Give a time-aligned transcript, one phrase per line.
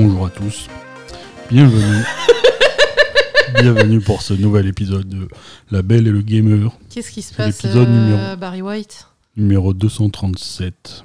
[0.00, 0.68] bonjour à tous.
[1.50, 2.04] Bienvenue.
[3.60, 5.26] Bienvenue pour ce nouvel épisode de
[5.72, 9.08] La Belle et le Gamer, Qu'est-ce qui se passe, l'épisode euh, numéro- Barry White?
[9.36, 11.02] Numéro 237.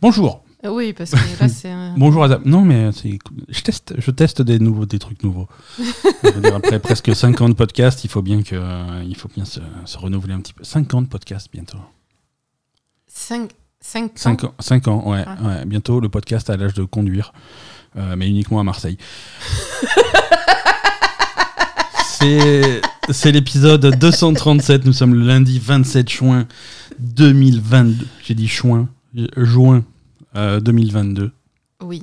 [0.00, 0.44] Bonjour.
[0.64, 1.94] Euh, Oui, parce que là, c'est un...
[1.98, 2.38] Bonjour Adam.
[2.44, 3.18] Non mais c'est
[3.48, 5.48] je teste je teste des nouveaux des trucs nouveaux.
[6.22, 9.58] Je veux dire, après presque 50 podcasts, il faut bien que il faut bien se,
[9.86, 10.62] se renouveler un petit peu.
[10.62, 11.78] 50 podcasts bientôt.
[13.08, 15.36] 5, 5 5 ans, 5 ans ouais, Ah.
[15.42, 15.64] ouais.
[15.66, 17.40] Bientôt le podcast à l'âge de conduire, euh,
[17.94, 18.98] mais uniquement à Marseille.
[22.20, 24.84] C'est l'épisode 237.
[24.84, 26.46] Nous sommes le lundi 27 juin
[26.98, 28.06] 2022.
[28.22, 28.88] J'ai dit juin,
[29.36, 29.84] juin
[30.36, 31.32] euh, 2022.
[31.82, 32.02] Oui.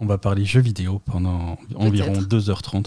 [0.00, 2.86] On va parler jeux vidéo pendant environ 2h30.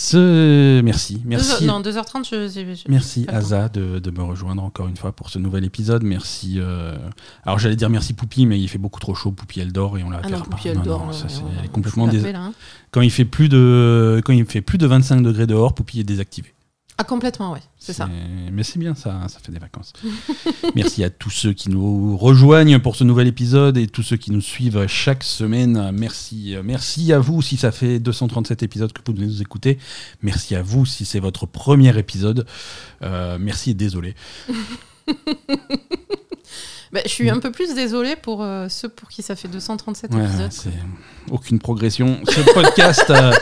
[0.00, 0.80] Ce...
[0.80, 1.64] Merci, merci.
[1.64, 2.46] Deux heures- non, 2h30, je...
[2.46, 3.24] je- je- Merci.
[3.26, 6.04] Aza de, de me rejoindre encore une fois pour ce nouvel épisode.
[6.04, 6.54] Merci.
[6.58, 6.96] euh,
[7.44, 9.32] Alors j'allais dire merci Poupie, mais il fait beaucoup trop chaud.
[9.32, 10.50] Poupie elle dort et on la Ah non, verra pas.
[10.50, 11.04] Poupie, elle Non, dort.
[11.06, 12.52] non, euh, ça, c'est- ouais, elle est ouais, complètement faut dés- l'appeler, là, hein.
[12.92, 16.04] Quand il fait plus de quand il fait plus de 25 degrés dehors, Poupie est
[16.04, 16.54] désactivée.
[17.00, 17.62] Ah, complètement, ouais.
[17.78, 18.08] C'est ça.
[18.52, 19.92] Mais c'est bien ça, ça fait des vacances.
[20.74, 24.32] Merci à tous ceux qui nous rejoignent pour ce nouvel épisode et tous ceux qui
[24.32, 25.92] nous suivent chaque semaine.
[25.92, 29.78] Merci, merci à vous si ça fait 237 épisodes que vous nous écoutez.
[30.22, 32.46] Merci à vous si c'est votre premier épisode.
[33.02, 34.16] Euh, merci et désolé.
[36.92, 40.14] Bah, je suis un peu plus désolée pour euh, ceux pour qui ça fait 237
[40.14, 40.52] Ouais, épisodes.
[40.52, 40.70] c'est
[41.30, 42.20] aucune progression.
[42.26, 43.32] Ce podcast euh,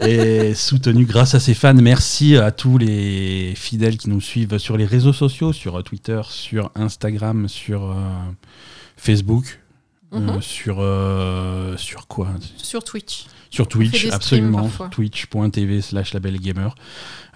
[0.00, 1.74] est soutenu grâce à ses fans.
[1.74, 6.70] Merci à tous les fidèles qui nous suivent sur les réseaux sociaux, sur Twitter, sur
[6.74, 7.94] Instagram, sur euh,
[8.96, 9.60] Facebook,
[10.12, 10.40] euh, Mhm.
[10.42, 13.26] sur euh, sur quoi Sur Twitch.
[13.50, 14.68] Sur Twitch, absolument.
[14.90, 16.68] Twitch.tv slash labelgamer.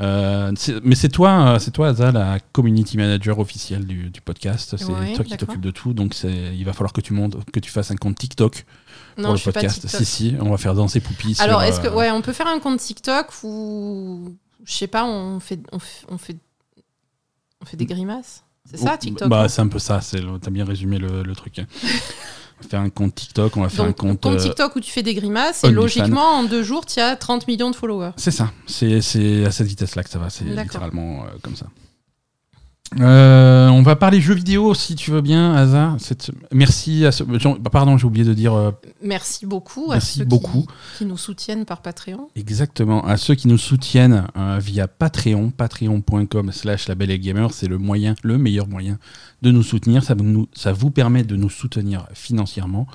[0.02, 4.74] Euh, mais c'est toi, euh, c'est toi, Aza, la community manager officielle du, du podcast.
[4.76, 5.94] C'est Ouais, toi qui t'occupes de tout.
[5.94, 8.66] Donc il va falloir que tu montes, que tu fasses un compte TikTok
[9.16, 9.86] Non, pour le podcast.
[9.88, 11.36] Si, si, on va faire danser Poupie.
[11.40, 15.40] Alors, est-ce que ouais, on peut faire un compte TikTok ou je sais pas, on
[15.40, 16.36] fait on fait on fait,
[17.62, 18.44] on fait des grimaces?
[18.70, 20.00] C'est ça TikTok Bah, c'est un peu ça.
[20.42, 21.60] T'as bien résumé le, le truc.
[22.62, 24.20] faire un compte TikTok, on va faire un compte.
[24.20, 27.16] compte euh, TikTok où tu fais des grimaces et logiquement en deux jours tu as
[27.16, 28.12] 30 millions de followers.
[28.16, 28.50] C'est ça.
[28.66, 30.30] C'est c'est à cette vitesse-là que ça va.
[30.30, 31.66] C'est littéralement euh, comme ça.
[33.00, 35.96] Euh, on va parler jeux vidéo si tu veux bien, Asa.
[35.98, 37.24] Cette- Merci à ce.
[37.24, 38.70] Bah, Pardon, j'ai oublié de dire euh,
[39.02, 40.62] Merci beaucoup Merci à ceux beaucoup.
[40.92, 42.28] Qui, qui nous soutiennent par Patreon.
[42.36, 47.52] exactement à ceux qui nous soutiennent euh, via Patreon, patreon.com/slash gamer.
[47.52, 48.98] C'est le moyen, le meilleur moyen
[49.42, 50.04] de nous soutenir.
[50.04, 52.86] Ça, nous, ça vous permet de nous soutenir financièrement.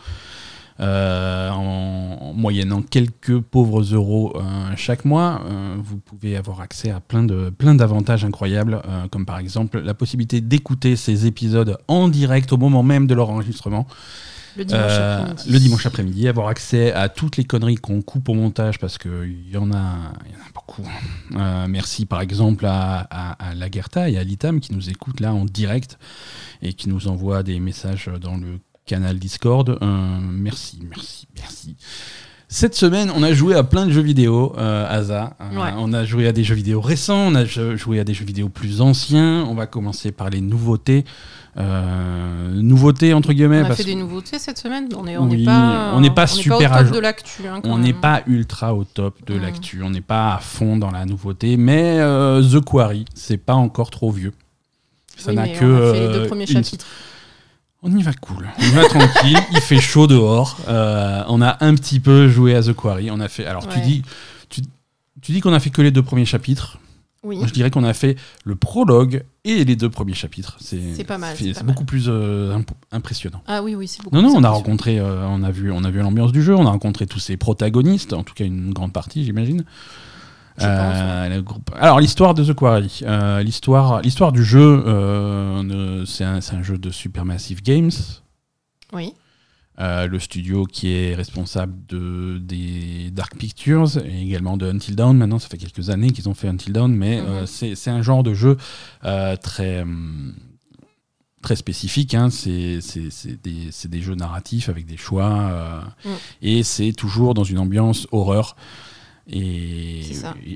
[0.80, 4.42] Euh, en, en moyennant quelques pauvres euros euh,
[4.76, 9.40] chaque mois, euh, vous pouvez avoir accès à plein de plein d'avantages incroyables, comme par
[9.40, 13.88] exemple la possibilité d'écouter ces épisodes en direct au moment même de leur enregistrement,
[14.56, 16.28] Le dimanche euh, après-midi.
[16.28, 19.76] avoir accès à toutes les conneries qu'on coupe au montage parce qu'il y en a,
[19.76, 20.88] y en a beaucoup.
[21.36, 25.34] Euh, merci par exemple à, à, à Lagerta et à Litam qui nous écoutent là
[25.34, 25.98] en direct
[26.62, 29.78] et qui nous envoient des messages dans le canal Discord.
[29.82, 31.76] Merci, merci, merci.
[32.50, 35.36] Cette semaine, on a joué à plein de jeux vidéo, euh, Asa.
[35.42, 35.74] Euh, Ouais.
[35.78, 38.24] On a joué à des jeux vidéo récents, on a jou- joué à des jeux
[38.24, 39.46] vidéo plus anciens.
[39.50, 41.04] On va commencer par les nouveautés.
[41.58, 43.62] Euh, nouveautés entre guillemets.
[43.62, 44.88] on a parce fait des nouveautés cette semaine.
[44.96, 47.48] On n'est Oui, pas, on n'est pas on super au à top de l'actu.
[47.48, 50.92] hein, on n'est pas ultra au top de l'actu, on n'est pas à fond dans
[50.92, 54.34] la nouveauté, mais euh, The Quarry, c'est pas encore trop vieux.
[55.18, 55.66] Ça Oui, n'a que.
[55.66, 56.86] on a fait les deux premiers une- chapitres.
[57.90, 60.58] On y va cool, on y va tranquille, il fait chaud dehors.
[60.68, 63.10] euh, on a un petit peu joué à The Quarry.
[63.12, 63.46] On a fait.
[63.46, 64.02] Alors tu dis,
[64.50, 64.62] tu,
[65.22, 66.80] tu dis qu'on a fait que les deux premiers chapitres.
[67.24, 67.38] Oui.
[67.38, 68.16] Moi, je dirais qu'on a fait
[68.46, 70.58] le prologue et les deux premiers chapitres.
[70.62, 73.42] C'est pas mal, C'est beaucoup plus euh, imp- impressionnant.
[73.48, 74.16] Ah oui, oui, c'est beaucoup.
[74.16, 74.58] Non, non, plus on a impressionnant.
[74.58, 77.20] rencontré, euh, on a vu, on a vu l'ambiance du jeu, on a rencontré tous
[77.20, 79.64] ces protagonistes, en tout cas une grande partie, j'imagine.
[80.62, 86.24] Euh, le groupe- Alors l'histoire de The Quarry, euh, l'histoire, l'histoire du jeu, euh, c'est
[86.24, 87.92] un, jeu de Supermassive Games,
[88.94, 89.14] Oui.
[89.80, 95.16] le studio qui est responsable de des Dark Pictures et également de Until Dawn.
[95.18, 97.46] Maintenant, ça fait quelques années qu'ils ont fait Until Dawn, mais Mhm.
[97.46, 98.58] c'est un genre de jeu
[99.42, 100.34] très hum,
[101.44, 102.14] très spécifique.
[102.16, 102.30] hein.
[102.32, 102.80] C'est
[103.44, 106.10] des, jeux narratifs avec des choix euh, Mm.
[106.42, 108.56] et c'est toujours dans une ambiance horreur.
[109.30, 110.02] Et,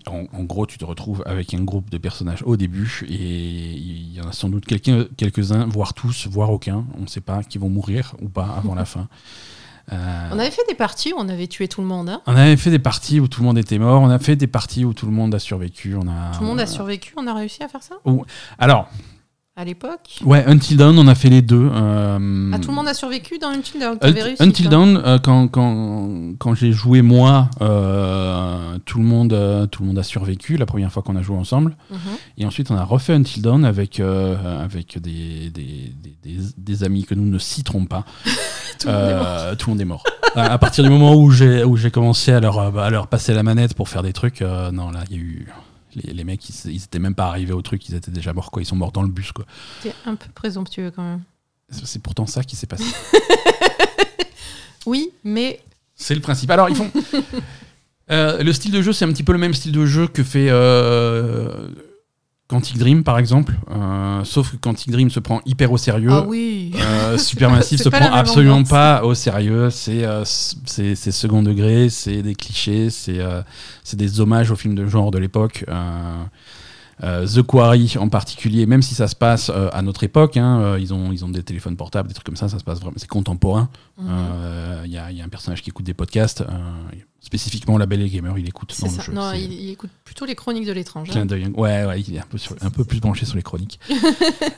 [0.07, 4.13] en, en gros, tu te retrouves avec un groupe de personnages au début, et il
[4.13, 7.44] y en a sans doute quelqu'un- quelques-uns, voire tous, voire aucun, on ne sait pas,
[7.44, 9.07] qui vont mourir ou pas avant la fin.
[9.91, 12.07] Euh, On avait fait des parties où on avait tué tout le monde.
[12.07, 12.21] hein.
[12.27, 14.47] on avait fait des parties où tout le monde était mort, on a fait des
[14.47, 15.95] parties où tout le monde a survécu.
[15.95, 17.95] On a, Tout le monde a survécu, on a réussi à faire ça?
[18.57, 18.89] Alors,
[19.57, 20.19] à l'époque.
[20.24, 21.69] Ouais, Until Dawn, on a fait les deux.
[21.74, 23.98] euh, Ah, tout le monde a survécu dans Until Dawn.
[24.01, 24.69] Réussi, Until.
[24.69, 29.88] Dawn, euh, quand, quand, quand j'ai joué moi, euh, tout, le monde, euh, tout le
[29.89, 31.75] monde a survécu la première fois qu'on a joué ensemble.
[31.92, 31.98] Mhm.
[32.38, 35.94] Et ensuite, on a refait Until Dawn avec, avec des, des,
[36.24, 38.06] des, des- amis que nous ne citerons pas.
[38.80, 39.57] Tout le monde est mort.
[39.57, 40.04] Tout le monde est mort.
[40.36, 43.74] à, à partir du moment où j'ai commencé à leur, à leur passer la manette
[43.74, 45.47] pour faire des trucs, non, là, il y a eu.
[45.95, 48.61] Les, les mecs, ils, étaient même pas arrivés au truc, ils étaient déjà morts, quoi.
[48.61, 49.45] Ils sont morts dans le bus, quoi.
[49.81, 51.21] T'es un peu présomptueux quand même.
[51.69, 52.83] C'est c'est pourtant ça qui s'est passé.
[54.85, 55.61] Oui, mais
[55.95, 56.49] C'est le principe.
[56.51, 56.91] Alors, ils font.
[58.09, 60.21] Euh, le style de jeu, c'est un petit peu le même style de jeu que
[60.21, 61.69] fait euh,
[62.51, 63.53] Quantic Dream, par exemple.
[63.71, 66.09] Euh, sauf que Quantic Dream se prend hyper au sérieux.
[66.12, 66.74] ah oui.
[66.75, 68.69] Euh, Supermassive se prend absolument ambiance.
[68.69, 69.69] pas au sérieux.
[69.69, 75.12] C'est euh, c'est second degré, c'est des clichés, c'est des hommages aux films de genre
[75.12, 75.63] de l'époque.
[77.01, 81.13] The Quarry en particulier, même si ça se passe à notre époque, hein, ils, ont,
[81.13, 83.69] ils ont des téléphones portables, des trucs comme ça, ça se passe vraiment, c'est contemporain.
[83.97, 84.07] Mhm.
[84.86, 86.44] Il y, a, y a un personnage qui écoute des podcasts,
[87.23, 88.97] spécifiquement la Belle et Gamer, il écoute dans ça.
[88.97, 89.13] le jeu.
[89.13, 91.12] Non, il, il écoute plutôt les chroniques de l'étranger.
[91.56, 93.79] Ouais, ouais, il est un peu, sur- un peu plus branché sur les chroniques.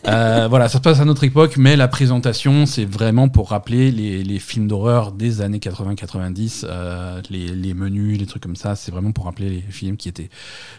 [0.06, 3.90] Euh, voilà, ça se passe à notre époque, mais la présentation, c'est vraiment pour rappeler
[3.90, 8.76] les, les films d'horreur des années 80-90, euh, les, les menus, les trucs comme ça.
[8.76, 10.30] C'est vraiment pour rappeler les films qui étaient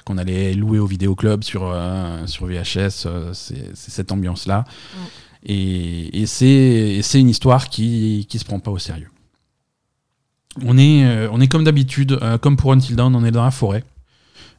[0.04, 3.04] qu'on allait louer au vidéoclub sur, euh, sur VHS.
[3.06, 4.64] euh, c'est cette ambiance-là.
[4.94, 4.98] Mm.
[5.46, 9.08] Et, et c'est et c'est une histoire qui qui se prend pas au sérieux.
[10.64, 13.44] On est, euh, on est comme d'habitude, euh, comme pour Until Dawn, on est dans
[13.44, 13.84] la forêt.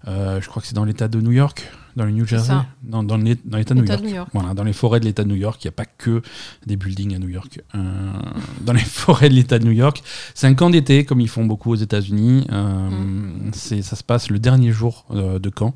[0.08, 2.54] Euh, je crois que c'est dans l'état de New York, dans le New Jersey.
[2.88, 4.02] Non, dans l'é- dans l'état de New York.
[4.04, 4.30] de New York.
[4.34, 6.22] Voilà, dans les forêts de l'état de New York, il n'y a pas que
[6.68, 7.62] des buildings à New York.
[8.62, 10.04] Dans les forêts de l'état de New York,
[10.36, 12.46] c'est un camp d'été, comme ils font beaucoup aux États-Unis.
[12.52, 13.52] Mm.
[13.54, 15.74] c'est- Ça se passe le dernier jour de camp.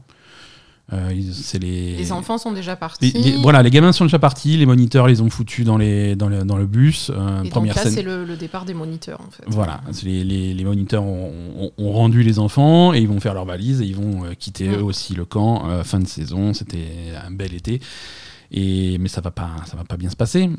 [0.91, 3.12] Euh, ils- les, Les enfants sont déjà partis.
[3.12, 6.15] les- les- voilà, les gamins sont déjà partis, les moniteurs les ont foutus dans, les,
[6.15, 7.12] dans, le, dans le bus.
[7.13, 9.44] Euh, Et donc là, c'est le, le départ des moniteurs, en fait.
[9.47, 13.33] Voilà, les, les- les moniteurs ont, ont- ont rendu les enfants et ils vont faire
[13.36, 15.69] leurs valises et ils vont euh, quitter eux aussi le camp.
[15.69, 16.88] euh, fin de saison, c'était
[17.24, 17.80] un bel été.
[18.51, 20.50] Et, mais ça va pas, ça va pas bien se passer.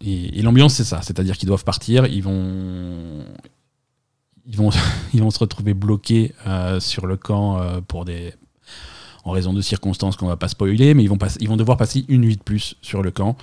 [0.00, 1.00] Et et l'ambiance, c'est ça.
[1.02, 3.24] C'est-à-dire qu'ils doivent partir, ils vont,
[4.48, 4.70] ils vont,
[5.14, 8.34] ils vont se retrouver bloqués euh, sur le camp euh, pour des,
[9.24, 12.04] en raison de circonstances qu'on va pas spoiler, mais ils vont, ils vont devoir passer
[12.08, 13.36] une nuit de plus sur le camp.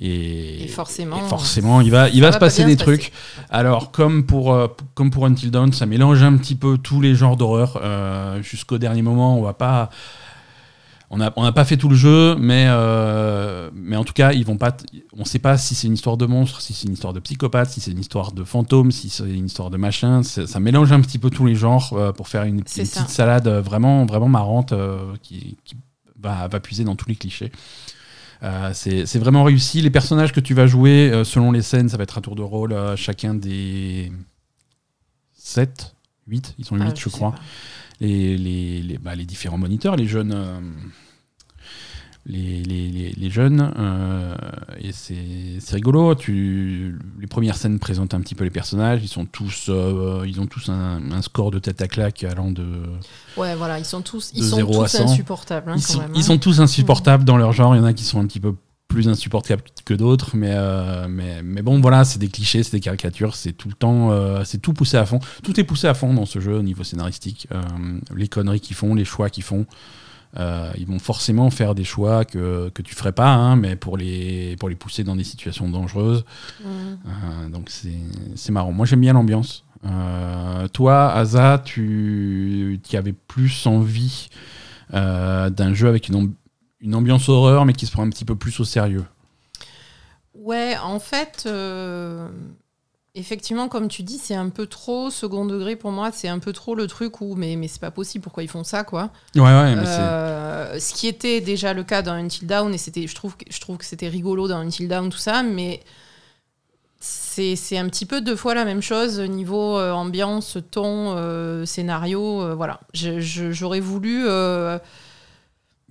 [0.00, 2.84] Et, Et forcément, et forcément, il va, il va va se pas passer des se
[2.84, 2.98] passer.
[2.98, 3.12] trucs.
[3.50, 7.14] Alors, comme pour, euh, comme pour Until Dawn, ça mélange un petit peu tous les
[7.14, 7.80] genres d'horreur.
[8.42, 9.90] Jusqu'au dernier moment, on va pas.
[11.14, 14.46] On n'a on pas fait tout le jeu, mais, euh, mais en tout cas, ils
[14.46, 14.74] vont pas.
[15.14, 17.68] On sait pas si c'est une histoire de monstre, si c'est une histoire de psychopathe,
[17.68, 20.22] si c'est une histoire de fantôme, si c'est une histoire de machin.
[20.22, 23.60] Ça mélange un petit peu tous les genres euh, pour faire une, petite salade euh,
[23.60, 25.76] vraiment, vraiment marrante euh, qui, qui
[26.18, 27.52] va, va puiser dans tous les clichés.
[28.72, 29.82] C'est vraiment réussi.
[29.82, 32.42] Les personnages que tu vas jouer, selon les scènes, ça va être un tour de
[32.42, 32.74] rôle.
[32.96, 34.10] chacun des
[35.34, 35.94] 7,
[36.26, 37.32] 8, ils sont 8 Ah, je crois.
[37.32, 37.38] pas.
[38.02, 40.32] Les, les, les, bah, les différents moniteurs, les jeunes.
[40.34, 40.60] euh,
[42.24, 44.36] les, les, les, jeunes euh,
[44.78, 49.24] et c'est rigolo tu les premières scènes présentent un petit peu les personnages ils sont
[49.26, 52.64] tous euh, ils ont tous un, un score de tête à claque allant de
[53.36, 55.04] Ouais, voilà, ils sont tous, ils sont 0 à tous 100.
[55.10, 55.70] insupportables.
[55.72, 56.22] hein, ils, quand sont, même, ils hein.
[56.22, 57.74] sont tous insupportables dans leur genre.
[57.74, 58.54] Il y en a qui sont un petit peu
[58.92, 62.80] plus insupportables que d'autres, mais, euh, mais, mais bon, voilà, c'est des clichés, c'est des
[62.80, 65.18] caricatures, c'est tout le temps, euh, c'est tout poussé à fond.
[65.42, 67.48] Tout est poussé à fond dans ce jeu au niveau scénaristique.
[67.52, 67.60] Euh,
[68.14, 69.66] les conneries qu'ils font, les choix qu'ils font.
[70.78, 74.56] Ils vont forcément faire des choix que, que tu ferais pas, hein, mais pour les,
[74.58, 76.24] pour les pousser dans des situations dangereuses.
[77.50, 78.72] Donc c'est marrant.
[78.72, 79.64] Moi j'aime bien l'ambiance.
[80.72, 84.28] Toi, Asa, tu, tu avais plus envie
[84.90, 86.32] d'un jeu avec une, amb-
[86.82, 89.04] une ambiance horreur, mais qui se prend un petit peu plus au sérieux.
[90.34, 92.26] Ouais, en fait, euh,
[93.14, 96.10] effectivement, comme tu dis, c'est un peu trop second degré pour moi.
[96.10, 98.64] C'est un peu trop le truc où, mais, mais c'est pas possible, pourquoi ils font
[98.64, 99.10] ça, quoi?
[99.36, 100.00] Ouais, ouais, mais c'est.
[100.00, 103.44] Euh, ce qui était déjà le cas dans Until Dawn, et c'était, je, trouve, que-
[103.48, 105.80] je trouve que c'était rigolo dans Until Dawn, tout ça, mais
[106.98, 111.64] c'est, c'est un petit peu deux fois la même chose, niveau euh, ambiance, ton, euh,
[111.66, 112.80] scénario, euh, voilà.
[112.94, 114.24] J'aurais voulu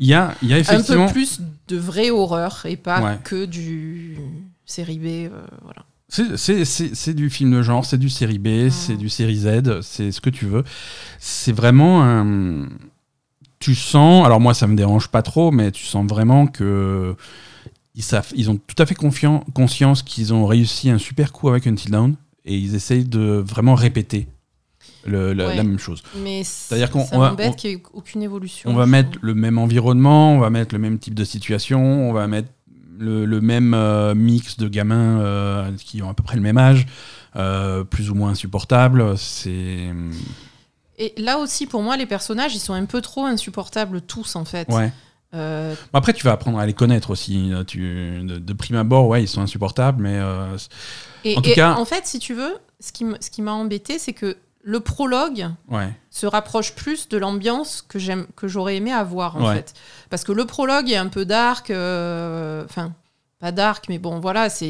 [0.01, 1.05] Il y a, y a un effectivement.
[1.05, 1.39] peu plus
[1.69, 3.19] de vraie horreur, et pas Ouais.
[3.23, 4.17] que du
[4.65, 5.85] série B, euh, voilà.
[6.09, 10.19] C'est- du film de genre, c'est du série B, c'est du série Z, c'est ce
[10.19, 10.63] que tu veux.
[11.19, 12.67] C'est vraiment un.
[13.59, 17.15] Tu sens, alors moi ça me dérange pas trop, mais tu sens vraiment que
[17.93, 21.47] ils, savent, ils ont tout à fait confiant, conscience qu'ils ont réussi un super coup
[21.47, 24.27] avec Until Dawn et ils essayent de vraiment répéter
[25.05, 25.55] le- la, Ouais.
[25.55, 26.01] la même chose.
[26.23, 28.69] Mais C'est-à-dire qu'on- va- qu'il n'y ait aucune évolution.
[28.69, 32.13] On va mettre le même environnement, on va mettre le même type de situation, on
[32.13, 32.49] va mettre
[32.99, 36.57] le, le même euh, mix de gamins euh, qui ont à peu près le même
[36.59, 36.85] âge,
[37.35, 39.17] euh, plus ou moins insupportables.
[39.17, 39.89] C'est.
[40.97, 44.45] Et là aussi, pour moi, les personnages, ils sont un peu trop insupportables tous, en
[44.45, 44.67] fait.
[44.69, 44.91] Ouais.
[45.33, 47.51] Euh, Après, tu vas apprendre à les connaître aussi.
[47.65, 47.79] Tu,
[48.23, 50.17] de, de prime abord, ouais, ils sont insupportables, mais.
[50.19, 50.57] euh,
[51.23, 54.13] et, En tout et cas- en fait, si tu veux, ce qui m'a embêté, c'est
[54.13, 55.89] que le prologue ouais.
[56.09, 59.55] se rapproche plus de l'ambiance que j'aime que j'aurais aimé avoir en Ouais.
[59.55, 59.73] fait
[60.09, 62.93] parce que le prologue est un peu dark euh, enfin
[63.39, 64.67] pas dark mais bon voilà c'est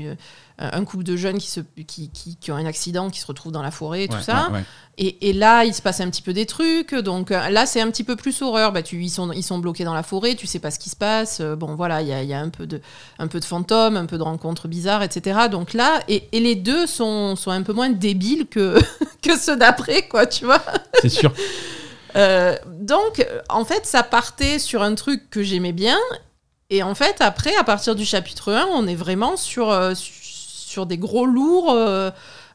[0.00, 0.14] euh,
[0.58, 3.52] un couple de jeunes qui, se, qui, qui, qui ont un accident qui se retrouvent
[3.52, 4.64] dans la forêt et tout ça ouais, ouais.
[4.98, 7.80] et, et là il se passe un petit peu des trucs donc euh, là c'est
[7.80, 10.34] un petit peu plus horreur bah, tu, ils, sont, ils sont bloqués dans la forêt
[10.34, 12.40] tu sais pas ce qui se passe euh, bon voilà il y a, y a
[12.40, 12.80] un, peu de,
[13.18, 16.56] un peu de fantômes un peu de rencontres bizarres etc donc là et, et les
[16.56, 18.78] deux sont, sont un peu moins débiles que,
[19.22, 20.62] que ceux d'après quoi tu vois
[21.00, 21.32] C'est sûr.
[22.16, 25.98] euh, donc, en fait, ça partait sur un truc que j'aimais bien.
[26.70, 29.70] Et en fait, après, à partir du chapitre 1, on est vraiment sur,
[30.78, 31.72] sur des gros lourds.
[31.72, 32.10] euh,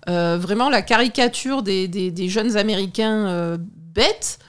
[0.09, 4.39] euh, vraiment la caricature des, des- des jeunes Américains euh, bêtes.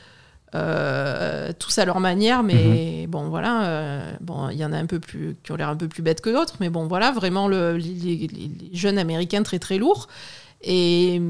[0.55, 3.67] euh, tous à leur manière, mais bon, voilà.
[3.67, 6.03] euh, bon, il y en a un peu plus qui ont l'air un peu plus
[6.03, 9.79] bêtes que d'autres, mais bon, voilà, vraiment le- les, les- les jeunes Américains très très
[9.79, 10.07] lourds.
[10.63, 11.21] Et,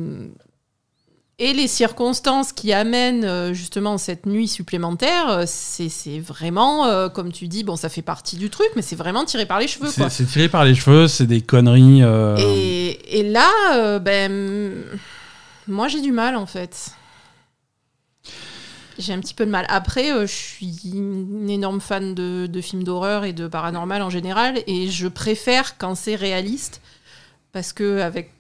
[1.39, 7.33] et les circonstances qui amènent euh, justement cette nuit supplémentaire, euh, c'est vraiment, euh, comme
[7.33, 9.89] tu dis, bon, ça fait partie du truc, mais c'est vraiment tiré par les cheveux.
[10.09, 12.03] C'est tiré par les cheveux, c'est des conneries.
[12.03, 14.73] euh, Et, et là, euh, ben,
[15.67, 16.91] moi j'ai du mal en fait.
[18.97, 19.67] J'ai un petit peu de mal.
[19.69, 24.63] Après, je suis une énorme fan de, de films d'horreur et de paranormal en général,
[24.69, 26.81] et je préfère quand c'est réaliste,
[27.51, 28.31] parce que avec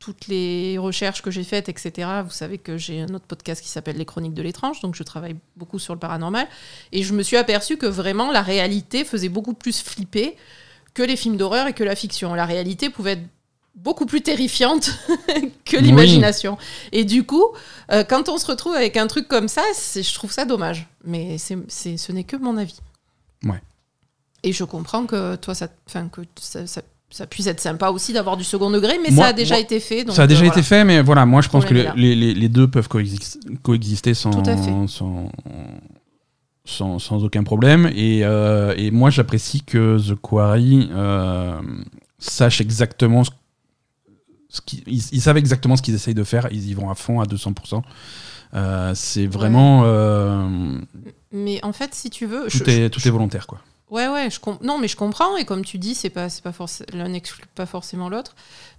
[0.00, 3.68] toutes les recherches que j'ai faites, etc., vous savez que j'ai un autre podcast qui
[3.68, 6.48] s'appelle Les Chroniques de l'étrange, donc je travaille beaucoup sur le paranormal,
[6.90, 10.36] et je me suis aperçu que vraiment la réalité faisait beaucoup plus flipper
[10.94, 12.34] que les films d'horreur et que la fiction.
[12.34, 13.22] La réalité pouvait être
[13.76, 14.90] beaucoup plus terrifiante
[15.64, 15.82] que Oui.
[15.82, 16.56] l'imagination.
[16.92, 17.44] Et du coup,
[17.92, 19.62] euh, quand on se retrouve avec un truc comme ça,
[19.94, 20.88] je trouve ça dommage.
[21.04, 22.78] Mais c'est, c'est- ce n'est que mon avis.
[23.44, 23.60] Ouais.
[24.42, 28.36] Et je comprends que toi, ça, que ça, ça- ça puisse être sympa aussi d'avoir
[28.36, 30.04] du second degré, mais Moi- ça a déjà moi- été fait.
[30.04, 32.48] donc, ça a déjà euh, été fait, mais voilà, moi je pense que les, les-
[32.48, 34.30] deux peuvent coexis- coexister sans,
[34.86, 35.30] sans,
[36.64, 37.90] sans, sans aucun problème.
[37.94, 41.60] Et, euh, et moi j'apprécie que The Quarry euh,
[42.18, 43.30] sache exactement ce,
[44.48, 46.94] ce qu'ils ils, ils savent exactement ce qu'ils essayent de faire, ils y vont à
[46.94, 47.82] fond à 200%.
[48.54, 49.82] Euh, c'est vraiment.
[51.32, 53.60] Mais en fait, si tu veux, tout, je- est, tout est volontaire, quoi.
[53.90, 55.36] Ouais, ouais, je non, mais je comprends.
[55.36, 58.34] Et comme tu dis, c'est pas, c'est pas forc- l'un n'exclut pas forcément l'autre.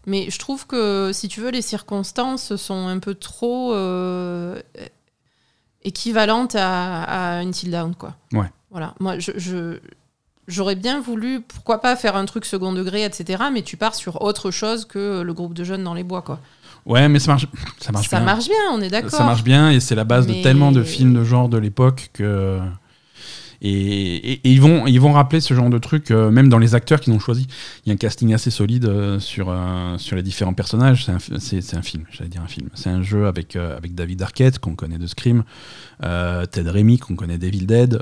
[0.08, 4.60] Mais je trouve que, si tu veux, les circonstances sont un peu trop euh,
[5.84, 8.16] équivalentes à, à Until Dawn, quoi.
[8.34, 8.50] Ouais.
[8.72, 8.94] Voilà.
[9.00, 9.80] Moi, je,
[10.48, 13.44] j'aurais bien voulu, pourquoi pas faire un truc second degré, etc.
[13.52, 16.40] Mais tu pars sur autre chose que le groupe de jeunes dans les bois, quoi.
[16.86, 17.46] Ouais, mais ça marche,
[17.80, 18.26] ça marche ça bien.
[18.26, 19.12] marche bien, on est d'accord.
[19.12, 21.58] Ça marche bien et c'est la base Mais- de tellement de films de genre de
[21.58, 22.60] l'époque que.
[23.64, 26.74] Et, et- ils, vont, ils vont rappeler ce genre de truc, euh, même dans les
[26.74, 27.46] acteurs qu'ils ont choisis.
[27.86, 31.06] Il y a un casting assez solide euh, sur, euh, sur les différents personnages.
[31.40, 32.70] C'est un, un film, j'allais dire un film.
[32.74, 35.44] C'est un jeu avec, euh, avec David Arquette, qu'on connaît de Scream,
[36.04, 38.02] euh, Ted Remy, qu'on connaît d'Evil Dead.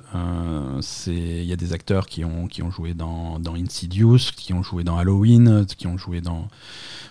[1.07, 4.63] Il y a des acteurs qui ont, qui ont joué dans, dans Insidious, qui ont
[4.63, 6.47] joué dans Halloween, qui ont joué dans.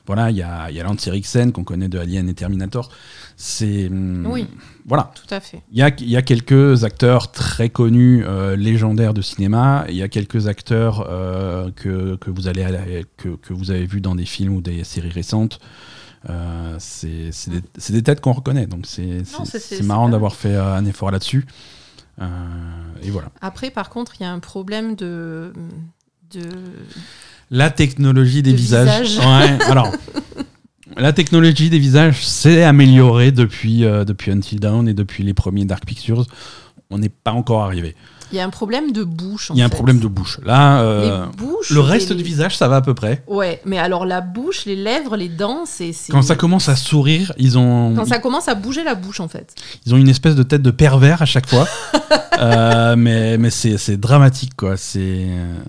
[0.06, 2.88] Voilà, il y a, y a Lance Eriksen, qu'on connaît de Alien et Terminator.
[3.40, 3.86] C'est.
[3.86, 4.48] hum, Oui.
[4.84, 5.12] Voilà.
[5.14, 5.62] Tout à fait.
[5.70, 9.84] Il y a, y a quelques acteurs très connus, euh, légendaires de cinéma.
[9.88, 12.66] Il y a quelques acteurs euh, que, que, vous allez,
[13.16, 15.60] que, que vous avez vus dans des films ou des séries récentes.
[16.28, 17.30] Euh, c'est
[17.92, 18.66] des, têtes qu'on reconnaît.
[18.66, 19.22] Donc c'est
[19.84, 21.46] marrant d'avoir fait euh, un effort là-dessus.
[23.02, 23.28] Et voilà.
[23.40, 25.52] Après, par contre, il y a un problème de.
[26.32, 26.42] de...
[27.52, 29.10] La technologie des De visages.
[29.10, 29.24] visage.
[29.24, 29.92] Ouais, alors.
[30.96, 35.64] La technologie des visages s'est améliorée depuis, euh, depuis Until Dawn et depuis les premiers
[35.64, 36.26] Dark Pictures.
[36.90, 37.94] On n'est pas encore arrivé.
[38.30, 39.50] Il y a un problème de bouche.
[39.50, 40.38] en Il y a un problème de bouche.
[40.44, 41.24] Là, euh,
[41.70, 43.22] le reste du visage, ça va à peu près.
[43.26, 45.92] Ouais, mais alors la bouche, les lèvres, les dents, c'est.
[46.10, 49.28] Quand ça commence à sourire, ils ont, Quand ça commence à bouger la bouche, en
[49.28, 49.54] fait.
[49.86, 51.66] ils ont une espèce de tête de pervers à chaque fois.
[52.40, 54.76] Euh, mais mais c'est dramatique, quoi.
[54.76, 55.26] C'est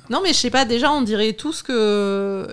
[0.07, 2.47] Non, mais je sais pas, déjà, on dirait tous que.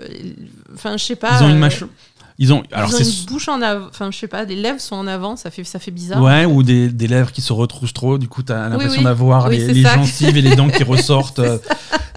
[0.73, 1.37] Enfin, je sais pas.
[1.39, 1.91] ils ont une euh, mâchoire.
[2.39, 3.87] Ils ont alors ils ont une bouche en avant.
[3.89, 6.21] Enfin, je sais pas, des lèvres sont en avant, ça fait, ça fait bizarre.
[6.21, 8.17] ouais ou des, des lèvres qui se retroussent trop.
[8.19, 9.03] Du coup, t'as l'impression oui.
[9.05, 11.41] d'avoir Oui, les, gencives et les dents qui ressortent.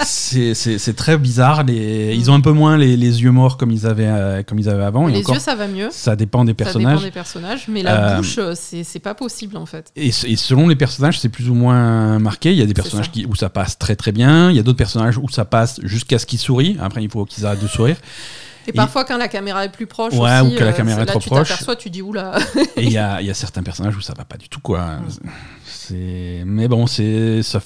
[0.05, 1.65] c'est très bizarre.
[1.65, 4.59] Les, Ils ont un peu moins les, les yeux morts comme ils avaient, euh, comme
[4.59, 5.09] ils avaient avant.
[5.09, 5.89] et Les encore, yeux, ça va mieux.
[5.91, 6.95] ça dépend des Ça personnages.
[6.97, 9.91] dépend des personnages, mais la Euh, bouche, euh, c'est pas possible en fait.
[9.97, 12.53] Et, et selon les personnages, c'est plus ou moins marqué.
[12.53, 13.13] Il y a des personnages ça.
[13.13, 14.51] qui, où ça passe très très bien.
[14.51, 16.77] Il y a d'autres personnages où ça passe jusqu'à ce qu'ils sourient.
[16.81, 17.97] Après, il faut qu'ils arrêtent de sourire.
[18.67, 21.03] Et, parfois, quand la caméra est plus proche, Ouais, aussi, ou que la euh, caméra
[21.03, 21.49] est là, trop tu proche.
[21.49, 22.37] t'aperçois, tu dis oula.
[22.77, 24.99] Et il y a, y a certains personnages où ça va pas du tout, quoi.
[25.65, 27.61] C'est, mais bon, c'est ça,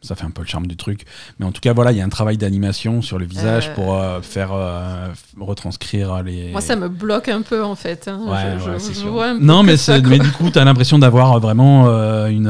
[0.00, 1.04] ça fait un peu le charme du truc.
[1.38, 3.74] Mais en tout cas, voilà, il y a un travail d'animation sur le visage Euh.
[3.74, 5.08] pour euh, faire euh,
[5.40, 6.50] retranscrire les.
[6.52, 8.06] Moi, ça me bloque un peu en fait.
[8.08, 8.20] hein.
[8.26, 9.10] Ouais, je, ouais, je- c'est je sûr.
[9.12, 11.86] vois un Non, mais, ça, mais du coup, tu as l'impression d'avoir vraiment
[12.28, 12.48] une,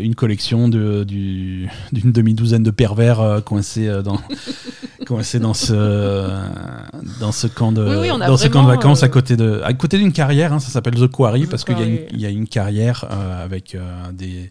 [0.00, 4.18] une collection de, du- d'une demi-douzaine de pervers coincés, dans,
[5.06, 6.28] coincés dans, ce,
[7.20, 9.72] dans ce camp de, Oui, oui, dans ce camp de vacances à côté, de, à
[9.74, 10.52] côté d'une carrière.
[10.52, 13.04] hein, ça s'appelle The Quarry The parce qu'il y, y a une carrière
[13.42, 13.76] avec
[14.12, 14.50] des,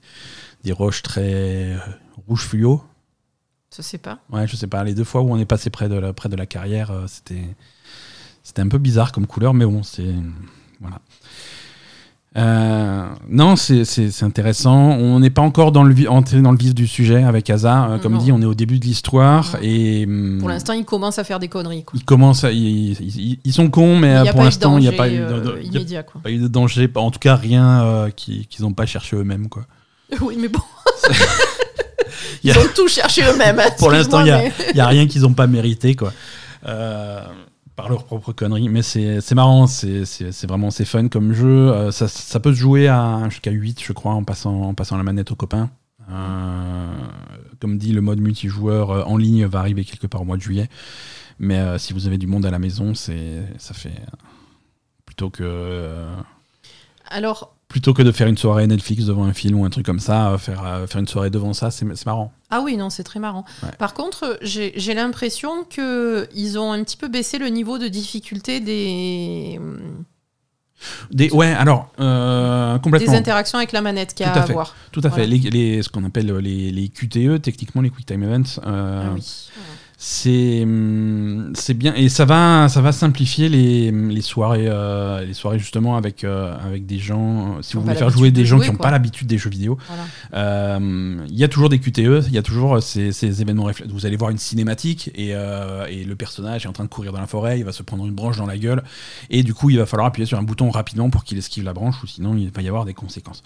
[0.64, 1.76] des roches très
[2.28, 2.82] rouges fluo.
[3.76, 4.20] Je sais pas.
[4.32, 4.84] Ouais, je sais pas.
[4.84, 7.06] Les deux fois où on est passé près de la, près de la carrière, euh,
[7.08, 7.44] c'était
[8.44, 10.14] c'était un peu bizarre comme couleur, mais bon, c'est
[10.82, 11.00] voilà.
[12.36, 13.84] Euh, non, c'est-
[14.24, 14.76] intéressant.
[14.76, 17.86] On n'est pas encore dans le entré dans le vif du sujet avec Asa.
[17.92, 18.18] Euh, comme Non.
[18.20, 21.40] dit, on est au début de l'histoire et hum, Pour l'instant, il commence à faire
[21.40, 21.84] des conneries.
[21.84, 21.94] Quoi.
[22.00, 25.10] ils commencent, à- ils, ils- ils sont cons, mais pour l'instant, il n'y a pas
[25.10, 26.04] eu de, a.
[26.04, 26.22] Quoi.
[26.22, 26.90] pas eu de danger.
[26.96, 29.66] En tout cas, rien qui- qu'ils n'ont pas cherché eux-mêmes, quoi.
[30.22, 30.60] Oui, mais bon.
[32.44, 33.60] Ils ont tout cherché eux-mêmes.
[33.64, 34.28] hein, Pour l'instant, il
[34.76, 36.14] y a, rien qu'ils n'ont pas mérité, quoi.
[36.66, 37.22] Euh,
[37.76, 38.70] par leurs propres conneries.
[38.70, 40.04] Mais c'est marrant, c'est
[40.48, 41.72] vraiment c'est fun comme jeu.
[41.72, 44.98] Euh, ça, ça peut se jouer à jusqu'à 8, je crois, en passant, en passant
[44.98, 45.70] la manette aux copains.
[46.12, 46.92] Euh,
[47.60, 50.70] comme dit, le mode multijoueur en ligne va arriver quelque part au mois de juillet.
[51.40, 54.02] Mais euh, si vous avez du monde à la maison, c'est ça fait
[55.06, 56.06] plutôt que
[57.10, 60.00] Alors, plutôt que de faire une soirée Netflix devant un film ou un truc comme
[60.00, 62.32] ça, euh, faire euh, faire une soirée devant ça, c'est c'est marrant.
[62.52, 63.46] ah oui, non, c'est très marrant.
[63.64, 63.70] Ouais.
[63.80, 68.60] Par contre, j'ai j'ai l'impression qu'ils ont un petit peu baissé le niveau de difficulté
[68.60, 69.60] des,
[71.12, 73.14] Des, ouais, alors euh, des complètement.
[73.14, 74.76] interactions avec la manette qu'il y a Tout à à voir.
[74.92, 75.26] Tout à fait.
[75.26, 79.14] Les, les- ce qu'on appelle les, les QTE, techniquement les Quick Time Events, euh, Ah
[79.16, 79.50] oui.
[80.06, 85.34] C'est hum, c'est bien et ça va ça va simplifier les, les soirées euh, les
[85.34, 87.54] soirées justement avec euh, avec des gens.
[87.56, 89.38] euh, Si vous voulez faire jouer de des gens jouer, qui n'ont pas l'habitude des
[89.38, 90.04] jeux vidéo, Voilà.
[90.34, 93.94] euh, il y a toujours des QTE, il y a toujours ces, ces événements réflexes.
[93.94, 97.22] Vous allez voir une cinématique et, et le personnage est en train de courir dans
[97.22, 98.84] la forêt, il va se prendre une branche dans la gueule
[99.30, 101.72] et du coup il va falloir appuyer sur un bouton rapidement pour qu'il esquive la
[101.74, 103.42] branche ou sinon il va y avoir des conséquences.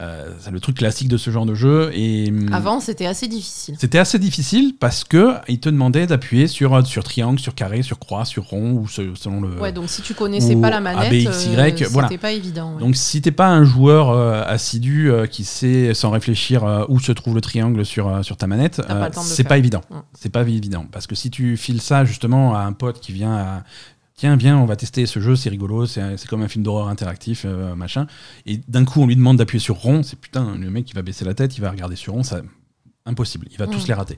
[0.00, 3.26] Euh, c'est le truc classique de ce genre de jeu et hum, Avant, c'était assez
[3.26, 3.74] difficile.
[3.80, 7.98] c'était assez difficile parce que il te demandait d'appuyer sur, sur triangle, sur carré, sur
[7.98, 9.58] croix, sur rond ou ce- selon le.
[9.60, 12.08] Ouais, donc si tu connaissais pas la manette, euh, c'était voilà.
[12.18, 12.74] pas évident.
[12.74, 12.80] ouais.
[12.80, 17.00] Donc si t'es pas un joueur euh, assidu euh, qui sait sans réfléchir euh, où
[17.00, 19.82] se trouve le triangle sur, euh, sur ta manette, euh, c'est pas évident.
[20.12, 23.34] C'est pas évident parce que si tu files ça justement à un pote qui vient
[23.34, 23.62] à
[24.16, 27.42] tiens viens on va tester ce jeu c'est rigolo c'est comme un film d'horreur interactif
[27.46, 28.08] euh, machin
[28.46, 31.02] et d'un coup on lui demande d'appuyer sur rond c'est putain le mec il va
[31.02, 32.40] baisser la tête il va regarder sur rond ça
[33.06, 33.88] impossible il va tous Mm.
[33.88, 34.16] les rater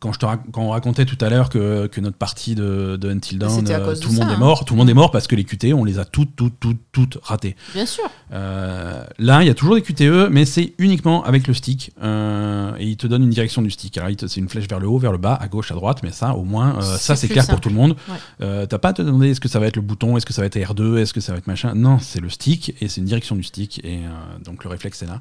[0.00, 3.10] quand, je te quand on racontait tout à l'heure que, que notre partie de, de
[3.10, 4.38] Until Dawn, euh, tout le monde ça, est hein.
[4.38, 6.58] mort, tout le monde est mort parce que les QTE, on les a toutes, toutes,
[6.58, 7.54] toutes, toutes ratées.
[7.74, 8.04] Bien sûr.
[8.32, 11.92] Euh, là, il y a toujours des QTE, mais c'est uniquement avec le stick.
[12.02, 13.98] euh, et il te donne une direction du stick.
[13.98, 16.12] Alors, c'est une flèche vers le haut, vers le bas, à gauche, à droite, mais
[16.12, 17.94] ça, au moins, ça, C'est clair pour tout le monde.
[18.08, 18.66] Ouais.
[18.66, 20.40] T'as pas à te demander est-ce que ça va être le bouton, est-ce que ça
[20.40, 21.74] va être R2, est-ce que ça va être machin?
[21.74, 23.84] Non, c'est le stick et c'est une direction du stick.
[23.84, 24.00] Et
[24.44, 25.20] donc, le réflexe est là.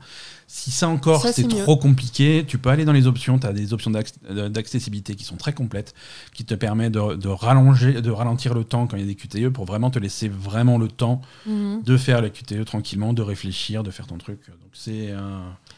[0.51, 3.37] Si ça encore, c'est trop compliqué, tu peux aller dans les options.
[3.37, 4.15] Tu as des options d'acc-
[4.49, 5.93] d'accessibilité qui sont très complètes,
[6.33, 9.13] qui te permettent de, de rallonger, de ralentir le temps quand il y a des
[9.13, 11.83] QTE pour vraiment te laisser vraiment le temps Mhm.
[11.83, 14.39] de faire la QTE tranquillement, de réfléchir, de faire ton truc.
[14.47, 15.19] Donc c'est euh,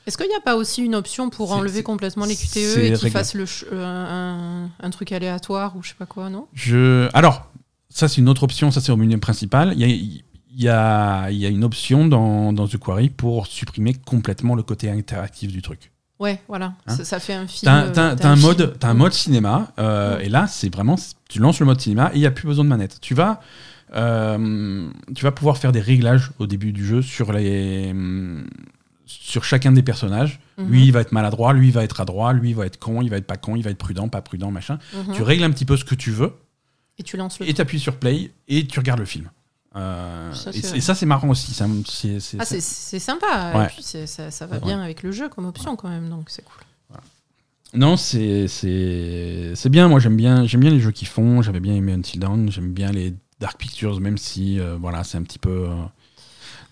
[0.07, 3.11] Est-ce qu'il n'y a pas aussi une option pour enlever complètement les QTE et qu'ils
[3.11, 6.47] fassent le euh, un, un truc aléatoire ou je sais pas quoi, non?
[6.53, 7.51] Je alors
[7.89, 9.73] ça c'est une autre option, ça c'est au menu principal.
[9.75, 10.21] Il y a,
[10.53, 14.63] il y a, y a une option dans, dans The Quarry pour supprimer complètement le
[14.63, 15.91] côté interactif du truc.
[16.19, 16.73] Ouais, voilà.
[16.85, 17.71] Hein ça, ça fait un film.
[17.93, 18.39] T'as euh, un, film.
[18.39, 20.21] mode, un mode cinéma, euh, Mm.
[20.21, 20.95] et là c'est vraiment,
[21.29, 22.99] tu lances le mode cinéma et il n'y a plus besoin de manette.
[23.01, 23.41] Tu vas,
[23.95, 27.93] euh, tu vas pouvoir faire des réglages au début du jeu sur les,
[29.05, 30.39] sur chacun des personnages.
[30.57, 30.67] Mhm.
[30.69, 33.01] Lui il va être maladroit, lui il va être adroit, lui il va être con,
[33.01, 34.77] il va être pas con, il va être prudent, pas prudent, machin.
[34.93, 35.15] Mhm.
[35.15, 36.33] Tu règles un petit peu ce que tu veux
[36.99, 37.49] Et tu lances le.
[37.49, 39.29] et tu appuies sur play et tu regardes le film.
[39.75, 41.53] Euh, Ça, et, ça c'est marrant aussi.
[41.53, 43.53] c'est- Ah, c'est- sympa.
[43.55, 43.65] Ouais.
[43.65, 46.43] Et puis ça, ça va bien avec le jeu comme option quand même, donc c'est
[46.43, 46.63] cool.
[47.73, 48.47] Non, c'est
[49.69, 49.87] bien.
[49.87, 51.41] Moi, j'aime bien j'aime bien les jeux qui font.
[51.41, 52.51] J'avais bien aimé Until Dawn.
[52.51, 55.75] J'aime bien les Dark Pictures, même si euh, voilà, c'est un petit peu euh,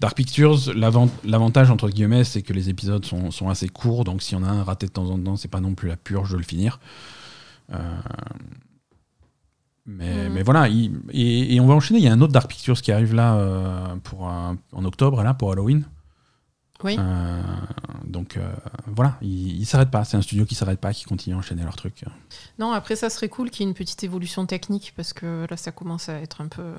[0.01, 0.59] Dark Pictures.
[0.75, 4.03] l'avant- L'avantage entre guillemets, c'est que les épisodes sont, sont assez courts.
[4.03, 5.87] Donc, s'il y en a un raté de temps en temps, c'est pas non plus
[5.87, 6.81] la purge de le finir.
[7.71, 7.77] Euh,
[9.85, 10.33] mais, Mhm.
[10.33, 11.99] mais voilà, il- et, et on va enchaîner.
[11.99, 15.33] Il y a un autre Dark Pictures qui arrive là euh, pour en octobre, là,
[15.33, 15.83] pour Halloween.
[16.83, 16.95] Oui.
[16.97, 17.41] Euh,
[18.05, 18.53] donc euh,
[18.87, 20.05] voilà, il, il s'arrête pas.
[20.05, 22.05] C'est un studio qui s'arrête pas, qui continue à enchaîner leurs trucs.
[22.57, 25.57] Non, après ça serait cool qu'il y ait une petite évolution technique parce que là
[25.57, 26.71] ça commence à être un peu,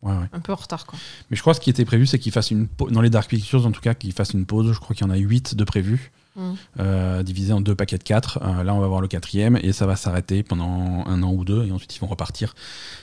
[0.00, 0.28] Ouais, ouais.
[0.32, 0.86] un peu en retard.
[0.86, 0.98] Quoi.
[1.30, 3.10] Mais je crois que ce qui était prévu, c'est qu'il fasse une pause, dans les
[3.10, 4.72] Dark Pictures en tout cas, qu'il fasse une pause.
[4.72, 6.10] Je crois qu'il y en a 8 de prévus,
[6.80, 8.40] Euh, divisés en deux paquets de 4.
[8.64, 11.64] là, on va voir le quatrième et ça va s'arrêter pendant un an ou deux
[11.64, 12.54] et ensuite ils vont repartir.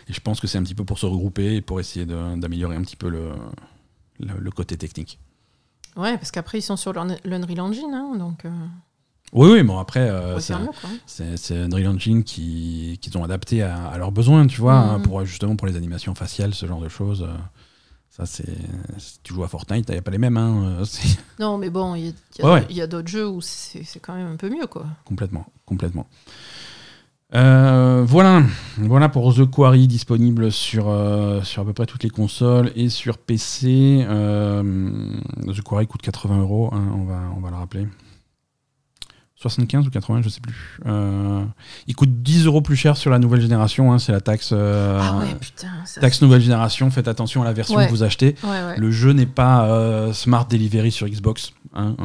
[0.10, 2.76] Et je pense que c'est un petit peu pour se regrouper et pour essayer d'améliorer
[2.76, 3.30] un petit peu le,
[4.20, 5.18] le, le côté technique.
[5.96, 8.50] Ouais, parce qu'après ils sont sur l'Un- l'Unreal Engine, hein, donc euh,
[9.34, 10.40] Oui, oui, bon après, euh,
[11.06, 14.90] c'est Unreal Engine qui, qu'ils ont adapté à, à leurs besoins, tu vois, Mhm.
[14.90, 17.24] hein, pour, justement pour les animations faciales, ce genre de choses.
[17.24, 17.34] euh,
[18.22, 18.56] Ça, c'est.
[19.00, 20.86] Si tu joues à Fortnite, il n'y a pas les mêmes, hein, euh,
[21.40, 22.68] Non, mais bon, il y a, il y a- Ouais, ouais.
[22.70, 24.68] il y a d'autres jeux où c'est c'est quand même un peu mieux.
[24.68, 24.86] quoi.
[25.06, 26.08] Complètement, complètement.
[27.34, 28.44] Euh, voilà,
[28.78, 32.90] voilà pour The Quarry disponible sur, euh, sur à peu près toutes les consoles et
[32.90, 34.06] sur PC.
[34.08, 34.62] Euh,
[35.48, 37.88] The Quarry coûte 80 euros, hein, on, va, on va le rappeler.
[39.42, 40.78] 75 ou 80, je sais plus.
[40.86, 41.44] Euh,
[41.88, 45.00] il coûte 10 euros plus cher sur la nouvelle génération, hein, c'est la taxe, euh,
[45.02, 45.68] ah ouais, putain.
[45.86, 46.90] Ça, taxe nouvelle génération.
[46.92, 47.86] Faites attention à la version Ouais.
[47.88, 48.36] que vous achetez.
[48.44, 48.78] Ouais.
[48.78, 51.54] Le jeu n'est pas euh, Smart Delivery sur Xbox.
[51.74, 51.96] hein.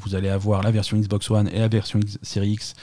[0.00, 2.74] Vous allez avoir la version Xbox One et la version X- Series X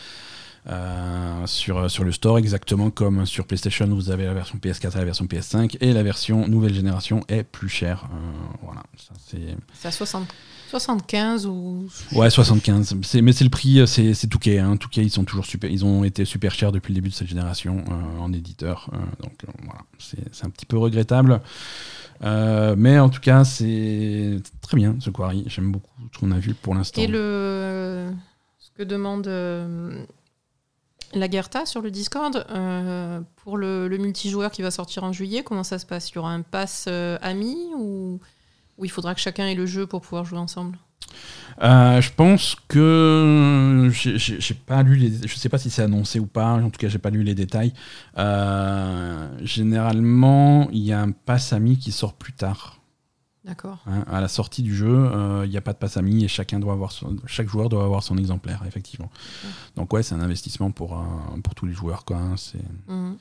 [0.69, 4.97] euh, sur, sur le store, exactement comme sur PlayStation, vous avez la version PS4 et
[4.99, 8.05] la version PS5, et la version nouvelle génération est plus chère.
[8.13, 8.17] Euh,
[8.63, 9.55] voilà, ça c'est.
[9.73, 10.27] C'est à 60
[10.71, 11.85] 75 ou.
[12.13, 12.95] Ouais, 75.
[13.03, 14.57] C'est- Mais c'est le prix, c'est Touquet.
[14.59, 14.77] Hein.
[14.77, 15.69] Touquet, ils sont toujours super.
[15.69, 18.89] Ils ont été super chers depuis le début de cette génération euh, en éditeur.
[18.93, 21.41] euh, donc euh, voilà, c'est un petit peu regrettable.
[22.23, 25.43] Mais en tout cas, c'est très bien ce Quarry.
[25.47, 27.01] J'aime beaucoup ce qu'on a vu pour l'instant.
[27.01, 28.11] Et le,
[28.59, 30.03] ce que demande euh,
[31.13, 32.45] la Gerta sur le Discord
[33.43, 36.11] pour le, le multijoueur qui va sortir en juillet, comment ça se passe?
[36.11, 36.87] Il y aura un pass
[37.21, 38.19] ami ou,
[38.81, 40.77] ou il faudra que chacun ait le jeu pour pouvoir jouer ensemble?
[41.61, 45.27] Euh, je pense que j'ai- pas lu les.
[45.27, 46.53] Je sais pas si c'est annoncé ou pas.
[46.53, 47.73] En tout cas, j'ai pas lu les détails.
[48.17, 52.77] Euh, généralement, il y a un pass ami qui sort plus tard.
[53.43, 53.79] D'accord.
[53.87, 54.03] hein.
[54.09, 56.59] À la sortie du jeu, euh, il n'y a pas de pass ami et chacun
[56.59, 59.09] doit avoir son- chaque joueur doit avoir son exemplaire, effectivement.
[59.75, 61.03] Donc ouais, c'est un investissement pour,
[61.43, 62.05] pour tous les joueurs.
[62.05, 62.37] Quoi, hein.
[62.37, 63.17] C'est- Mhm.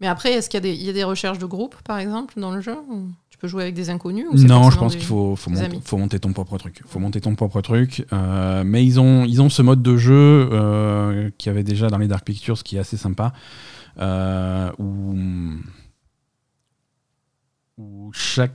[0.00, 1.98] Mais après, est-ce qu'il y, a des- il y a des recherches de groupe, par
[1.98, 3.08] exemple, dans le jeu ou?
[3.40, 5.80] Peux jouer avec des inconnus ou Non, je pense qu'il faut, monter, amis?
[5.84, 6.82] faut monter ton propre truc.
[6.86, 8.04] faut monter ton propre truc.
[8.12, 11.88] euh, mais ils ont, ils ont ce mode de jeu euh, qu'il y avait déjà
[11.88, 13.32] dans les Dark Pictures qui est assez sympa.
[13.98, 15.14] euh, où,
[17.78, 18.54] où chaque.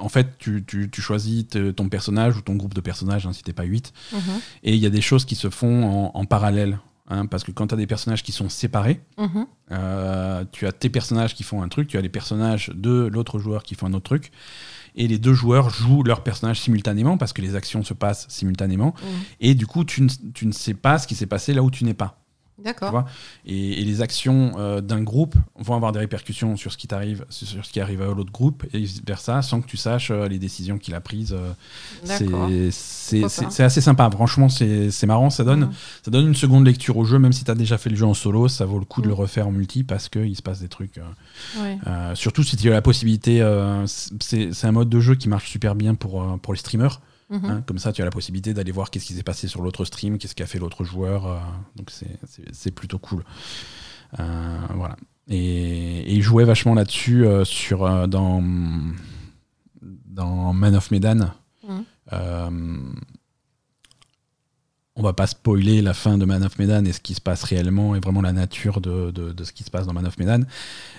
[0.00, 3.42] En fait, tu, tu- tu choisis ton personnage ou ton groupe de personnages, hein, si
[3.44, 4.20] t'es pas 8, Mhm.
[4.64, 6.80] et il y a des choses qui se font en, en parallèle.
[7.10, 9.46] Hein, parce que quand tu as des personnages qui sont séparés, Mhm.
[9.72, 13.38] euh, tu as tes personnages qui font un truc, tu as les personnages de l'autre
[13.38, 14.30] joueur qui font un autre truc,
[14.96, 18.94] et les deux joueurs jouent leurs personnages simultanément parce que les actions se passent simultanément,
[19.02, 19.08] Mhm.
[19.40, 21.70] et du coup tu ne, tu ne sais pas ce qui s'est passé là où
[21.70, 22.19] tu n'es pas.
[22.64, 23.04] D'accord.
[23.46, 27.24] et, et les actions euh, d'un groupe vont avoir des répercussions sur ce qui t'arrive,
[27.30, 30.28] sur ce qui arrive à l'autre groupe, et vice versa, sans que tu saches euh,
[30.28, 31.32] les décisions qu'il a prises.
[31.32, 31.52] euh,
[32.06, 32.48] D'accord.
[32.70, 35.72] c'est- assez sympa, franchement, c'est marrant, ça donne, Mhm.
[36.04, 38.06] ça donne une seconde lecture au jeu, même si tu as déjà fait le jeu
[38.06, 39.20] en solo, ça vaut le coup de le Mhm.
[39.20, 40.98] refaire en multi parce qu'il se passe des trucs.
[40.98, 41.02] euh,
[41.62, 41.78] Ouais.
[42.14, 43.40] surtout si tu as la possibilité,
[44.20, 47.00] c'est un mode de jeu qui marche super bien pour, pour les streamers.
[47.30, 47.44] Mhm.
[47.44, 47.62] hein.
[47.66, 50.18] comme ça, tu as la possibilité d'aller voir qu'est-ce qui s'est passé sur l'autre stream,
[50.18, 51.26] qu'est-ce qu'a fait l'autre joueur.
[51.26, 51.38] euh,
[51.76, 53.24] donc c'est- plutôt cool.
[54.18, 54.96] Euh, voilà.
[55.28, 58.42] Et, il jouait vachement là-dessus euh, sur euh, dans
[59.82, 61.30] dans Man of Medan.
[61.68, 61.84] Mhm.
[65.00, 67.42] On va pas spoiler la fin de Man of Medan et ce qui se passe
[67.44, 70.18] réellement et vraiment la nature de, de- de ce qui se passe dans Man of
[70.18, 70.40] Medan.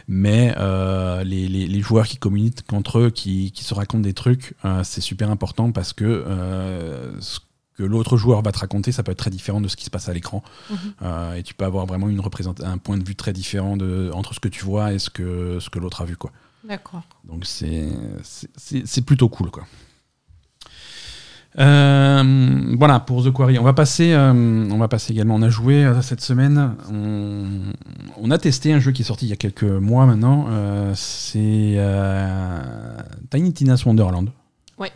[0.07, 4.13] Mais euh, les, les- les joueurs qui communiquent entre eux, qui, qui se racontent des
[4.15, 7.39] trucs, euh, c'est super important parce que euh, ce
[7.77, 9.91] que l'autre joueur va te raconter, ça peut être très différent de ce qui se
[9.91, 10.43] passe à l'écran.
[10.71, 10.77] Mhm.
[11.03, 12.21] Euh, et tu peux avoir vraiment une
[12.63, 15.59] un point de vue très différent de, entre ce que tu vois et ce que,
[15.59, 16.17] ce que l'autre a vu.
[16.17, 16.31] Quoi.
[16.67, 17.03] D'accord.
[17.23, 17.87] Donc c'est
[18.23, 19.65] c'est- c'est c'est plutôt cool quoi.
[21.59, 23.59] Euh, voilà pour The Quarry.
[23.59, 25.35] On va passer, euh, on va passer également.
[25.35, 26.75] On a joué euh, cette semaine.
[26.91, 27.45] On,
[28.17, 30.47] on a testé un jeu qui est sorti il y a quelques mois maintenant.
[30.95, 31.77] C'est
[33.29, 34.29] Tiny Tina's Wonderland.
[34.77, 34.91] Ouais.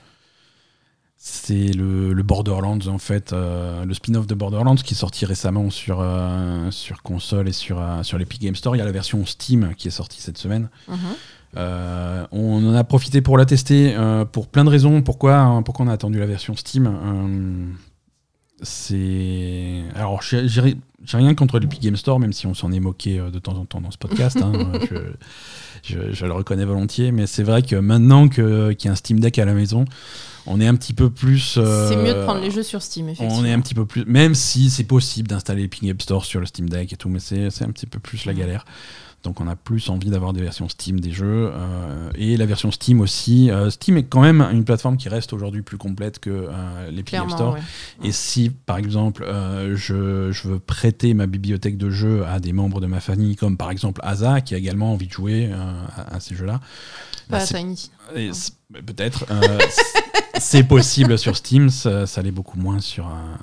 [1.17, 6.05] C'est le, le Borderlands en fait, le spin-off de Borderlands qui est sorti récemment sur
[6.71, 8.75] sur, console et sur, sur l'Epic Game Store.
[8.75, 10.69] Il y a la version Steam qui est sortie cette semaine.
[10.87, 10.97] Mhm.
[11.57, 15.01] Euh, on en a profité pour la tester euh, pour plein de raisons.
[15.01, 17.73] Pourquoi, hein, pourquoi on a attendu la version Steam Euh,
[18.61, 20.77] C'est alors, j'ai
[21.13, 23.81] rien contre l'Epic Game Store, même si on s'en est moqué de temps en temps
[23.81, 24.37] dans ce podcast.
[24.41, 24.51] hein,
[24.89, 28.95] je, je- je le reconnais volontiers, mais c'est vrai que maintenant qu'il y a un
[28.95, 29.85] Steam Deck à la maison,
[30.47, 31.55] on est un petit peu plus.
[31.57, 33.41] euh, C'est mieux de prendre les jeux sur Steam, effectivement.
[33.41, 34.05] On est un petit peu plus.
[34.05, 37.19] Même si c'est possible d'installer l'Epic Game Store sur le Steam Deck et tout, mais
[37.19, 38.65] c'est un petit peu plus la galère.
[39.25, 41.51] Donc on a plus envie d'avoir des versions Steam des jeux.
[41.53, 43.51] euh, et la version Steam aussi.
[43.51, 47.03] Euh, Steam est quand même une plateforme qui reste aujourd'hui plus complète que euh, Game
[47.03, 47.53] Clairement, Store.
[47.55, 47.59] ouais.
[48.03, 49.25] Et si, par exemple,
[49.75, 53.57] je, je veux prêter ma bibliothèque de jeux à des membres de ma famille, comme
[53.57, 56.59] par exemple Asa, qui a également envie de jouer à, à ces jeux-là,
[57.29, 57.43] bah, Pas
[58.15, 58.53] et c'est-
[58.85, 59.25] peut-être,
[59.69, 59.81] c'est-
[60.39, 63.37] c'est possible sur Steam, ça, ça l'est beaucoup moins sur, un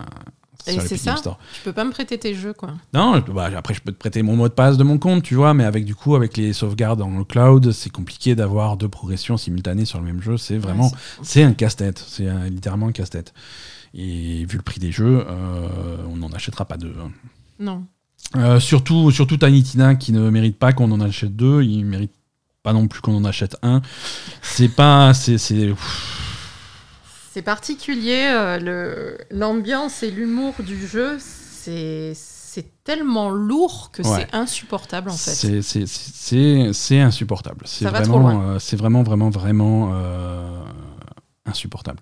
[0.67, 1.39] Et c'est ça Store.
[1.55, 2.71] Tu peux pas me prêter tes jeux, quoi.
[2.95, 5.23] Non, je- bah, après je peux te prêter mon mot de passe de mon compte,
[5.23, 8.77] tu vois, mais avec du coup, avec les sauvegardes dans le cloud, c'est compliqué d'avoir
[8.77, 10.37] deux progressions simultanées sur le même jeu.
[10.37, 13.33] C'est vraiment, Ouais, c'est un casse-tête, c'est littéralement un casse-tête.
[13.95, 16.95] Et vu le prix des jeux, euh, on n'en achètera pas deux.
[17.03, 17.11] hein.
[17.59, 17.85] Non.
[18.37, 22.13] Euh, surtout, surtout Tiny Tina qui ne mérite pas qu'on en achète deux, il mérite
[22.63, 23.83] pas non plus qu'on en achète un.
[24.41, 25.37] C'est pas, c'est,
[27.33, 32.15] c'est- particulier, euh, l'ambiance et l'humour du jeu, c'est
[32.85, 34.27] tellement lourd que Ouais.
[34.31, 35.63] c'est insupportable en fait.
[35.63, 37.63] c'est, insupportable.
[37.67, 40.63] C'est vraiment, euh, c'est vraiment, vraiment, vraiment euh,
[41.47, 42.01] insupportable.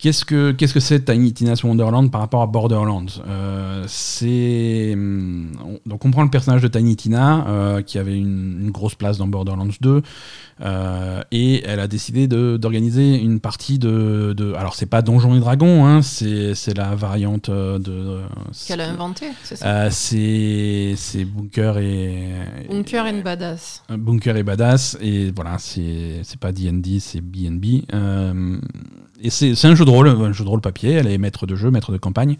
[0.00, 3.06] Qu'est-ce que qu'est-ce que c'est Tiny Tina's Wonderland par rapport à Borderlands?
[3.26, 8.58] Euh, C'est on- donc on prend le personnage de Tiny Tina euh, qui avait une,
[8.62, 10.02] une grosse place dans Borderlands 2
[10.60, 15.40] euh, et elle a décidé d'organiser une partie de, de alors c'est pas Donjons et
[15.40, 18.20] Dragons hein, c'est c'est la variante euh, de
[18.68, 19.66] Qu'elle a inventé, c'est ça?
[19.66, 22.34] euh, c'est c'est Bunker et
[22.68, 23.82] Bunker and Badass.
[23.90, 27.82] euh, Bunker et Badass, et voilà, c'est c'est pas D&D, c'est BNB.
[29.20, 31.56] Et c'est un jeu de rôle, un jeu de rôle papier, elle est maître de
[31.56, 32.36] jeu, maître de campagne,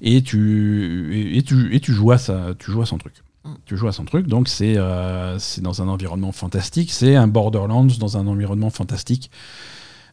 [0.00, 3.14] et tu, et, tu, et tu, joues à ça, tu joues à son truc.
[3.44, 3.50] Mm.
[3.66, 7.88] Tu joues à son truc, donc c'est euh, dans un environnement fantastique, c'est un Borderlands
[7.98, 9.30] dans un environnement fantastique.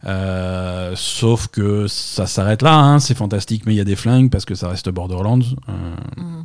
[0.06, 4.30] Euh, sauf que ça s'arrête là, hein, c'est fantastique, mais il y a des flingues
[4.30, 5.40] parce que ça reste Borderlands.
[5.70, 6.44] euh,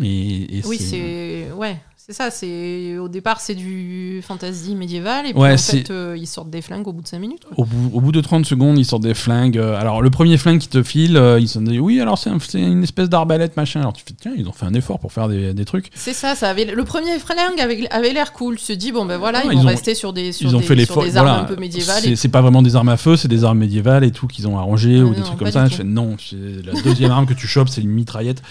[0.00, 2.30] et, et Oui, c'est ouais, c'est ça.
[2.30, 6.50] C'est au départ c'est du fantasy médiéval et puis Ouais, en fait euh, ils sortent
[6.50, 7.42] des flingues au bout de 5 minutes.
[7.56, 9.58] Au bout, au bout de 30 secondes, ils sortent des flingues.
[9.58, 12.30] Euh, Alors, le premier flingue qu'ils te filent, euh, ils se disent Oui, alors c'est
[12.30, 13.80] un- c'est une espèce d'arbalète, machin.
[13.80, 15.90] Alors, tu fais Tiens, ils ont fait un effort pour faire des, des trucs.
[15.94, 18.56] C'est ça, ça avait le premier flingue avait, avait l'air cool.
[18.56, 20.58] Tu te dis bon ben voilà, ils vont ont- rester sur des sur ils ont
[20.60, 21.42] des, fait sur des armes voilà.
[21.42, 22.02] un peu médiévales.
[22.16, 24.46] C'est et- pas vraiment des armes à feu, c'est des armes médiévales et tout qu'ils
[24.48, 25.66] ont arrangé Ah ou non, des trucs comme ça.
[25.66, 26.16] Je fais Non,
[26.64, 28.42] la deuxième arme que tu chopes, c'est une mitraillette.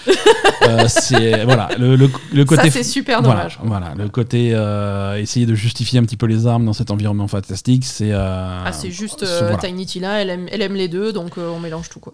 [0.68, 2.70] Euh, c'est voilà, le, le, le côté.
[2.70, 3.60] Ça c'est super voilà, dommage.
[3.64, 7.28] voilà, le côté euh, essayer de justifier un petit peu les armes dans cet environnement
[7.28, 8.12] fantastique, c'est.
[8.12, 9.58] euh, Ah, c'est juste euh, voilà.
[9.58, 12.14] Tiny Tina, elle aime, elle aime les deux, donc on mélange tout quoi.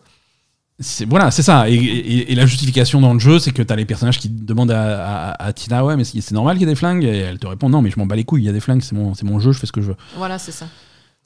[0.80, 1.68] C'est voilà, c'est ça.
[1.70, 4.70] Et, et- et la justification dans le jeu, c'est que t'as les personnages qui demandent
[4.70, 7.04] à, à- à Tina, ouais, mais c'est normal qu'il y ait des flingues.
[7.04, 8.44] Et elle te répond, non, mais je m'en bats les couilles.
[8.44, 9.88] Il y a des flingues, c'est mon, c'est mon jeu, je fais ce que je
[9.88, 9.96] veux.
[10.18, 10.68] Voilà, c'est ça.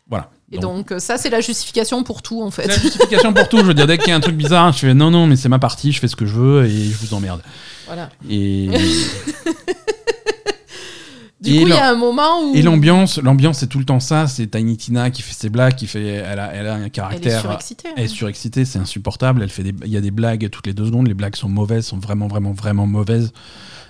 [0.10, 0.30] Voilà.
[0.54, 2.66] Et Donc, donc, ça c'est la justification pour tout en fait.
[2.68, 3.58] la justification pour tout.
[3.58, 5.36] Je veux dire, dès qu'il y a un truc bizarre, je fais, non, non, mais
[5.36, 7.42] c'est ma partie, je fais ce que je veux et je vous emmerde.
[7.88, 8.10] voilà.
[8.30, 8.70] Et,
[11.42, 13.86] Du Et coup, il y a un moment où et l'ambiance, l'ambiance, c'est tout le
[13.86, 14.28] temps ça.
[14.28, 16.86] C'est Tiny Tina qui fait ses blagues, qui fait, elle a, elle a un elle
[16.86, 17.42] est caractère.
[17.42, 17.90] surexcitée.
[17.98, 19.42] Elle est surexcitée, c'est insupportable.
[19.42, 21.08] Elle fait des, il y a des blagues toutes les deux secondes.
[21.08, 23.34] Les blagues sont mauvaises, sont vraiment, vraiment, vraiment mauvaises.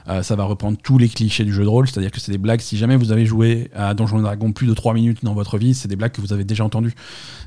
[0.08, 2.38] Euh, ça va reprendre tous les clichés du jeu de rôle, c'est-à-dire que c'est des
[2.38, 2.62] blagues.
[2.62, 5.58] Si jamais vous avez joué à Donjons et Dragons plus de 3 minutes dans votre
[5.58, 6.96] vie, c'est des blagues que vous avez déjà entendues.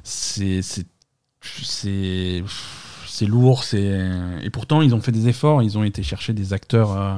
[0.03, 0.85] C'est, c'est,
[1.63, 2.45] c'est,
[3.09, 3.65] c'est lourd.
[3.65, 4.11] C'est
[4.43, 5.63] et pourtant ils ont fait des efforts.
[5.63, 6.93] Ils ont été chercher des acteurs.
[6.93, 7.15] euh,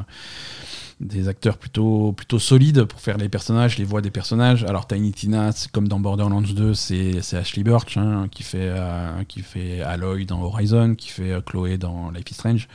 [1.00, 4.64] des acteurs plutôt, plutôt solides pour faire les personnages, les voix des personnages.
[4.64, 9.42] Alors Tiny Tina, comme dans Borderlands 2, c'est Ashley Burch hein, qui, fait, euh, qui
[9.42, 12.68] fait Aloy dans Horizon, qui fait euh, Chloé dans Life is Strange,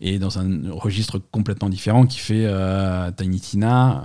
[0.00, 4.04] et dans un registre complètement différent qui fait euh, Tiny Tina.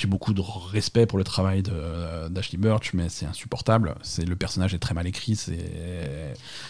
[0.00, 3.94] Euh, j'ai beaucoup de respect pour le travail de- d'Ashley Burch, mais c'est insupportable.
[4.02, 5.36] C'est le personnage est très mal écrit.
[5.36, 5.58] C'est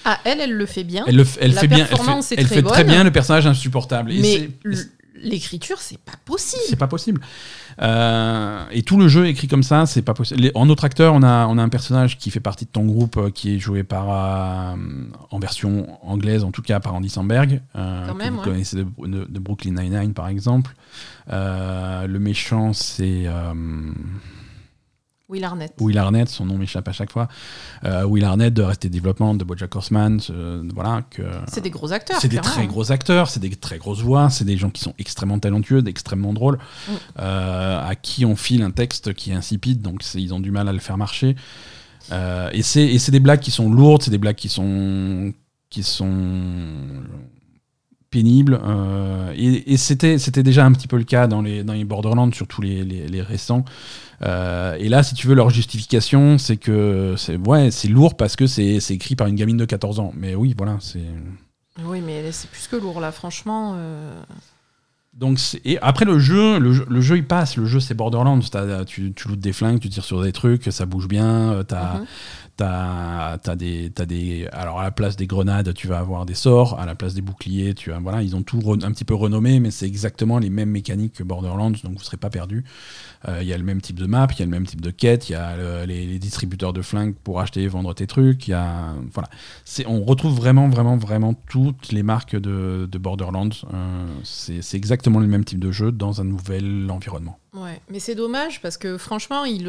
[0.04, 1.04] Ah, elle, elle le fait bien.
[1.06, 1.86] elle, le f- elle La fait bien.
[1.90, 2.92] Elle fait, est elle très fait très bonne.
[2.92, 4.12] bien le personnage insupportable.
[4.20, 4.50] Mais
[5.14, 6.62] l'écriture, c'est pas possible.
[6.68, 7.20] c'est pas possible.
[7.83, 10.40] Euh, et tout le jeu écrit comme ça, c'est pas possible.
[10.40, 12.85] Les- En autre acteur, on a, on a un personnage qui fait partie de ton
[12.85, 14.77] groupe, euh, qui est joué par, euh,
[15.31, 18.44] en version anglaise, en tout cas par Andy Samberg, Quand que même, vous ouais.
[18.44, 20.75] connaissez de, de- de Brooklyn Nine-Nine par exemple.
[21.29, 23.27] Le méchant, c'est
[25.30, 25.72] Will Arnett.
[25.80, 27.28] Will Arnett, son nom m'échappe à chaque fois.
[27.84, 30.18] Euh, Will Arnett de Rester Development, de Bojack Horseman,
[30.74, 31.02] voilà.
[31.08, 32.18] Que, C'est des gros acteurs.
[32.20, 34.94] c'est des très gros acteurs, c'est des très grosses voix, c'est des gens qui sont
[34.98, 36.92] extrêmement talentueux, extrêmement drôles, Mm.
[37.20, 40.50] euh, à qui on file un texte qui est insipide, donc c'est- ils ont du
[40.50, 41.36] mal à le faire marcher.
[42.12, 45.32] Euh, et c'est et c'est des blagues qui sont lourdes, c'est des blagues qui sont
[45.68, 46.08] qui sont
[48.11, 48.61] pénibles.
[48.64, 51.85] euh, et et c'était c'était déjà un petit peu le cas dans les, dans les
[51.85, 53.64] Borderlands, surtout les, les, les récents.
[54.23, 58.37] Euh, et là, si tu veux, leur justification, c'est que c'est ouais, c'est lourd parce
[58.37, 60.12] que c'est c'est écrit par une gamine de 14 ans.
[60.16, 61.01] Mais oui, voilà, c'est.
[61.85, 63.75] Oui, mais c'est plus que lourd là, franchement.
[63.77, 64.20] euh,
[65.14, 67.57] Donc et après le jeu, le jeu, le jeu, il passe.
[67.57, 68.40] Le jeu c'est Borderlands.
[68.40, 71.62] T'as- tu, tu lootes des flingues, tu tires sur des trucs, ça bouge bien.
[71.66, 72.07] T'as Mhm.
[72.61, 76.79] T'as des des alors à la place des grenades, tu vas avoir des sorts.
[76.79, 79.61] À la place des boucliers, tu as voilà, ils ont tout un petit peu renommé,
[79.61, 82.64] mais c'est exactement les mêmes mécaniques que Borderlands, donc vous serez pas perdu.
[83.29, 84.90] Il y a le même type de map, il y a le même type de
[84.90, 88.49] quête, il y a le- les, distributeurs de flingues pour acheter et vendre tes trucs.
[88.49, 89.29] Il y a voilà,
[89.64, 93.51] c'est on retrouve vraiment vraiment vraiment toutes les marques de, de Borderlands.
[93.73, 97.38] Euh, c'est c'est exactement le même type de jeu dans un nouvel environnement.
[97.53, 99.68] Ouais, mais c'est dommage parce que franchement, il,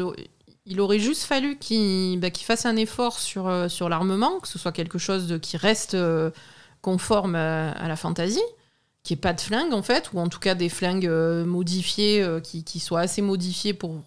[0.66, 4.58] il aurait juste fallu qu'il bah, fasse un effort sur, euh, sur l'armement, que ce
[4.58, 6.30] soit quelque chose de, qui reste euh,
[6.80, 8.40] conforme à, à la fantasy,
[9.02, 12.24] qui est pas de flingues en fait, ou en tout cas des flingues euh, modifiées,
[12.44, 14.02] qui, qui soient assez modifiées pour,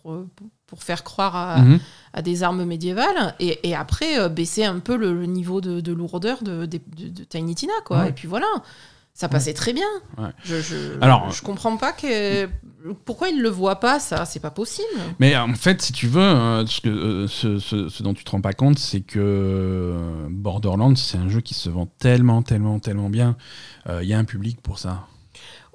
[0.67, 1.79] pour faire croire à, Mhm.
[2.13, 5.91] à des armes médiévales, et, et après baisser un peu le, le niveau de, de
[5.91, 7.99] lourdeur de, de, de- de Tiny Tina, quoi.
[8.03, 8.09] Ouais.
[8.09, 8.47] Et puis voilà.
[9.17, 9.88] Ça passait très bien.
[10.17, 10.28] Ouais.
[10.43, 12.49] Je, je, Alors- je comprends pas que
[13.06, 14.88] pourquoi il le voit pas ça, c'est pas possible.
[15.19, 18.25] Mais en fait, si tu veux, euh, ce, que, euh, ce, ce- ce dont tu
[18.25, 22.41] te rends pas compte, c'est que euh, Borderlands, c'est un jeu qui se vend tellement,
[22.43, 23.38] tellement, tellement bien.
[23.88, 25.06] Euh, Il y a un public pour ça.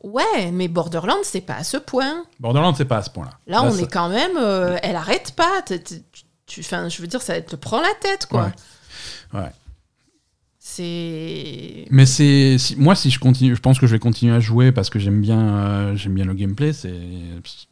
[0.02, 2.24] Ouais, mais Borderlands c'est pas à ce point.
[2.40, 3.32] Borderlands, c'est pas à ce point-là.
[3.46, 5.62] Là, on ça- est quand même, euh, elle arrête pas.
[6.46, 8.50] Tu, enfin, je veux dire, ça te prend la tête, quoi.
[9.32, 9.40] Ouais.
[9.40, 9.50] Ouais.
[10.80, 11.84] C'est.
[11.90, 14.72] Mais c'est si, moi si je continue, je pense que je vais continuer à jouer
[14.72, 16.72] parce que j'aime bien euh, j'aime bien le gameplay.
[16.72, 16.94] C'est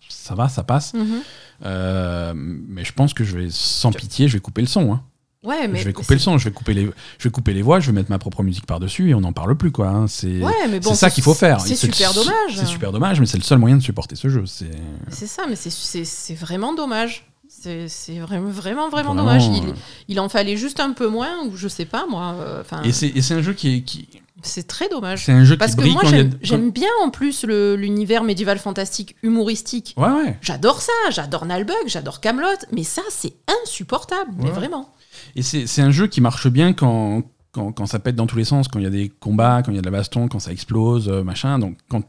[0.08, 0.94] ça va, ça passe.
[0.94, 1.20] Mhm.
[1.64, 4.92] Euh, mais je pense que je vais sans pitié, je vais couper le son.
[4.92, 5.02] hein.
[5.44, 7.62] Ouais, mais je vais couper le son, je vais couper les je vais couper les
[7.62, 9.88] voix, je vais mettre ma propre musique par dessus et on n'en parle plus quoi.
[9.88, 10.06] hein.
[10.08, 11.60] C'est Ouais, bon, ça qu'il faut faire.
[11.60, 12.56] C'est super dommage.
[12.56, 14.44] C'est super dommage, mais c'est le seul moyen de supporter ce jeu.
[14.46, 14.70] C'est
[15.08, 17.24] C'est ça, mais c'est vraiment dommage.
[17.60, 19.46] C'est vraiment, vraiment, dommage.
[19.46, 19.74] Il,
[20.08, 22.34] il en fallait juste un peu moins, ou je sais pas, moi.
[22.38, 24.08] euh, Enfin, et c'est un jeu qui est qui
[24.40, 25.24] c'est très dommage.
[25.24, 29.16] c'est un jeu Parce qui que moi, a j'aime bien en plus l'univers médiéval fantastique
[29.24, 29.94] humoristique.
[29.96, 30.38] Ouais ouais.
[30.42, 34.94] J'adore ça, j'adore Nalbug, j'adore Camelot, mais ça, c'est insupportable, mais vraiment.
[35.34, 38.44] Et c'est un jeu qui marche bien quand, quand, quand ça pète dans tous les
[38.44, 40.38] sens, quand il y a des combats, quand il y a de la baston, quand
[40.38, 41.58] ça explose, euh, machin.
[41.58, 42.02] Donc quand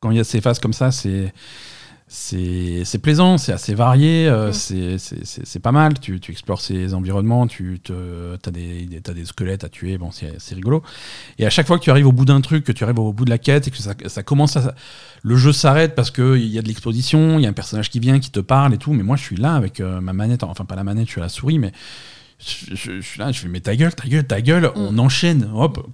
[0.00, 1.30] quand il y a ces phases comme ça, c'est
[2.12, 4.52] c'est c'est plaisant, c'est assez varié, euh, Mm.
[4.52, 5.98] c'est- c'est c'est- c'est pas mal.
[6.00, 7.92] Tu, tu explores ces environnements, tu te,
[8.44, 10.82] as, des, des- t'as des squelettes à tuer, bon, c'est c'est rigolo.
[11.38, 13.12] Et à chaque fois que tu arrives au bout d'un truc, que tu arrives au
[13.12, 14.74] bout de la quête et que ça, ça commence à.
[15.22, 18.00] Le jeu s'arrête parce qu'il y a de l'exposition, il y a un personnage qui
[18.00, 20.42] vient, qui te parle et tout, mais moi je suis là avec euh, ma manette,
[20.42, 21.70] enfin pas la manette, je suis à la souris, mais
[22.40, 24.98] je, je- je suis là, je fais mais ta gueule, ta gueule, ta gueule, on
[24.98, 25.86] enchaîne, hop.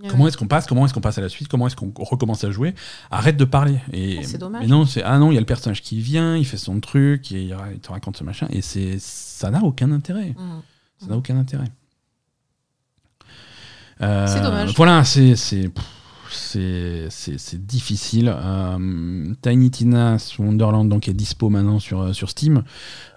[0.00, 1.92] Com- Comment est-ce qu'on passe Comment est-ce qu'on passe à la suite Comment est-ce qu'on
[1.96, 2.74] recommence à jouer
[3.10, 3.78] Arrête de parler.
[3.92, 4.66] Et Oh, c'est dommage.
[4.66, 7.32] Non, c'est ah non, il y a le personnage qui vient, il fait son truc,
[7.32, 10.30] et il, te raconte ce machin, et c'est ça n'a aucun intérêt.
[10.30, 10.60] Mm.
[10.98, 11.66] Ça n'a aucun intérêt.
[14.02, 14.74] Euh, C'est dommage.
[14.76, 15.70] Voilà, c'est c'est
[17.66, 18.32] difficile.
[18.34, 22.62] Euh, Tiny Tina's Wonderland donc est dispo maintenant sur euh, sur Steam.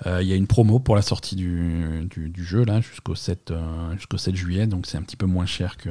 [0.06, 3.16] Euh, Il y a une promo pour la sortie du, du, du jeu là jusqu'au
[3.16, 5.90] 7 euh, jusqu'au 7 juillet, donc c'est un petit peu moins cher que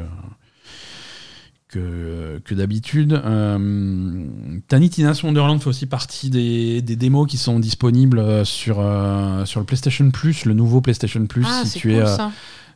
[1.69, 3.13] que, que d'habitude.
[3.13, 4.25] Euh,
[4.69, 9.61] Tiny Tina's Wonderland fait aussi partie des, des démos qui sont disponibles sur, euh, sur
[9.61, 12.17] le PlayStation Plus, le nouveau PlayStation Plus, Ah, si c'est tu cool es euh,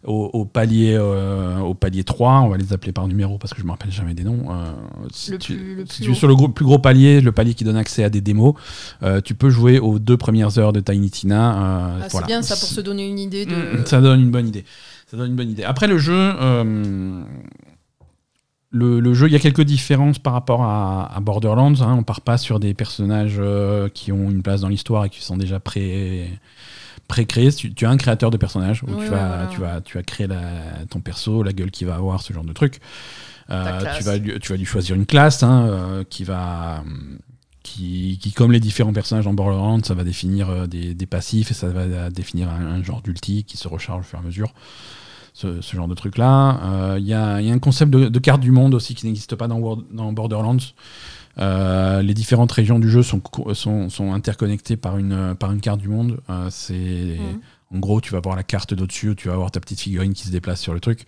[0.05, 3.61] au, au palier, euh, au palier 3, on va les appeler par numéro parce que
[3.61, 4.49] je me rappelle jamais des noms.
[5.11, 7.21] si Le tu, plus- le si plus tu es sur le gros- plus gros palier,
[7.23, 8.55] le palier qui donne accès à des démos,
[9.25, 11.53] tu peux jouer aux deux premières heures de Tiny Tina.
[11.57, 12.27] Ah, voilà.
[12.27, 13.55] C'est bien ça pour se donner une idée de.
[13.81, 14.65] Mm, Ça donne une bonne idée.
[15.11, 15.65] Ça donne une bonne idée.
[15.65, 16.33] Après le jeu,
[18.73, 21.81] le, le jeu, il y a quelques différences par rapport à, à Borderlands.
[21.83, 21.95] Hein.
[21.99, 25.23] On part pas sur des personnages euh, qui ont une place dans l'histoire et qui
[25.23, 26.29] sont déjà pré
[27.09, 27.53] pré-créés.
[27.53, 29.47] Tu, tu as un créateur de personnages où Oui, tu, ouais, vas, voilà.
[29.49, 32.45] tu vas tu vas créer la- ton perso, la gueule qu'il va avoir, ce genre
[32.45, 32.81] de truc.
[33.51, 36.83] Euh, tu vas tu vas lui choisir une classe hein, euh, qui va
[37.63, 41.51] qui, qui, comme les différents personnages dans Borderlands, ça va définir euh, des, des passifs
[41.51, 44.23] et ça va euh, définir un, un genre d'ulti qui se recharge au fur et
[44.23, 44.53] à mesure.
[45.35, 46.61] Ce, ce genre de truc-là.
[46.63, 49.35] Euh, Il y, y a un concept de, de carte du monde aussi qui n'existe
[49.35, 50.59] pas dans, World- dans Borderlands.
[51.39, 53.23] Euh, les différentes régions du jeu sont,
[53.55, 56.19] sont, sont interconnectées par une, par une carte du monde.
[56.29, 57.41] Euh, c'est Mhm.
[57.75, 60.25] En gros, tu vas voir la carte d'au-dessus, tu vas voir ta petite figurine qui
[60.27, 61.07] se déplace sur le truc.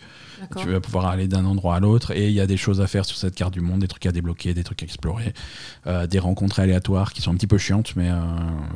[0.57, 2.87] Tu vas pouvoir aller d'un endroit à l'autre et il y a des choses à
[2.87, 5.33] faire sur cette carte du monde, des trucs à débloquer, des trucs à explorer,
[5.87, 8.15] euh, des rencontres aléatoires qui sont un petit peu chiantes, mais euh,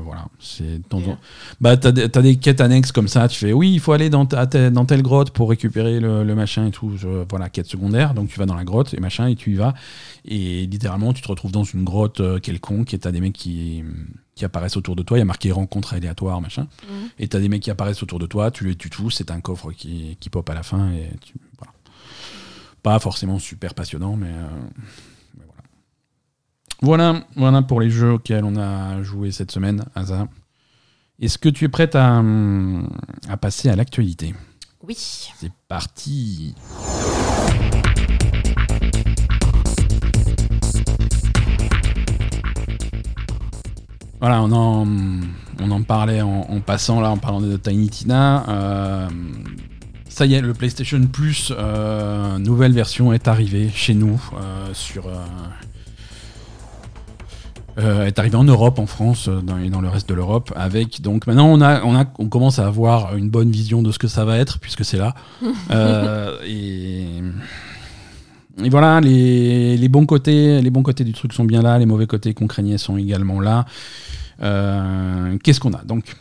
[0.03, 0.25] voilà.
[0.39, 1.17] C'est en- Bien.
[1.61, 3.27] Bah, t'as des, des quêtes annexes comme ça.
[3.27, 6.35] Tu fais oui, il faut aller dans, ta- dans telle grotte pour récupérer le, le
[6.35, 6.95] machin et tout.
[6.97, 8.13] Je- voilà, quête secondaire.
[8.13, 9.73] Donc tu vas dans la grotte et machin et tu y vas.
[10.25, 13.83] Et littéralement, tu te retrouves dans une grotte euh, quelconque et t'as des mecs qui,
[14.39, 15.17] qui apparaissent autour de toi.
[15.17, 16.67] Il y a marqué rencontre aléatoire, machin.
[16.89, 17.09] Mhm.
[17.19, 19.41] Et t'as des mecs qui apparaissent autour de toi, tu les tues tous, c'est un
[19.41, 20.91] coffre qui, qui pop à la fin.
[20.93, 21.73] Et tu- voilà.
[22.81, 24.47] Pas forcément super passionnant, mais, euh,
[25.37, 25.63] mais voilà.
[27.11, 27.25] voilà.
[27.35, 30.27] Voilà pour les jeux auxquels on a joué cette semaine, Asa.
[31.19, 32.23] Est-ce que tu es prête à,
[33.27, 34.33] à passer à l'actualité?
[34.87, 34.95] Oui.
[34.97, 36.55] C'est parti
[44.19, 44.85] Voilà, on en,
[45.61, 48.45] on en parlait en, en passant là, en parlant de Tiny Tina.
[48.49, 49.07] Euh,
[50.09, 55.05] ça y est, le PlayStation Plus, euh, nouvelle version est arrivée chez nous euh, sur.
[57.77, 60.51] est arrivé en Europe, en France dans, et dans le reste de l'Europe.
[60.57, 63.93] Avec donc maintenant on a, on a on commence à avoir une bonne vision de
[63.93, 65.15] ce que ça va être puisque c'est là.
[66.45, 67.05] Et
[68.63, 71.85] et voilà, les, les bons côtés, les bons côtés du truc sont bien là, les
[71.85, 73.65] mauvais côtés qu'on craignait sont également là.
[74.41, 75.83] Euh, Qu'est-ce qu'on a?
[75.83, 76.15] Donc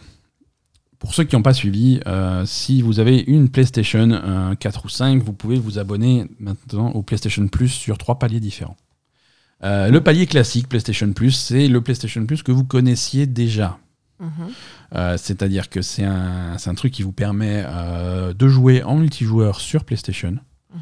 [0.98, 4.88] Pour ceux qui n'ont pas suivi, euh, si vous avez une PlayStation euh, 4 ou
[4.88, 8.76] 5, vous pouvez vous abonner maintenant au PlayStation Plus sur trois paliers différents.
[9.64, 13.78] Euh, le palier classique PlayStation Plus, c'est le PlayStation Plus que vous connaissiez déjà.
[14.20, 14.30] Mhm.
[14.94, 19.84] Euh, C'est-à-dire que c'est un, truc qui vous permet euh, de jouer en multijoueur sur
[19.84, 20.36] PlayStation.
[20.72, 20.80] Mhm.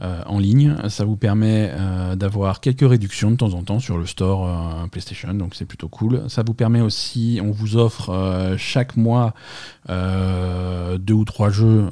[0.00, 3.98] Euh, en ligne, ça vous permet euh, d'avoir quelques réductions de temps en temps sur
[3.98, 6.22] le store euh, PlayStation, donc c'est plutôt cool.
[6.28, 9.34] Ça vous permet aussi, on vous offre chaque mois
[9.88, 11.88] deux ou trois jeux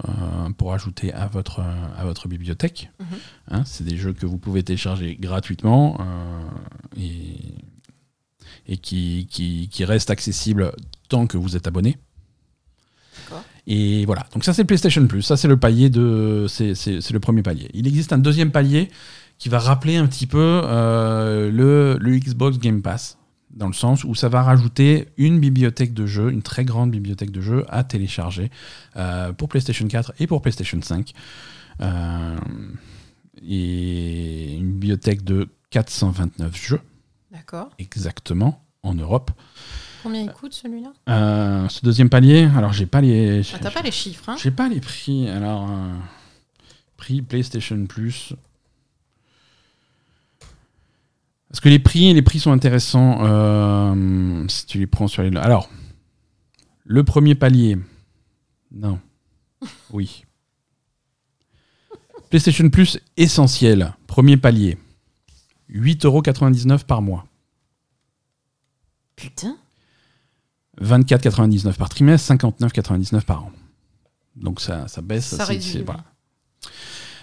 [0.57, 2.91] pour ajouter à votre, à votre bibliothèque.
[3.01, 3.07] Mhm.
[3.51, 5.99] Hein, c'est des jeux que vous pouvez télécharger gratuitement
[6.97, 7.39] et,
[8.67, 10.73] et qui, qui, qui restent accessibles
[11.09, 11.97] tant que vous êtes abonné.
[13.25, 13.45] D'accord.
[13.67, 17.01] Et voilà, donc ça c'est le PlayStation Plus, ça c'est le palier de, c'est c'est-
[17.01, 17.69] c'est le premier palier.
[17.75, 18.89] Il existe un deuxième palier
[19.39, 23.19] qui va rappeler un petit peu euh, le, le Xbox Game Pass,
[23.55, 27.33] dans le sens où ça va rajouter une bibliothèque de jeux, une très grande bibliothèque
[27.33, 28.51] de jeux à télécharger
[28.97, 31.13] euh, pour PlayStation 4 et pour PlayStation 5.
[31.83, 32.37] Euh,
[33.47, 36.81] et une bibliothèque de 429 jeux
[37.33, 37.71] D'accord.
[37.79, 39.31] exactement en Europe.
[40.07, 43.83] Combien il coûte celui-là Euh, ce deuxième palier, alors j'ai pas les, ah, T'as pas
[43.83, 45.29] les chiffres, hein j'ai pas les prix.
[45.29, 45.93] Alors euh,
[46.97, 48.33] prix PlayStation Plus.
[51.49, 55.37] Parce que les prix, les prix sont intéressants euh, si tu les prends sur les.
[55.39, 55.69] Alors,
[56.85, 57.77] le premier palier.
[58.71, 59.01] Non.
[59.91, 60.25] Oui.
[62.31, 63.93] PlayStation Plus essentiel.
[64.07, 64.79] Premier palier.
[65.69, 67.27] 8,99€ par mois.
[69.17, 69.57] Putain.
[70.83, 73.53] 24,99 par trimestre, 59,99 par an.
[74.37, 75.27] Donc ça, ça baisse.
[75.27, 76.01] Ça c'est- voilà.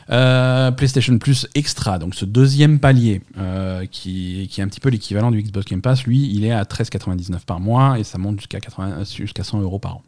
[0.10, 4.90] Euh, PlayStation Plus Extra, donc ce deuxième palier euh, qui, qui est un petit peu
[4.90, 8.38] l'équivalent du Xbox Game Pass, lui, il est à 13,99 par mois et ça monte
[8.40, 10.02] jusqu'à 80 jusqu'à 100 euros par an.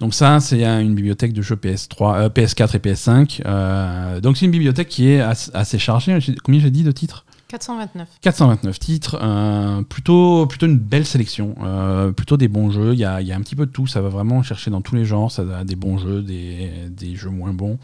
[0.00, 3.40] Donc ça, c'est une bibliothèque de jeux PS3, euh, PS4 et PS5.
[3.46, 6.18] Euh, donc c'est une bibliothèque qui est assez, assez chargée.
[6.44, 7.24] Combien j'ai dit de titres?
[7.58, 8.08] 429.
[8.20, 12.92] 429 titres, euh, plutôt, plutôt une belle sélection, euh, plutôt des bons jeux.
[12.92, 15.04] Il y a, un petit peu de tout, ça va vraiment chercher dans tous les
[15.04, 15.30] genres.
[15.30, 17.78] Ça a des bons jeux, des, des jeux moins bons,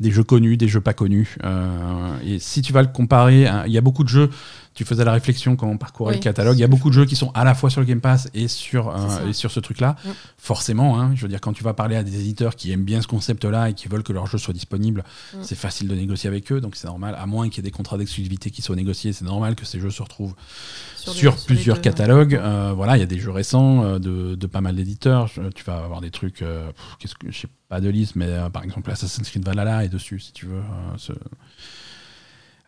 [0.00, 1.36] des jeux connus, des jeux pas connus.
[1.44, 4.30] Euh, et si tu vas le comparer, hein, il y a beaucoup de jeux.
[4.76, 6.56] Tu faisais la réflexion quand on parcourait Oui, le catalogue.
[6.56, 8.28] Il y a beaucoup de jeux qui sont à la fois sur le Game Pass
[8.34, 9.96] et sur, euh, et sur ce truc-là.
[10.36, 13.00] Forcément, hein, je veux dire, quand tu vas parler à des éditeurs qui aiment bien
[13.00, 15.02] ce concept-là et qui veulent que leur jeu soit disponible,
[15.42, 16.60] c'est facile de négocier avec eux.
[16.60, 19.24] Donc c'est normal, à moins qu'il y ait des contrats d'exclusivité qui soient négociés, c'est
[19.24, 20.34] normal que ces jeux se retrouvent
[20.96, 22.34] sur, plusieurs deux, catalogues.
[22.34, 25.30] Euh, voilà, il y a des jeux récents euh, de, de pas mal d'éditeurs.
[25.54, 26.44] Tu vas avoir des trucs,
[26.98, 30.20] qu'est-ce que je sais pas de liste, mais par exemple Assassin's Creed Valhalla est dessus,
[30.20, 30.60] si tu veux.
[30.98, 31.12] ce-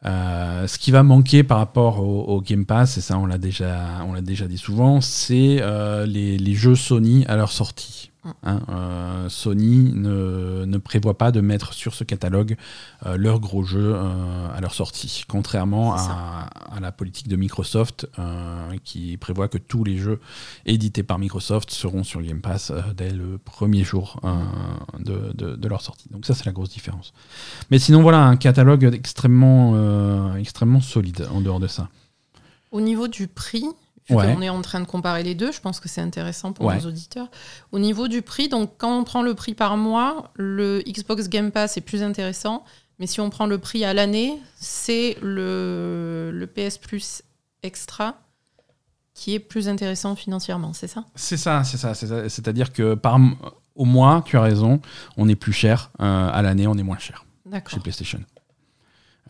[0.07, 3.39] Euh, ce qui va manquer par rapport au, au Game Pass, et ça on l'a
[3.39, 8.08] déjà, on déjà dit souvent, c'est euh, les jeux Sony à leur sortie.
[8.43, 12.57] Hein, euh, Sony ne, ne prévoit pas de mettre sur ce catalogue
[13.07, 18.07] euh, leurs gros jeux euh, à leur sortie, contrairement à, à la politique de Microsoft
[18.85, 20.21] qui prévoit que tous les jeux
[20.67, 24.21] édités par Microsoft seront sur Game Pass dès le premier jour
[24.99, 26.09] de, de- de leur sortie.
[26.11, 27.13] Donc ça c'est la grosse différence.
[27.71, 31.89] Mais sinon voilà un catalogue extrêmement, extrêmement solide en dehors de ça.
[32.71, 33.65] Au niveau du prix,
[34.15, 34.33] Ouais.
[34.35, 36.77] qu'on est en train de comparer les deux, je pense que c'est intéressant pour Ouais.
[36.77, 37.29] nos auditeurs.
[37.73, 41.51] Au niveau du prix, donc quand on prend le prix par mois, le Xbox Game
[41.51, 42.65] Pass est plus intéressant.
[42.99, 47.23] Mais si on prend le prix à l'année, c'est le, le PS Plus
[47.63, 48.17] Extra
[49.15, 51.05] qui est plus intéressant financièrement, c'est ça?
[51.17, 51.93] C'est ça, c'est ça.
[51.95, 52.29] c'est ça.
[52.29, 53.19] C'est-à-dire que par,
[53.75, 54.81] au mois, tu as raison,
[55.17, 55.91] on est plus cher.
[56.01, 57.25] euh, à l'année, on est moins cher
[57.69, 57.81] chez.
[57.81, 58.21] PlayStation.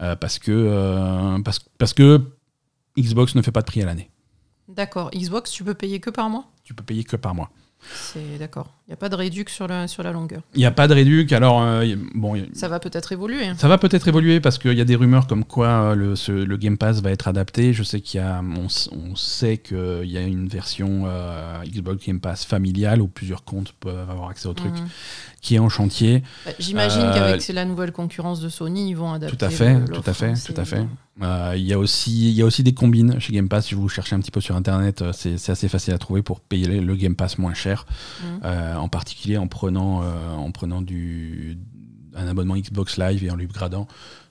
[0.03, 2.21] Euh, parce, que, euh, parce, parce que
[2.99, 4.11] Xbox ne fait pas de prix à l'année.
[4.69, 5.11] D'accord.
[5.11, 6.45] Xbox, tu peux payer que par mois?
[6.63, 7.51] Tu peux payer que par mois.
[7.93, 8.78] C'est d'accord.
[8.89, 10.41] Il n'y a pas de réduc sur la, sur la longueur.
[10.55, 11.33] Il n'y a pas de réduc.
[11.35, 13.45] Alors, euh, y- bon, y- Ça va peut-être évoluer.
[13.47, 13.55] hein.
[13.59, 16.33] Ça va peut-être évoluer parce qu'il y a des rumeurs comme quoi euh, le, ce-
[16.33, 17.75] le Game Pass va être adapté.
[17.75, 18.67] Je sais qu'il y a, on,
[18.97, 23.73] on sait qu'il y a une version euh, Xbox Game Pass familiale où plusieurs comptes
[23.79, 24.89] peuvent avoir accès au truc, Mhm.
[25.43, 26.23] qui est en chantier.
[26.47, 29.37] Bah, J'imagine Euh, qu'avec la nouvelle concurrence de Sony, ils vont adapter.
[29.37, 30.87] Tout à fait, le- tout à fait, tout à fait.
[31.21, 33.67] Euh, Il y a aussi, y a aussi des combines chez Game Pass.
[33.67, 36.81] Si vous cherchez un petit peu sur Internet, c'est assez facile à trouver pour payer
[36.81, 37.87] le- Game Pass moins cher.
[38.23, 38.41] Mhm.
[38.45, 41.59] Euh, en particulier en prenant, euh, en prenant du,
[42.15, 43.87] un abonnement Xbox Live et en l'upgradant.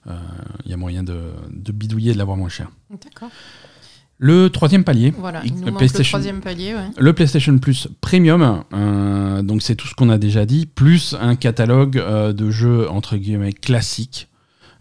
[0.08, 0.18] Euh,
[0.66, 1.20] Il y a moyen de,
[1.52, 2.70] de bidouiller et de l'avoir moins cher.
[2.90, 3.30] D'accord.
[4.20, 6.74] Le troisième palier, Voilà, il nous le PlayStation, troisième palier.
[6.74, 6.88] Ouais.
[6.98, 11.36] le PlayStation Plus Premium, euh, donc c'est tout ce qu'on a déjà dit, plus un
[11.36, 14.28] catalogue euh, de jeux entre guillemets classiques.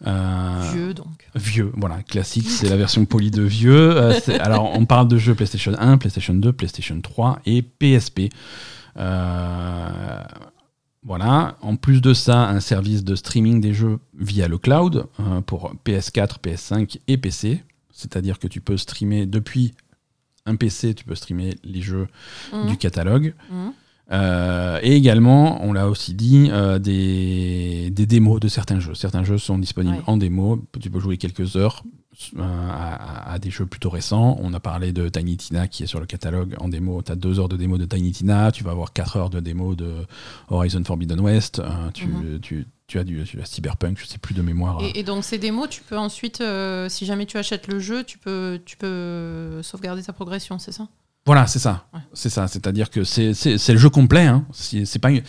[0.06, 1.28] Euh, Vieux, donc.
[1.34, 3.96] vieux, voilà, classique, c'est la version polie de vieux.
[3.96, 8.30] Euh, alors, on parle de jeux PlayStation 1, PlayStation 2, PlayStation 3 et PSP.
[8.96, 10.22] Euh,
[11.02, 11.56] voilà.
[11.62, 15.72] En plus de ça, un service de streaming des jeux via le cloud euh, pour
[15.84, 17.62] PS4, PS5 et PC.
[17.92, 19.72] C'est-à-dire que tu peux streamer depuis
[20.44, 22.08] un PC, tu peux streamer les jeux
[22.52, 22.66] Mhm.
[22.68, 23.34] du catalogue.
[23.50, 23.72] Mhm.
[24.12, 28.94] Euh, et également, on l'a aussi dit, euh, des, des démos de certains jeux.
[28.94, 30.02] Certains jeux sont disponibles Ouais.
[30.06, 30.62] en démo.
[30.80, 31.82] Tu peux jouer quelques heures
[32.38, 34.36] à, à des jeux plutôt récents.
[34.40, 37.02] On a parlé de Tiny Tina qui est sur le catalogue en démo.
[37.02, 38.52] Tu as deux heures de démo de Tiny Tina.
[38.52, 40.06] Tu vas avoir quatre heures de démo de
[40.48, 41.58] Horizon Forbidden West.
[41.58, 42.40] Euh, tu, Mhm.
[42.40, 44.80] tu- tu as du, tu as Cyberpunk, je sais plus de mémoire.
[44.82, 48.04] Et, et donc ces démos, tu peux ensuite, euh, si jamais tu achètes le jeu,
[48.04, 50.86] tu peux, tu peux sauvegarder ta progression, c'est ça?
[51.26, 51.86] Voilà, c'est ça.
[51.92, 52.00] Ouais.
[52.14, 52.46] C'est ça.
[52.46, 53.32] C'est-à-dire que c'est
[53.68, 54.26] le jeu complet.
[54.26, 54.44] Hein.
[54.52, 55.22] C'est pas, une-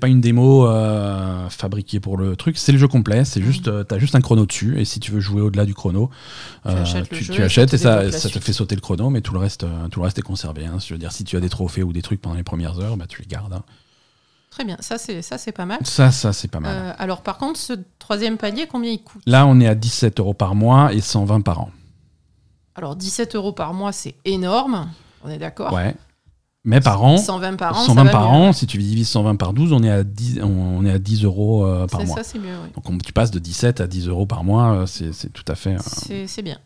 [0.00, 2.58] pas une démo euh, fabriquée pour le truc.
[2.58, 3.24] C'est le jeu complet.
[3.24, 4.78] C'est juste, euh, t'as juste un chrono dessus.
[4.80, 6.10] Et si tu veux jouer au-delà du chrono,
[6.64, 7.78] Tu achètes ça achètes te et
[8.12, 9.10] ça, te fait sauter le chrono.
[9.10, 10.66] Mais tout le reste, euh, tout le reste est conservé.
[10.66, 10.78] hein.
[10.84, 12.96] Je veux dire, si tu as des trophées ou des trucs pendant les premières heures,
[12.96, 13.52] bah, tu les gardes.
[13.52, 13.62] hein.
[14.50, 15.78] Très bien, ça c'est ça c'est pas mal.
[15.82, 16.76] Ça, ça, c'est pas mal.
[16.76, 19.20] Euh, alors par contre, ce troisième palier, combien il coûte?
[19.26, 21.70] Là, on est à 17 euros par mois et 120 par an.
[22.76, 24.88] Alors 17 euros par mois, c'est énorme.
[25.24, 25.94] On est d'accord Ouais.
[26.66, 29.36] Mais par an, 120 par an, ça 120 va par an, si tu divises 120
[29.36, 32.16] par 12, on est à 10, on est à 10 euros euh, par C'est mois.
[32.16, 32.56] ça, c'est mieux.
[32.62, 32.70] oui.
[32.74, 35.44] Donc on- tu passes de 17 à 10 euros par mois, euh, c'est c'est tout
[35.48, 35.74] à fait.
[35.74, 36.56] euh, C'est c'est bien.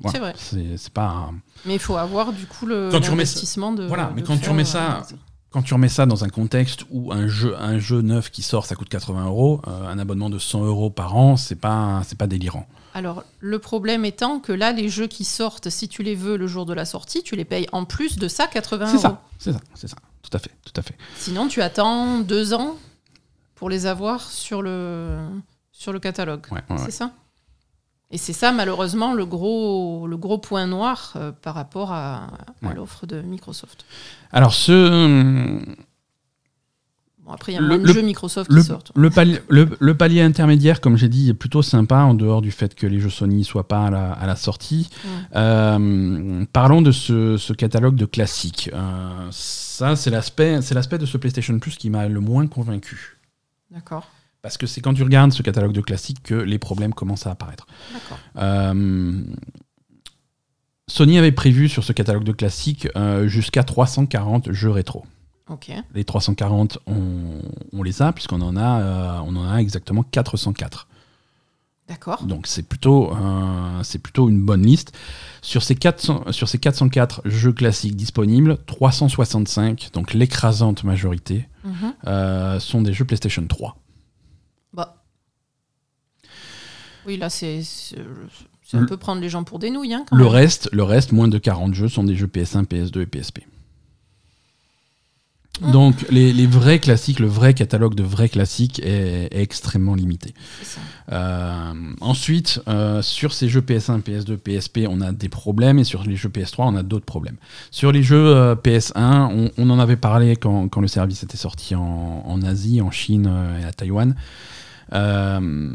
[0.00, 0.12] voilà.
[0.12, 0.32] c'est vrai.
[0.36, 1.06] C'est c'est pas.
[1.06, 1.34] un-
[1.66, 3.84] Mais il faut avoir du coup le Quand tu remets l'investissement de.
[3.86, 5.02] Voilà, mais de quand tu faire, remets euh, ça-
[5.54, 8.66] Quand tu remets ça dans un contexte où un jeu, un jeu neuf qui sort,
[8.66, 12.18] ça coûte 80 euros, euh, un abonnement de 100 euros par an, c'est pas, c'est
[12.18, 12.66] pas délirant.
[12.92, 16.48] Alors, le problème étant que là, les jeux qui sortent, si tu les veux le
[16.48, 19.02] jour de la sortie, tu les payes en plus de ça 80 C'est euros.
[19.02, 19.96] ça, c'est ça, c'est ça.
[20.28, 20.96] Tout à fait, tout à fait.
[21.18, 22.74] Sinon, tu attends deux ans
[23.54, 25.20] pour les avoir sur le,
[25.70, 26.46] sur le catalogue.
[26.50, 26.82] Ouais, ouais, ouais.
[26.84, 27.12] C'est ça?
[28.14, 32.26] Et c'est ça, malheureusement, le gros, le gros point noir euh, par rapport à,
[32.62, 32.74] à Ouais.
[32.74, 33.84] l'offre de Microsoft.
[34.30, 35.58] Alors ce,
[37.24, 38.92] Bon, après, il y a Le- le- jeux Microsoft le, qui sortent.
[38.94, 42.50] le palier, le, le palier intermédiaire, comme j'ai dit, est plutôt sympa en dehors du
[42.52, 44.90] fait que les jeux Sony soient pas à la, à la sortie.
[45.04, 45.10] Ouais.
[45.36, 48.70] Euh, parlons de ce, ce catalogue de classiques.
[48.74, 53.18] Euh, ça, c'est l'aspect, c'est l'aspect de ce PlayStation Plus qui m'a le moins convaincu.
[53.70, 54.06] D'accord.
[54.44, 57.30] Parce que c'est quand tu regardes ce catalogue de classiques que les problèmes commencent à
[57.30, 57.66] apparaître.
[58.36, 59.22] Euh,
[60.86, 65.06] Sony avait prévu sur ce catalogue de classiques euh, jusqu'à 340 jeux rétro.
[65.48, 65.70] Ok.
[65.94, 67.40] Les 340, on,
[67.72, 70.88] on les a, puisqu'on en, a, euh, on en a exactement 404.
[71.88, 72.22] D'accord.
[72.24, 74.92] Donc c'est plutôt, euh, c'est plutôt une bonne liste.
[75.40, 81.94] Sur ces, 400, sur ces 404 jeux classiques disponibles, 365, donc l'écrasante majorité, Mhm.
[82.08, 83.78] euh, sont des jeux PlayStation 3.
[84.72, 84.96] Bah.
[87.06, 87.96] Oui, là, c'est c'est
[88.66, 89.92] c'est un Le- peu prendre les gens pour des nouilles.
[89.94, 90.32] Hein, quand Le même.
[90.32, 93.40] reste, le reste, moins de 40 jeux, sont des jeux PS1, PS2 et PSP.
[95.62, 95.70] Ah.
[95.70, 100.34] Donc les, les vrais classiques, le vrai catalogue de vrais classiques est, est extrêmement limité.
[100.64, 100.80] Ça.
[101.12, 106.02] Euh, ensuite, euh, sur ces jeux PS1, PS2, PSP, on a des problèmes et sur
[106.02, 107.36] les jeux PS3, on a d'autres problèmes.
[107.70, 111.36] Sur les jeux euh, PS1, on, on en avait parlé quand, quand le service était
[111.36, 113.30] sorti en, en Asie, en Chine
[113.60, 114.16] et à Taïwan.
[114.92, 115.70] Euh,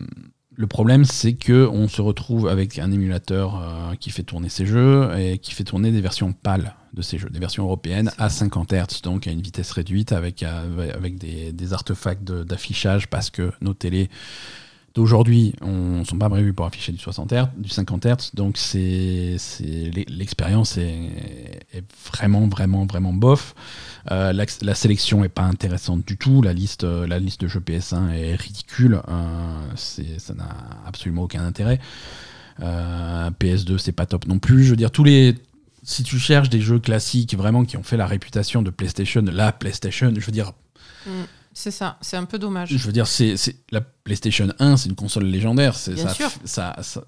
[0.59, 4.65] le problème, c'est que on se retrouve avec un émulateur euh, qui fait tourner ces
[4.65, 8.27] jeux et qui fait tourner des versions pâles de ces jeux, des versions européennes à
[8.27, 13.73] 50 Hz, donc à une vitesse réduite, avec, euh, des, artefacts d'affichage, parce que nos
[13.73, 14.09] télés
[14.99, 19.37] d'aujourd'hui ne sont pas prévus pour afficher du 60 Hz, du 50 Hz, donc c'est
[20.09, 23.55] l'expérience est, vraiment, vraiment, vraiment bof.
[24.11, 26.41] Euh, la, sélection est pas intéressante du tout.
[26.41, 29.01] La liste, la liste de jeux PS1 est ridicule.
[29.07, 30.49] Euh, ça n'a
[30.85, 31.79] absolument aucun intérêt.
[32.61, 34.65] Euh, PS2, c'est pas top non plus.
[34.65, 35.35] Je veux dire, tous les.
[35.83, 39.53] Si tu cherches des jeux classiques vraiment qui ont fait la réputation de PlayStation, la
[39.53, 40.51] PlayStation, je veux dire,
[41.61, 42.69] C'est ça, c'est un peu dommage.
[42.71, 43.35] je veux dire, c'est
[43.71, 45.75] la PlayStation 1, c'est une console légendaire.
[45.87, 46.31] Bien ça, sûr.
[46.45, 47.03] ça- ça-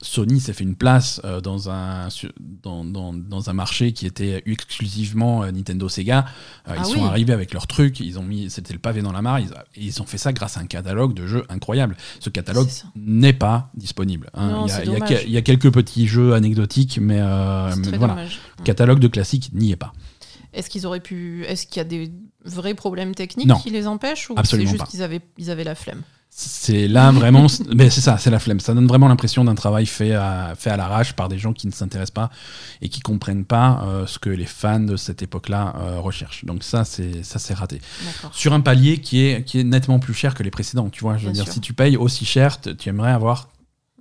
[0.00, 2.08] Sony s'est fait une place euh, dans, un,
[2.38, 6.24] dans, dans- dans un marché qui était exclusivement euh, Nintendo Sega.
[6.68, 7.06] Euh, ils Ah sont oui.
[7.06, 9.40] arrivés avec leurs trucs, ils ont mis, c'était le pavé dans la mare.
[9.40, 11.96] Ils, ils ont fait ça grâce à un catalogue de jeux incroyable.
[12.20, 14.30] Ce catalogue n'est pas disponible.
[14.34, 14.50] hein.
[14.50, 18.14] Non, il, y y y a quelques petits jeux anecdotiques, mais, mais très voilà.
[18.14, 18.38] dommage.
[18.64, 19.92] Catalogue de classiques n'y est pas.
[20.52, 21.44] Est-ce qu'ils auraient pu.
[21.46, 22.10] Est-ce qu'il y a des
[22.46, 23.56] vrais problèmes techniques Non.
[23.58, 26.02] qui les empêchent ou c'est juste qu'ils avaient, ils avaient la flemme?
[26.38, 28.60] C'est là vraiment, mais c'est ça, c'est la flemme.
[28.60, 31.66] Ça donne vraiment l'impression d'un travail fait à, fait à l'arrache par des gens qui
[31.66, 32.30] ne s'intéressent pas
[32.82, 36.44] et qui comprennent pas euh, ce que les fans de cette époque-là euh, recherchent.
[36.44, 37.80] Donc ça, c'est ça, c'est raté.
[38.32, 40.90] Sur un palier qui est qui est nettement plus cher que les précédents.
[40.90, 41.54] Tu vois, je veux Bien dire, sûr.
[41.54, 43.48] si tu payes aussi cher, tu aimerais avoir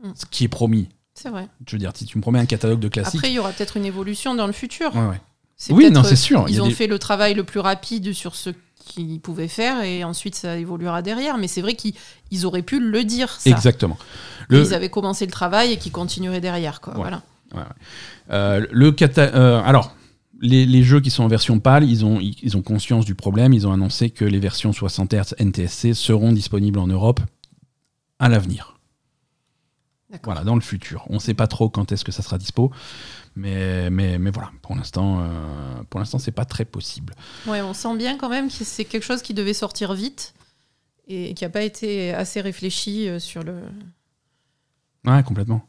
[0.03, 0.09] Mm.
[0.13, 0.89] ce qui est promis.
[1.13, 1.47] C'est vrai.
[1.65, 3.51] Je veux dire, si tu me promets un catalogue de classiques, Après, il y aura
[3.53, 4.93] peut-être une évolution dans le futur.
[4.93, 5.21] ouais, ouais.
[5.69, 8.49] Oui, non, c'est sûr, Ils ont des- fait le travail le plus rapide sur ce
[8.77, 11.37] qu'ils pouvaient faire et ensuite ça évoluera derrière.
[11.37, 11.93] Mais c'est vrai qu'ils
[12.31, 13.49] ils auraient pu le dire, ça.
[13.49, 13.97] exactement.
[14.49, 16.81] Le, Ils avaient commencé le travail et qu'ils continueraient derrière.
[16.81, 16.93] Quoi.
[16.97, 16.99] Ouais.
[17.01, 17.23] Voilà.
[18.31, 19.95] Euh, le cata- euh, alors,
[20.41, 23.15] les, les jeux qui sont en version PAL, ils ont, ils, ils ont conscience du
[23.15, 23.53] problème.
[23.53, 27.21] Ils ont annoncé que les versions 60 Hz NTSC seront disponibles en Europe
[28.19, 28.74] à l'avenir.
[30.23, 31.05] Voilà, dans le futur.
[31.09, 32.71] On ne sait pas trop quand est-ce que ça sera dispo,
[33.35, 37.13] mais, mais, mais voilà, pour l'instant, euh, pour l'instant, c'est pas très possible.
[37.47, 40.33] Ouais, on sent bien quand même que c'est quelque chose qui devait sortir vite
[41.07, 43.61] et qui n'a pas été assez réfléchi euh, sur le.
[45.05, 45.67] Ouais, complètement,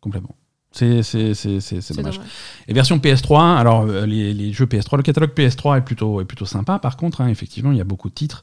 [0.00, 0.36] complètement.
[0.74, 2.16] C'est dommage.
[2.16, 2.20] dommage.
[2.68, 6.24] Et version PS3, alors euh, les, les jeux PS3, le catalogue PS3 est plutôt, est
[6.24, 8.42] plutôt sympa par contre, hein, effectivement, il y a beaucoup de titres.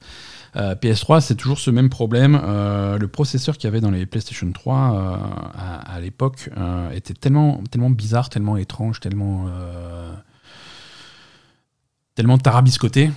[0.55, 2.39] Euh, PS3, c'est toujours ce même problème.
[2.43, 5.15] euh, le processeur qu'il y avait dans les PlayStation 3 euh,
[5.57, 6.49] à, à l'époque
[6.93, 9.45] était tellement, tellement bizarre, tellement étrange, tellement,
[12.15, 13.11] tellement tarabiscoté.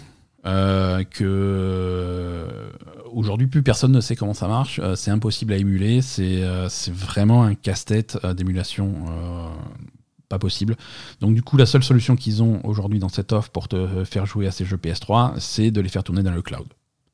[0.47, 2.69] Euh, que euh,
[3.13, 6.43] aujourd'hui plus personne ne sait comment ça marche, Euh, c'est impossible à émuler, c'est
[6.91, 8.93] vraiment un casse-tête d'émulation
[10.29, 10.77] pas possible.
[11.21, 14.25] Donc du coup, la seule solution qu'ils ont aujourd'hui dans cette offre pour te faire
[14.27, 16.67] jouer à ces jeux PS3, c'est de les faire tourner dans le cloud.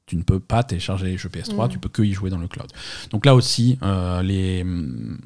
[0.06, 1.68] Tu ne peux pas télécharger les jeux PS3, Mm.
[1.70, 2.70] tu peux que y jouer dans le cloud.
[3.10, 5.18] Donc là aussi, euh, les, hum,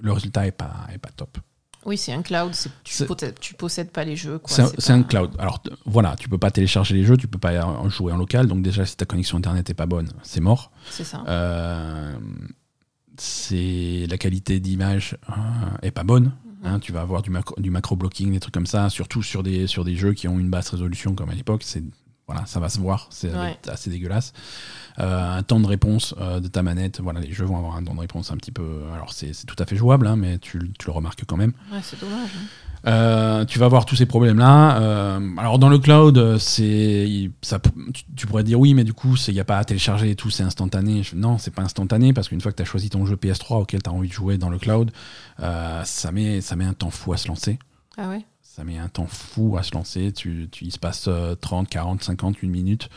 [0.00, 1.38] le résultat est pas, est pas top.
[1.86, 2.52] Oui, c'est un cloud.
[2.84, 4.40] Tu, possèdes, tu possèdes pas les jeux.
[4.46, 5.30] C'est un- cloud.
[5.38, 8.48] Alors voilà, tu peux pas télécharger les jeux, tu peux pas en jouer en local.
[8.48, 10.72] Donc déjà, si ta connexion internet est pas bonne, c'est mort.
[10.90, 11.22] C'est ça.
[11.28, 12.16] Euh,
[13.18, 15.32] c'est la qualité d'image euh,
[15.82, 16.32] est pas bonne.
[16.62, 16.66] Mhm.
[16.72, 16.78] hein.
[16.80, 19.66] tu vas avoir du macro, du macro blocking, des trucs comme ça, surtout sur des
[19.66, 21.62] sur des jeux qui ont une basse résolution comme à l'époque.
[21.64, 21.82] C'est
[22.26, 23.56] voilà, ça va se voir, c'est Ouais.
[23.68, 24.32] assez dégueulasse.
[24.98, 27.84] Euh, un temps de réponse euh, de ta manette, voilà, les jeux vont avoir un
[27.84, 28.82] temps de réponse un petit peu.
[28.94, 31.52] Alors c'est tout à fait jouable, hein, mais tu, tu le remarques quand même.
[31.72, 32.30] Ouais, c'est dommage.
[32.36, 32.88] hein.
[32.88, 34.80] Euh, tu vas avoir tous ces problèmes-là.
[34.80, 37.60] Euh, alors dans le cloud, c'est ça,
[37.94, 40.16] tu, tu pourrais dire oui, mais du coup, il n'y a pas à télécharger et
[40.16, 41.02] tout, c'est instantané.
[41.04, 43.60] Je- non, c'est pas instantané parce qu'une fois que tu as choisi ton jeu PS3
[43.60, 44.90] auquel tu as envie de jouer dans le cloud,
[45.40, 47.58] euh, ça, met, ça met un temps fou à se lancer.
[47.96, 48.24] Ah ouais?
[48.56, 50.12] Ça met un temps fou à se lancer.
[50.12, 52.88] Tu, il se passe euh, 30, 40, 50, une minute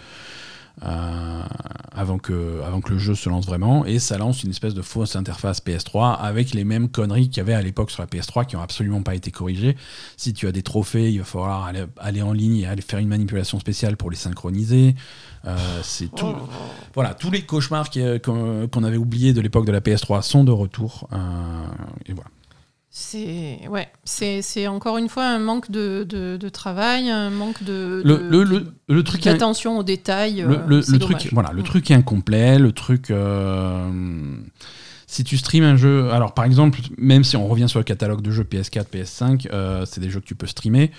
[0.82, 3.86] avant, que, le jeu se lance vraiment.
[3.86, 7.40] Et ça lance une espèce de fausse interface PS3 avec les mêmes conneries qu'il y
[7.42, 9.76] avait à l'époque sur la PS3 qui n'ont absolument pas été corrigées.
[10.16, 13.10] Si tu as des trophées, il va falloir aller, en ligne et aller faire une
[13.10, 14.96] manipulation spéciale pour les synchroniser.
[15.46, 15.58] Euh.
[16.94, 20.46] Voilà, tous les cauchemars euh, qu'on qu'on avait oubliés de l'époque de la PS3 sont
[20.46, 21.10] de retour.
[21.12, 21.18] Euh,
[22.06, 22.30] et voilà.
[22.92, 27.62] C'est ouais, c'est c'est encore une fois un manque de, de, de travail, un manque
[27.64, 30.42] de Le, de- le, le, le truc est- d'attention aux détails.
[30.42, 31.66] le, euh, le- truc, voilà, le Mm.
[31.66, 32.58] truc est incomplet.
[32.58, 33.88] Le truc, euh,
[35.06, 38.22] si tu streams un jeu, alors par exemple, même si on revient sur le catalogue
[38.22, 40.92] de jeux PS4, PS5, euh, c'est des jeux que tu peux streamer.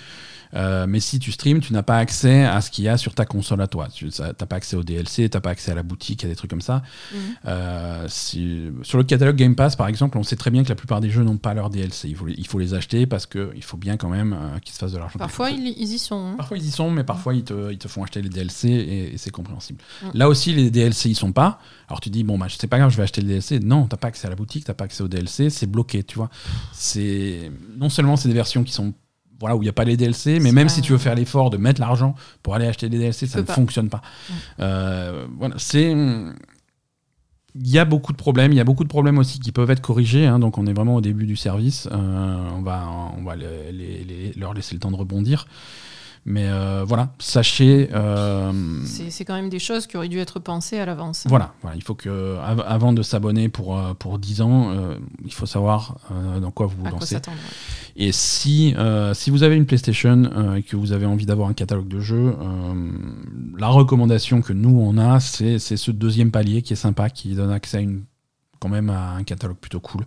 [0.53, 3.13] Euh, mais si tu streams, tu n'as pas accès à ce qu'il y a sur
[3.15, 3.87] ta console à toi.
[3.93, 6.35] Tu n'as pas accès au DLC, tu n'as pas accès à la boutique, à des
[6.35, 6.81] trucs comme ça.
[7.13, 7.19] Mhm.
[7.47, 10.75] Euh, si- sur le catalogue Game Pass, par exemple, on sait très bien que la
[10.75, 12.09] plupart des jeux n'ont pas leur DLC.
[12.09, 14.73] Il faut, les- il faut les acheter parce qu'il faut bien quand même euh, qu'ils
[14.73, 15.19] se fassent de l'argent.
[15.19, 16.15] Parfois, ils, ils y sont.
[16.31, 16.35] hein.
[16.37, 19.13] Parfois ils y sont, mais parfois ils te, ils te font acheter les DLC et,
[19.13, 19.79] et c'est compréhensible.
[20.13, 21.59] Là aussi, les DLC ils sont pas.
[21.87, 23.59] Alors tu dis, bon, bah, c'est pas grave, je vais acheter le DLC.
[23.59, 26.15] Non, t'as pas accès à la boutique, t'as pas accès au DLC, c'est bloqué, tu
[26.17, 26.29] vois.
[26.73, 28.93] C'est Non seulement c'est des versions qui sont.
[29.41, 31.15] Voilà, où il n'y a pas les DLC, mais même pas- si tu veux faire
[31.15, 33.53] l'effort de mettre l'argent pour aller acheter des DLC, ça ne pas.
[33.53, 34.01] fonctionne pas.
[34.61, 35.91] Euh, voilà, c'est.
[37.53, 39.69] Il y a beaucoup de problèmes, il y a beaucoup de problèmes aussi qui peuvent
[39.71, 42.87] être corrigés, hein, donc on est vraiment au début du service, Euh, on va,
[43.17, 45.47] on va les- les- les- leur laisser le temps de rebondir.
[46.23, 47.89] Mais euh, voilà, sachez.
[47.93, 48.51] euh,
[48.85, 51.25] C'est quand même des choses qui auraient dû être pensées à l'avance.
[51.27, 54.95] voilà, voilà, il faut que, av- avant de s'abonner pour, euh, pour 10 ans, euh,
[55.25, 55.95] il faut savoir
[56.39, 57.15] dans quoi vous vous À quoi lancez.
[57.15, 58.03] s'attendre ouais.
[58.03, 58.75] Et si,
[59.13, 62.35] si vous avez une PlayStation et que vous avez envie d'avoir un catalogue de jeux,
[63.57, 67.51] la recommandation que nous on a, c'est ce deuxième palier qui est sympa, qui donne
[67.51, 68.03] accès à une
[68.59, 70.05] quand même à un catalogue plutôt cool.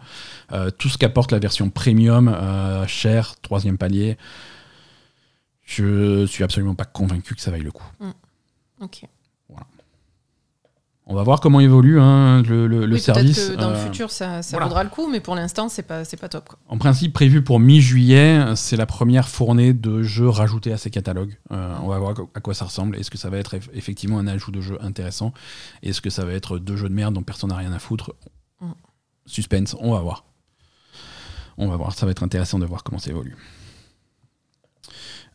[0.78, 2.34] Tout ce qu'apporte la version premium,
[2.86, 4.16] cher, troisième palier,
[5.64, 7.86] je suis absolument pas convaincu que ça vaille le coup.
[8.80, 9.04] Ok.
[11.06, 13.50] On va voir comment évolue hein, le, le- le Oui, peut-être service.
[13.50, 14.64] que dans le Euh, futur, ça, ça voilà.
[14.68, 16.48] vaudra le coup, mais pour l'instant, c'est pas, pas top.
[16.48, 16.58] Quoi.
[16.66, 21.36] En principe, prévu pour mi-juillet, c'est la première fournée de jeux rajoutés à ces catalogues.
[21.52, 22.96] Euh, on va voir à quoi ça ressemble.
[22.96, 25.34] Est-ce que ça va être eff- effectivement un ajout de jeux intéressant?
[25.82, 28.14] Est-ce que ça va être deux jeux de merde dont personne n'a rien à foutre?
[28.62, 28.70] Mm.
[29.26, 30.24] Suspense, on va voir.
[31.58, 33.36] On va voir, ça va être intéressant de voir comment ça évolue.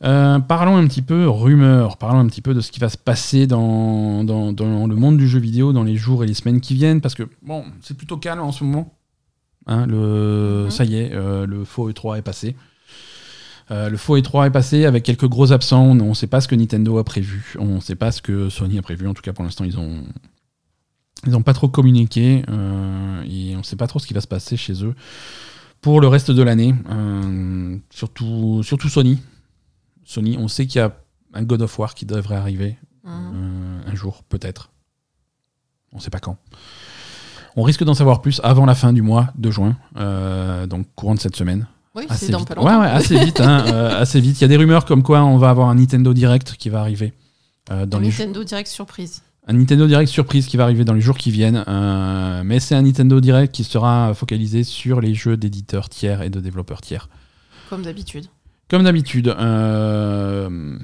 [0.03, 2.97] Euh, parlons un petit peu rumeurs, parlons un petit peu de ce qui va se
[2.97, 6.61] passer dans, dans, dans le monde du jeu vidéo dans les jours et les semaines
[6.61, 8.93] qui viennent, parce que bon, c'est plutôt calme en ce moment.
[9.67, 10.71] Hein, le, Mhm.
[10.71, 12.55] Ça y est, euh, le faux E3 est passé.
[13.71, 15.83] Euh, le faux E3 est passé avec quelques gros absents.
[15.83, 17.55] On ne sait pas ce que Nintendo a prévu.
[17.59, 19.07] On ne sait pas ce que Sony a prévu.
[19.07, 20.03] En tout cas, pour l'instant, ils ont
[21.25, 24.21] ils n'ont pas trop communiqué euh, et on ne sait pas trop ce qui va
[24.21, 24.95] se passer chez eux
[25.81, 26.73] pour le reste de l'année.
[26.89, 29.19] Euh, surtout, surtout Sony.
[30.09, 30.91] Sony, on sait qu'il y a
[31.35, 33.31] un God of War qui devrait arriver Mhm.
[33.85, 34.71] euh, un jour, peut-être.
[35.93, 36.37] On ne sait pas quand.
[37.55, 41.13] On risque d'en savoir plus avant la fin du mois de juin, euh, donc courant
[41.13, 41.67] de cette semaine.
[41.95, 42.47] Oui, Assez c'est dans vite.
[42.47, 42.81] pas Ouais, longtemps.
[42.81, 43.39] ouais, assez vite.
[43.39, 44.39] hein, euh, assez vite.
[44.39, 46.79] Il y a des rumeurs comme quoi on va avoir un Nintendo Direct qui va
[46.81, 47.13] arriver.
[47.69, 49.21] dans Un les Nintendo Direct surprise.
[49.47, 51.63] un Nintendo Direct surprise qui va arriver dans les jours qui viennent.
[52.45, 56.39] mais c'est un Nintendo Direct qui sera focalisé sur les jeux d'éditeurs tiers et de
[56.39, 57.09] développeurs tiers.
[57.69, 58.25] Comme d'habitude.
[58.69, 59.27] Comme d'habitude.
[59.27, 60.77] euh,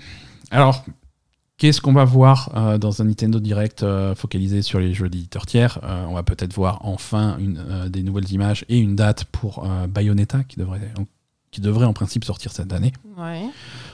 [0.49, 0.83] alors,
[1.57, 5.45] qu'est-ce qu'on va voir euh, dans un Nintendo Direct euh, focalisé sur les jeux d'éditeurs
[5.45, 5.79] tiers?
[6.09, 10.57] On va peut-être voir enfin une, des nouvelles images et une date pour Bayonetta qui
[10.57, 10.91] devrait,
[11.51, 12.91] qui devrait en principe sortir cette année.
[13.17, 13.43] Ouais.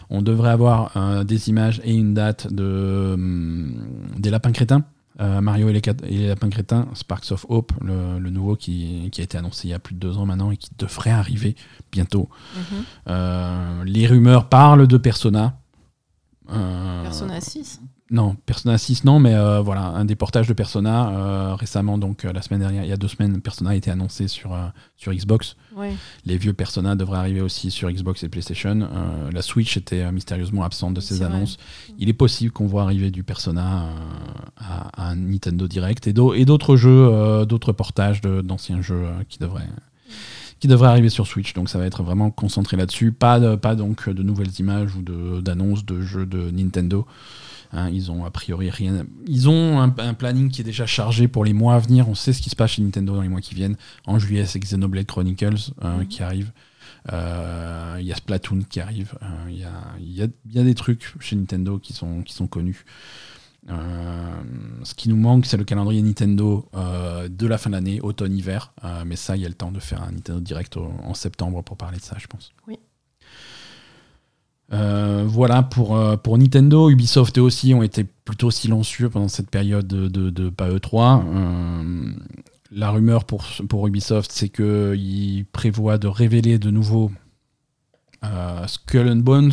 [0.10, 3.88] On devrait avoir des images et une date de, hum,
[4.18, 4.86] des lapins crétins.
[5.22, 9.10] Euh, Mario et les, et les lapins crétins, Sparks of Hope, le, le nouveau qui,
[9.12, 11.12] qui a été annoncé il y a plus de deux ans maintenant et qui devrait
[11.12, 11.56] arriver
[11.92, 12.28] bientôt.
[12.56, 12.84] Mhm.
[13.08, 15.60] Euh, les rumeurs parlent de Persona.
[16.50, 17.82] Euh, Persona 6.
[18.14, 21.10] Non, Persona 6, non, mais euh, voilà, un des portages de Persona.
[21.12, 23.90] euh, récemment, donc euh, la semaine dernière, il y a deux semaines, Persona a été
[23.90, 24.52] annoncé sur,
[24.98, 25.56] sur Xbox.
[25.78, 25.94] Ouais.
[26.26, 28.88] Les vieux Persona devraient arriver aussi sur Xbox et PlayStation.
[29.32, 31.26] La Switch était mystérieusement absente de ces vrai.
[31.28, 31.58] annonces.
[31.98, 33.86] Il est possible qu'on voit arriver du Persona
[34.58, 39.70] à, Nintendo Direct et d'au- et d'autres jeux, d'autres portages de- d'anciens jeux qui devraient
[40.62, 41.54] qui devraient arriver sur Switch.
[41.54, 43.12] Donc ça va être vraiment concentré là-dessus.
[43.12, 45.02] Pas, de, pas donc de nouvelles images ou
[45.42, 47.06] d'annonces de, jeux de Nintendo.
[47.74, 49.06] Hein, ils ont a priori rien.
[49.28, 52.08] Ils ont un, un planning qui est déjà chargé pour les mois à venir.
[52.10, 53.76] On sait ce qui se passe chez Nintendo dans les mois qui viennent.
[54.06, 56.08] En juillet, c'est Xenoblade Chronicles euh, Mhm.
[56.08, 56.52] qui arrive.
[57.12, 59.14] Euh, Il y a Splatoon qui arrive.
[59.24, 62.34] Euh, Il y, a, y a- y a des trucs chez Nintendo qui sont, qui
[62.34, 62.84] sont connus.
[63.70, 64.42] Euh,
[64.84, 68.74] ce qui nous manque, c'est le calendrier Nintendo euh, de la fin de l'année, automne-hiver.
[68.84, 71.14] Euh, mais ça, il y a le temps de faire un Nintendo Direct au- en
[71.14, 72.52] septembre pour parler de ça, je pense.
[72.68, 72.80] Oui.
[74.74, 76.90] Euh, voilà pour, euh, pour Nintendo.
[76.90, 81.24] Ubisoft eux aussi ont été plutôt silencieux pendant cette période de, de, de pas E3.
[81.26, 82.14] Euh,
[82.72, 87.12] la rumeur pour, pour Ubisoft, c'est qu'ils prévoient de révéler de nouveau
[88.68, 89.52] Skull and Bones.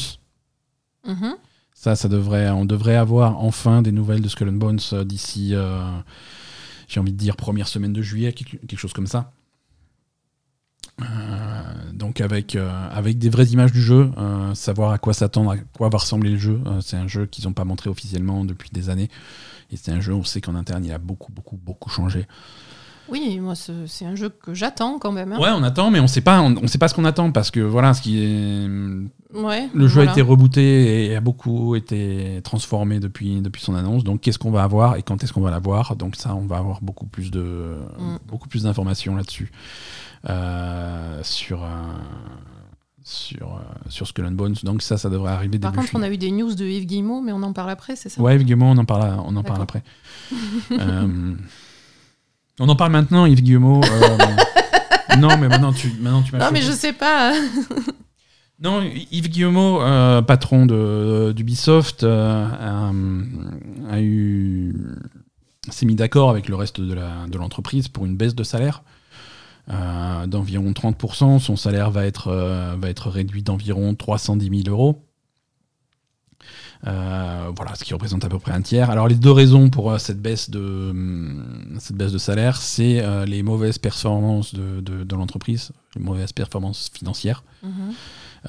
[1.06, 1.34] Mhm.
[1.80, 5.50] Ça, ça devrait, on devrait avoir enfin des nouvelles de Skull and Bones euh, d'ici,
[5.52, 5.80] euh,
[6.88, 9.30] j'ai envie de dire, première semaine de juillet, quelque, chose comme ça.
[11.00, 11.04] Euh,
[11.92, 14.10] donc avec, avec des vraies images du jeu,
[14.54, 16.60] savoir à quoi s'attendre, à quoi va ressembler le jeu.
[16.80, 19.08] C'est un jeu qu'ils n'ont pas montré officiellement depuis des années.
[19.70, 22.26] Et c'est un jeu, on sait qu'en interne, il a beaucoup, beaucoup, beaucoup changé.
[23.10, 25.32] Oui, moi c'est un jeu que j'attends quand même.
[25.32, 25.38] hein.
[25.38, 27.50] Ouais, on attend, mais on sait pas, on, on sait pas ce qu'on attend parce
[27.50, 28.68] que voilà, ce qui est,
[29.34, 30.10] Ouais, le jeu voilà.
[30.10, 34.02] a été rebooté et a beaucoup été transformé depuis depuis son annonce.
[34.04, 35.96] Donc, qu'est-ce qu'on va avoir et quand est-ce qu'on va l'avoir?
[35.96, 38.16] Donc ça, on va avoir beaucoup plus de Mm.
[38.26, 39.50] beaucoup plus d'informations là-dessus
[40.30, 41.66] euh, sur euh,
[43.04, 44.54] sur euh, sur Skull and Bones.
[44.62, 46.86] Donc ça, ça devrait arriver Par début contre, on a eu des news de Yves
[46.86, 48.20] Guillemot, mais on en parle après, c'est ça?
[48.20, 49.82] Ouais, Yves Guillemot, on en parle, on en parle après.
[50.72, 51.34] Euh,
[52.60, 53.80] on en parle maintenant, Yves Guillemot.
[53.84, 57.32] euh, non, mais maintenant tu, maintenant tu m'as Non, mais je sais pas.
[58.60, 58.82] Non,
[59.12, 62.90] Yves Guillemot, euh, patron de- d'Ubisoft, euh, a,
[63.94, 64.74] a eu
[65.70, 68.82] s'est mis d'accord avec le reste de la- de l'entreprise pour une baisse de salaire
[69.70, 71.38] euh, d'environ 30%.
[71.38, 75.04] Son salaire va être, euh, va être réduit d'environ 310 000 euros.
[76.86, 78.88] Euh, voilà, ce qui représente à peu près un tiers.
[78.90, 80.60] Alors les deux raisons pour euh, cette baisse de
[80.90, 86.02] hum, cette baisse de salaire, c'est euh, les mauvaises performances de, de- de l'entreprise, les
[86.02, 87.42] mauvaises performances financières.
[87.64, 87.70] Mhm.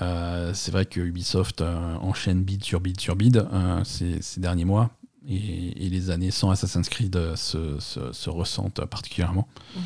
[0.04, 1.62] Euh, c'est vrai que Ubisoft
[2.02, 3.44] enchaîne bid sur bid sur bid
[3.84, 4.92] ces, ces derniers mois
[5.28, 9.48] et, et les années sans Assassin's Creed se, se- se ressentent particulièrement.
[9.76, 9.82] Mhm.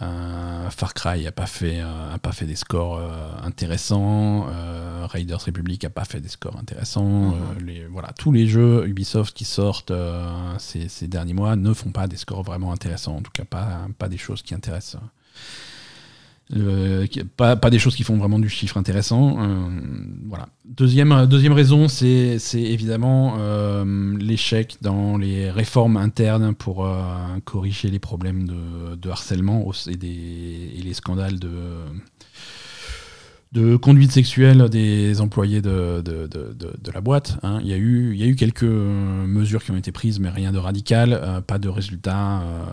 [0.00, 4.46] Euh, Far Cry a pas fait euh, a pas fait des scores euh, intéressants.
[4.48, 7.04] euh, Raiders Republic a pas fait des scores intéressants.
[7.04, 7.34] Mhm.
[7.34, 10.24] euh, les, voilà, tous les jeux Ubisoft qui sortent euh,
[10.58, 13.16] ces, ces derniers mois ne font pas des scores vraiment intéressants.
[13.16, 15.00] En tout cas, pas pas des choses qui intéressent.
[16.56, 19.36] Euh, pas, des choses qui font vraiment du chiffre intéressant.
[19.42, 19.68] euh,
[20.26, 20.48] voilà.
[20.64, 26.92] Deuxième, deuxième raison, c'est évidemment euh, l'échec dans les réformes internes pour euh,
[27.44, 31.50] corriger les problèmes de, harcèlement et, des, et les scandales de,
[33.52, 37.38] de conduite sexuelle des employés de, de, de- la boîte.
[37.42, 37.58] hein.
[37.62, 40.30] Il, y a eu, y a eu quelques euh, mesures qui ont été prises, mais
[40.30, 42.40] rien de radical, euh, pas de résultats.
[42.42, 42.64] euh,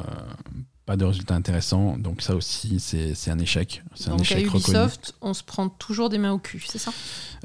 [0.90, 4.48] pas de résultats intéressants, donc ça aussi c'est un échec, c'est un Donc à échec
[4.48, 4.76] reconnu.
[4.76, 6.92] Ubisoft, on se prend toujours des mains au cul, c'est ça?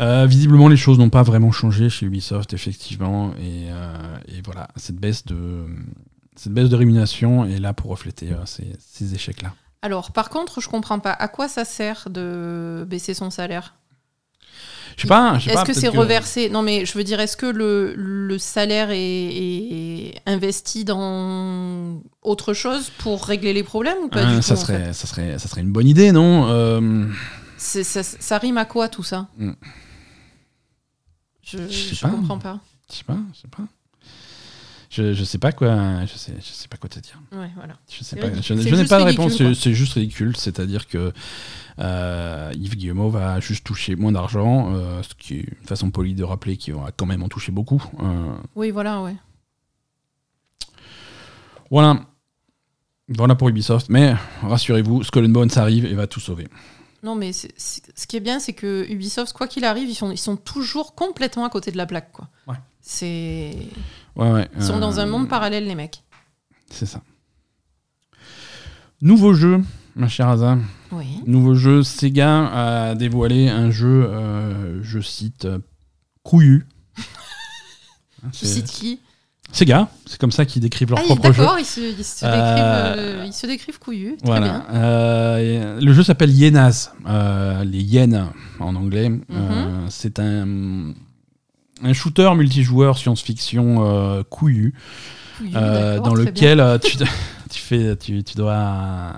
[0.00, 3.34] Euh, visiblement, les choses n'ont pas vraiment changé chez Ubisoft, effectivement.
[3.34, 5.66] Et, euh, et voilà, cette baisse, de,
[6.36, 9.52] cette baisse de rémunération est là pour refléter euh, ces, ces échecs-là.
[9.82, 11.12] Alors, par contre, je comprends pas.
[11.12, 13.74] À quoi ça sert de baisser son salaire?
[14.96, 16.48] Je sais pas, Est-ce que c'est reversé?
[16.50, 22.54] Non, mais je veux dire, est-ce que le, le salaire est, est investi dans autre
[22.54, 24.62] chose pour régler les problèmes ou pas Euh, du tout ça, en fait?
[24.64, 26.46] serait, ça, serait, ça serait une bonne idée, non?
[26.48, 27.06] Euh,
[27.56, 29.26] C'est- ça, ça rime à quoi tout ça?
[29.36, 29.52] Hmm.
[31.42, 32.08] Je, Je je pas.
[32.10, 32.60] comprends pas.
[32.90, 33.62] Je sais pas, je sais pas.
[34.90, 37.20] Je, je sais pas quoi, je sais, je sais pas quoi te dire.
[37.32, 37.74] Ouais, voilà.
[37.90, 38.32] Je sais C'est pas.
[38.32, 39.36] Je, C'est je n'ai pas de réponse.
[39.36, 40.36] C'est c'est juste ridicule.
[40.36, 41.10] C'est-à-dire que euh,
[41.78, 46.24] Yves Guillemot va juste toucher moins d'argent, euh, ce qui est une façon polie de
[46.24, 47.82] rappeler qu'il va quand même en toucher beaucoup.
[48.00, 49.16] Euh, Oui, voilà, ouais.
[51.70, 52.00] voilà.
[53.08, 53.88] Voilà pour Ubisoft.
[53.90, 56.48] Mais rassurez-vous, Skull and Bones arrive et va tout sauver.
[57.02, 60.16] Non, mais ce qui est bien, c'est que Ubisoft, quoi qu'il arrive, ils sont, ils
[60.18, 62.28] sont toujours complètement à côté de la plaque, quoi.
[62.46, 62.56] Ouais.
[62.80, 63.54] C'est...
[64.16, 64.48] Ouais, ouais.
[64.56, 66.02] Ils sont dans un euh, monde parallèle, les mecs.
[66.70, 67.02] C'est ça.
[69.02, 69.60] Nouveau jeu,
[69.96, 70.56] ma chère Asa.
[70.96, 71.20] Oui.
[71.26, 72.46] Nouveau jeu, Sega
[72.90, 75.58] a dévoilé un jeu, euh, je cite, euh,
[76.22, 76.66] couillu.
[78.32, 79.00] C'est- cites qui?
[79.52, 81.42] Sega, c'est comme ça qu'ils décrivent leur Ah, propre jeu.
[81.42, 84.16] d'accord, ils se, ils se Euh, décrivent, ils se décrivent couillus.
[84.16, 84.64] Très Voilà.
[84.68, 85.80] bien.
[85.80, 89.10] Le jeu s'appelle Yenas, euh, les hyènes en anglais.
[89.10, 89.20] Mhm.
[89.90, 90.92] C'est un,
[91.82, 94.74] un shooter multijoueur science-fiction couillu,
[95.52, 96.78] dans lequel
[97.50, 99.12] tu, fais, tu, tu dois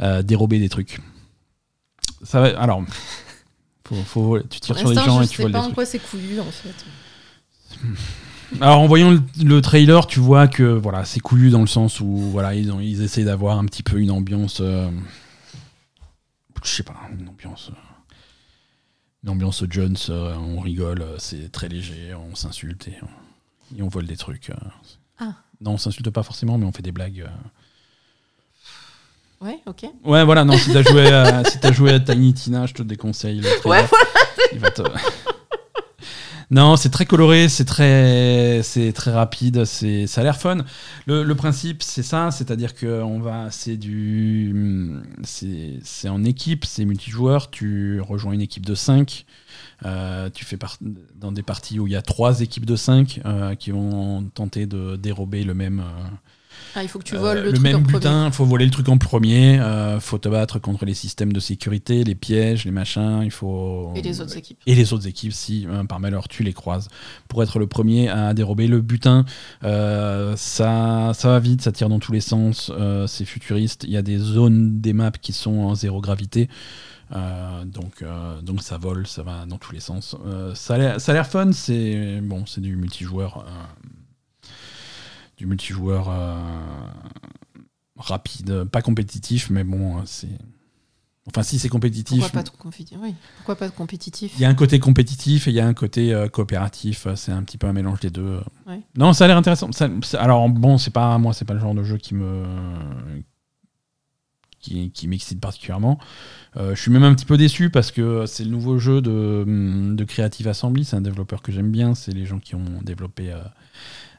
[0.00, 1.00] euh, dérober des trucs.
[2.22, 2.82] Ça va, alors,
[3.86, 5.70] faut, faut- tu tires sur l'instant, gens je et tu sais voles pas des en
[5.72, 6.74] quoi c'est couillu, en fait.
[8.62, 12.00] Alors en voyant le, le trailer, tu vois que voilà, c'est couillu dans le sens
[12.00, 14.90] où voilà, ils, ont, ils essaient d'avoir un petit peu une ambiance, euh,
[16.64, 17.74] je sais pas, une ambiance, euh,
[19.22, 19.96] une ambiance Jones.
[20.08, 24.50] euh, on rigole, c'est très léger, on s'insulte et, on- et on vole des trucs.
[25.18, 25.34] Ah.
[25.60, 27.26] Non, on s'insulte pas forcément, mais on fait des blagues.
[29.42, 29.44] Euh.
[29.46, 29.84] Ouais, ok.
[30.04, 30.44] Ouais, voilà.
[30.44, 33.82] Non, si t'as joué, à, si joué à Tiny Tina, je te déconseille le trailer.
[33.90, 33.98] Ouais,
[34.52, 34.82] Il va te-
[36.50, 40.64] Non, c'est très coloré, c'est très, c'est très rapide, c'est, ça a l'air fun.
[41.06, 46.86] Le, le principe, c'est ça, c'est-à-dire que on va, c'est du, c'est, en équipe, c'est
[46.86, 47.50] multijoueur.
[47.50, 49.26] Tu rejoins une équipe de 5
[50.32, 50.78] tu fais part,
[51.16, 53.20] dans des parties où il y a trois équipes de 5
[53.58, 56.08] qui vont tenter de dérober le même, euh,
[56.74, 57.94] Ah, il faut que tu Euh, voles le, le truc même en premier.
[57.98, 61.40] butin, faut voler le truc en premier, euh, faut te battre contre les systèmes de
[61.40, 63.92] sécurité, les pièges, les machins, il faut...
[63.96, 64.58] Et les autres équipes.
[64.66, 66.88] Et les autres équipes, si euh, par malheur tu les croises,
[67.28, 69.24] pour être le premier à dérober le butin.
[69.64, 72.70] Euh, ça, ça va vite, ça tire dans tous les sens,
[73.06, 73.84] c'est futuriste.
[73.84, 76.48] Il y a des zones des maps qui sont en zéro gravité.
[77.16, 80.14] Euh, donc, euh, donc ça vole, ça va dans tous les sens.
[80.26, 83.46] Euh, ça a l'air- ça a l'air fun, c'est bon, c'est du multijoueur,
[85.38, 86.36] du multijoueur euh,
[87.96, 90.28] rapide, pas compétitif, mais bon, euh, c'est.
[91.26, 93.14] Enfin, si c'est compétitif, Pourquoi pas de compétitif oui.
[93.36, 94.32] Pourquoi pas de compétitif?
[94.36, 97.06] Il y a un côté compétitif et il y a un côté euh, coopératif.
[97.16, 98.40] C'est un petit peu un mélange des deux.
[98.66, 98.80] Ouais.
[98.96, 99.70] Non, ça a l'air intéressant.
[99.72, 102.44] Ça- alors bon, c'est pas moi, c'est pas le genre de jeu qui me
[104.58, 105.98] qui, qui m'excite particulièrement.
[106.56, 109.44] Euh, je suis même un petit peu déçu parce que c'est le nouveau jeu de,
[109.94, 110.84] de Creative Assembly.
[110.86, 111.94] C'est un développeur que j'aime bien.
[111.94, 113.30] C'est les gens qui ont développé.
[113.32, 113.42] euh,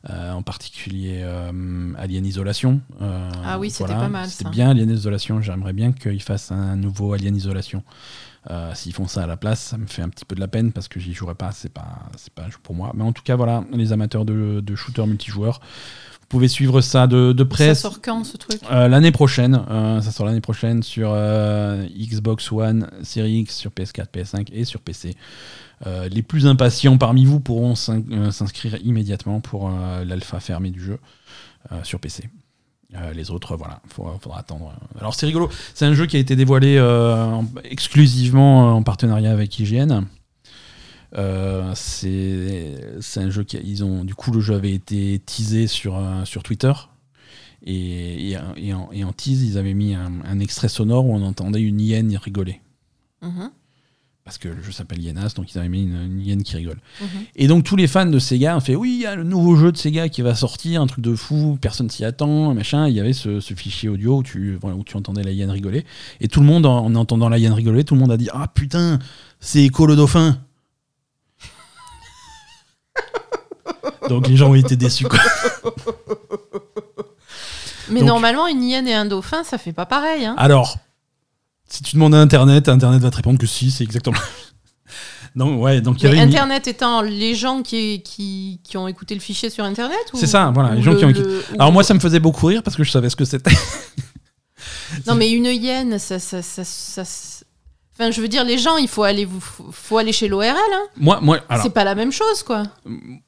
[0.09, 2.79] euh, en particulier euh, Alien Isolation.
[3.01, 5.41] Euh, Ah oui, c'était pas mal, C'était bien Alien Isolation.
[5.41, 7.83] J'aimerais bien qu'ils fassent un nouveau Alien Isolation.
[8.73, 10.71] S'ils font ça à la place, ça me fait un petit peu de la peine
[10.71, 11.51] parce que j'y jouerai pas.
[11.51, 12.91] C'est pas, c'est pas un jeu pour moi.
[12.95, 15.59] Mais en tout cas, voilà, les amateurs de, de shooters multijoueurs,
[16.21, 17.75] vous pouvez suivre ça de, de près.
[17.75, 18.61] Ça sort quand ce truc?
[18.71, 19.61] L'année prochaine,
[20.01, 25.15] ça sort l'année prochaine sur Xbox One, Series X, sur PS4, PS5 et sur PC.
[25.87, 30.81] Euh, les plus impatients parmi vous pourront euh, s'inscrire immédiatement pour euh, l'alpha fermé du
[30.81, 30.99] jeu
[31.83, 32.29] sur PC.
[33.13, 34.73] Les autres, voilà, il faudra attendre.
[34.99, 39.59] Alors c'est rigolo, c'est un jeu qui a été dévoilé en- exclusivement en partenariat avec
[39.59, 40.05] IGN.
[41.75, 46.01] C'est un jeu qui ils ont du coup le jeu avait été teasé sur
[46.43, 46.71] Twitter
[47.65, 48.35] et,
[48.73, 52.61] en, tease ils avaient mis un, extrait sonore où on entendait une hyène rigoler
[53.21, 53.51] Mhm,
[54.29, 56.77] parce que le jeu s'appelle Hyenas donc ils avaient mis une, une hyène qui rigole
[57.01, 57.07] mhm.
[57.35, 59.55] et donc tous les fans de Sega ont fait oui il y a le nouveau
[59.55, 62.93] jeu de Sega qui va sortir un truc de fou personne s'y attend machin il
[62.93, 65.83] y avait ce, ce fichier audio où tu voilà, où tu entendais la hyène rigoler
[66.21, 68.29] et tout le monde en, en entendant la hyène rigoler tout le monde a dit
[68.31, 68.99] ah putain
[69.39, 70.37] c'est Echo le dauphin
[74.09, 75.17] donc les gens ont été déçus quoi.
[77.89, 80.23] Mais Donc- normalement, une hyène et un dauphin, ça fait pas pareil.
[80.23, 80.35] Hein.
[80.37, 80.77] Alors,
[81.69, 84.17] si tu demandes à Internet, Internet va te répondre que si, c'est exactement.
[85.35, 88.77] donc, ouais, donc il y Mais avait une- Internet étant les gens qui, qui, qui
[88.77, 91.09] ont écouté le fichier sur Internet ou- C'est ça, voilà, les gens le- qui ont
[91.09, 93.51] le- Alors, moi, ça me faisait beaucoup rire parce que je savais ce que c'était.
[95.07, 96.19] Non, mais une hyène, ça.
[96.19, 97.38] ça, ça, ça-
[97.99, 99.41] Enfin, je veux dire, les gens, il faut aller, vous-
[99.71, 100.47] faut aller chez l'ORL.
[100.47, 100.83] Hein.
[100.95, 102.63] moi, moi, C'est pas la même chose, quoi.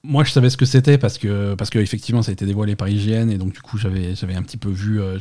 [0.02, 2.78] moi, je savais ce que c'était parce que, parce que effectivement, ça a été dévoilé
[2.78, 5.18] par IGN et donc, du coup, j'avais, j'avais un petit peu vu, euh,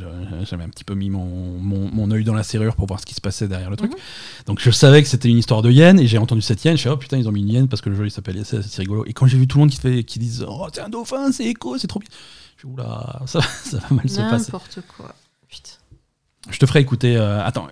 [0.48, 1.24] j'avais un petit peu mis mon,
[1.58, 3.90] mon, mon œil dans la serrure pour voir ce qui se passait derrière le truc.
[3.90, 3.98] Mhm.
[4.46, 6.76] Donc, je savais que c'était une histoire de hyène et j'ai entendu cette hyène.
[6.76, 8.40] Je fais, oh putain, ils ont mis une hyène parce que le jeu il s'appelle
[8.44, 9.04] c'est, c'est rigolo.
[9.06, 11.32] Et quand j'ai vu tout le monde qui, fait, qui disent, oh, c'est un dauphin,
[11.32, 12.08] c'est écho, c'est trop bien.
[12.56, 14.44] Je fais, oula, ça, ça va mal se passer.
[14.44, 15.12] N'importe quoi.
[15.48, 15.70] Putain.
[16.48, 17.16] Je te ferai écouter.
[17.16, 17.68] euh, attends,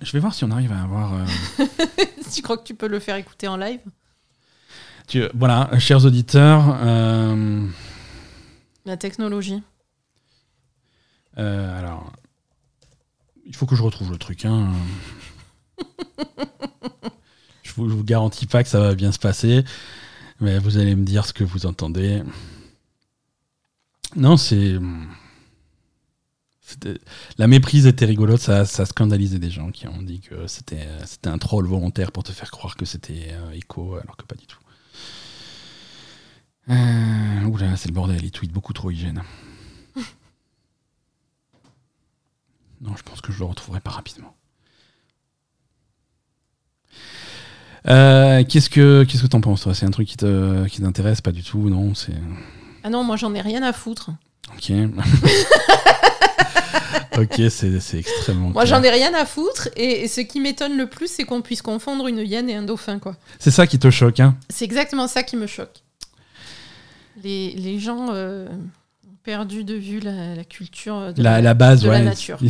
[0.00, 1.14] je vais voir si on arrive à avoir.
[1.14, 1.24] euh,
[2.34, 3.80] tu crois que tu peux le faire écouter en live?
[5.08, 6.78] Tu- voilà, chers auditeurs.
[6.82, 7.66] euh,
[8.86, 9.62] La technologie.
[11.38, 12.12] euh, alors,
[13.44, 14.44] il faut que je retrouve le truc.
[14.44, 14.70] Hein.
[17.62, 19.64] je, vous, je vous garantis pas que ça va bien se passer,
[20.40, 22.22] mais vous allez me dire ce que vous entendez.
[24.14, 24.78] Non, c'est.
[27.38, 31.28] La méprise était rigolote, ça, ça scandalisait des gens qui ont dit que c'était c'était
[31.28, 34.46] un troll volontaire pour te faire croire que c'était euh, Echo, alors que pas du
[34.46, 34.58] tout.
[36.70, 39.22] Euh, oula, c'est le bordel, ils tweetent beaucoup trop hygiène.
[42.80, 44.34] non, je pense que je le retrouverai pas rapidement.
[47.88, 49.74] Euh, qu'est-ce que qu'est-ce que t'en penses toi?
[49.74, 51.20] C'est un truc qui te qui t'intéresse?
[51.20, 52.14] Pas du tout Non, c'est
[52.84, 54.10] Ah non, moi j'en ai rien à foutre.
[54.54, 54.70] ok.
[57.16, 58.50] ok, c'est c'est extrêmement.
[58.50, 59.68] Moi j'en ai rien à foutre.
[59.76, 62.62] Et, et ce qui m'étonne le plus, c'est qu'on puisse confondre une hyène et un
[62.62, 63.16] dauphin, quoi.
[63.38, 65.82] C'est ça qui te choque, hein C'est exactement ça qui me choque.
[67.22, 71.82] Les, les gens euh, ont perdu de vue la, la culture de la, la base,
[71.82, 72.38] de la nature.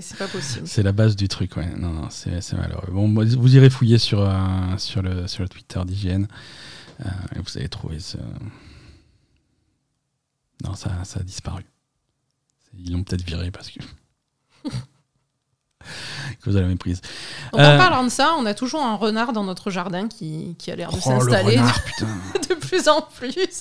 [0.00, 0.66] C'est pas possible.
[0.66, 1.68] C'est la base du truc, ouais.
[1.76, 2.88] Non, non, c'est malheureux.
[2.90, 4.32] Bon, vous irez fouiller sur, euh,
[4.78, 6.26] sur, le, sur le Twitter d'hygiène
[7.04, 8.16] euh, et vous allez trouver ce.
[10.64, 11.64] Non, ça, ça a disparu.
[12.78, 13.80] Ils l'ont peut-être viré parce que.
[16.44, 17.00] vous avez la méprise.
[17.52, 20.54] Donc, Euh, En parlant de ça, on a toujours un renard dans notre jardin qui,
[20.58, 22.06] qui a l'air de Oh, le s'installer renard, putain.
[22.48, 23.60] de plus en plus.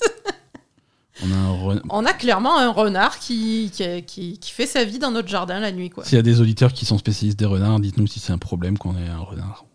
[1.24, 1.84] On a un renard.
[1.90, 5.60] On a clairement un renard qui, qui, qui- qui fait sa vie dans notre jardin
[5.60, 5.90] la nuit.
[5.90, 6.06] quoi.
[6.06, 8.78] S'il y a des auditeurs qui sont spécialistes des renards, dites-nous si c'est un problème
[8.78, 9.66] qu'on ait un renard.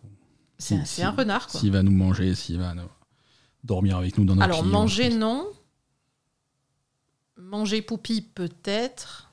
[0.58, 1.46] C'est si- c'est si- un renard.
[1.46, 1.60] Quoi.
[1.60, 2.82] S'il va nous manger, s'il va nous-
[3.62, 5.46] dormir avec nous dans notre Alors lit, manger non,
[7.36, 9.27] Manger Poupie, peut-être.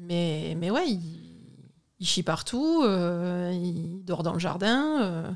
[0.00, 1.00] Mais, mais ouais, il,
[2.00, 5.30] il chie partout, euh, il dort dans le jardin, euh,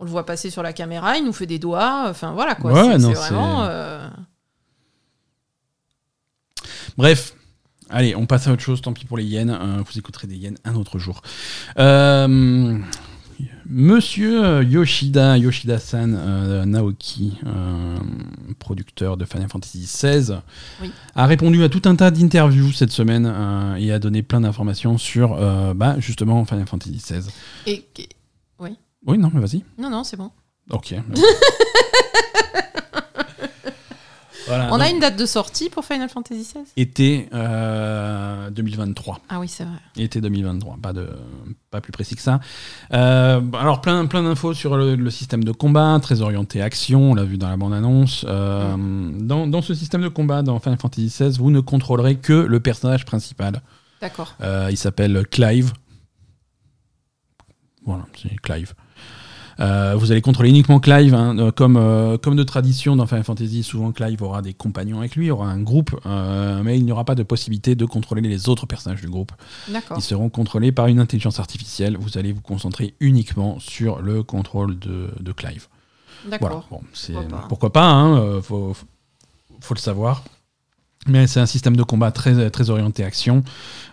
[0.00, 2.72] on le voit passer sur la caméra, il nous fait des doigts, enfin voilà quoi.
[2.72, 3.64] Ouais, c'est vraiment.
[3.64, 4.08] euh,
[6.96, 7.34] Bref,
[7.90, 8.80] allez, on passe à autre chose.
[8.82, 9.50] Tant pis pour les yens.
[9.50, 11.22] euh, vous écouterez des yens un autre jour.
[11.78, 12.76] Euh,
[13.66, 17.96] Monsieur Yoshida, Yoshida-san euh, Naoki, euh,
[18.58, 20.38] producteur de Final Fantasy XVI,
[20.82, 20.90] Oui.
[21.14, 24.98] a répondu à tout un tas d'interviews cette semaine euh, et a donné plein d'informations
[24.98, 27.28] sur euh, bah, justement Final Fantasy XVI.
[27.66, 28.08] et, et-
[29.06, 29.62] Oui, non, mais vas-y.
[29.78, 30.30] Non, non, c'est bon.
[30.70, 30.94] Ok.
[34.48, 39.20] voilà, On a une date de sortie pour Final Fantasy XVI été euh, 2023.
[39.28, 39.76] Ah oui, c'est vrai.
[39.96, 41.08] Été 2023, pas, de,
[41.70, 42.40] pas plus précis que ça.
[42.92, 47.14] Euh, alors, plein, plein d'infos sur le, le système de combat, très orienté action, on
[47.14, 48.24] l'a vu dans la bande-annonce.
[48.28, 48.76] Euh,
[49.20, 52.60] dans, dans ce système de combat, dans Final Fantasy XVI, vous ne contrôlerez que le
[52.60, 53.62] personnage principal.
[54.00, 54.34] D'accord.
[54.40, 55.72] Euh, il s'appelle Clive.
[57.84, 58.74] Voilà, c'est Clive.
[59.60, 63.24] Euh, vous allez contrôler uniquement Clive, hein, euh, comme, euh, comme de tradition dans Final
[63.24, 63.62] Fantasy.
[63.62, 67.04] Souvent, Clive aura des compagnons avec lui, aura un groupe, euh, mais il n'y aura
[67.04, 69.32] pas de possibilité de contrôler les autres personnages du groupe.
[69.96, 71.96] Ils seront contrôlés par une intelligence artificielle.
[71.98, 75.66] Vous allez vous concentrer uniquement sur le contrôle de, de Clive.
[76.24, 76.38] Voilà.
[76.38, 76.66] D'accord.
[76.70, 77.46] Bon, Pourquoi pas.
[77.48, 78.74] pourquoi pas, hein, faut,
[79.60, 80.22] faut le savoir.
[81.06, 83.42] Mais c'est un système de combat très, très orienté action.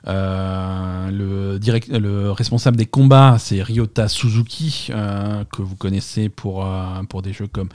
[0.07, 6.65] Euh, le, direct, le responsable des combats, c'est Ryota Suzuki, euh, que vous connaissez pour,
[6.65, 7.69] euh, pour des jeux comme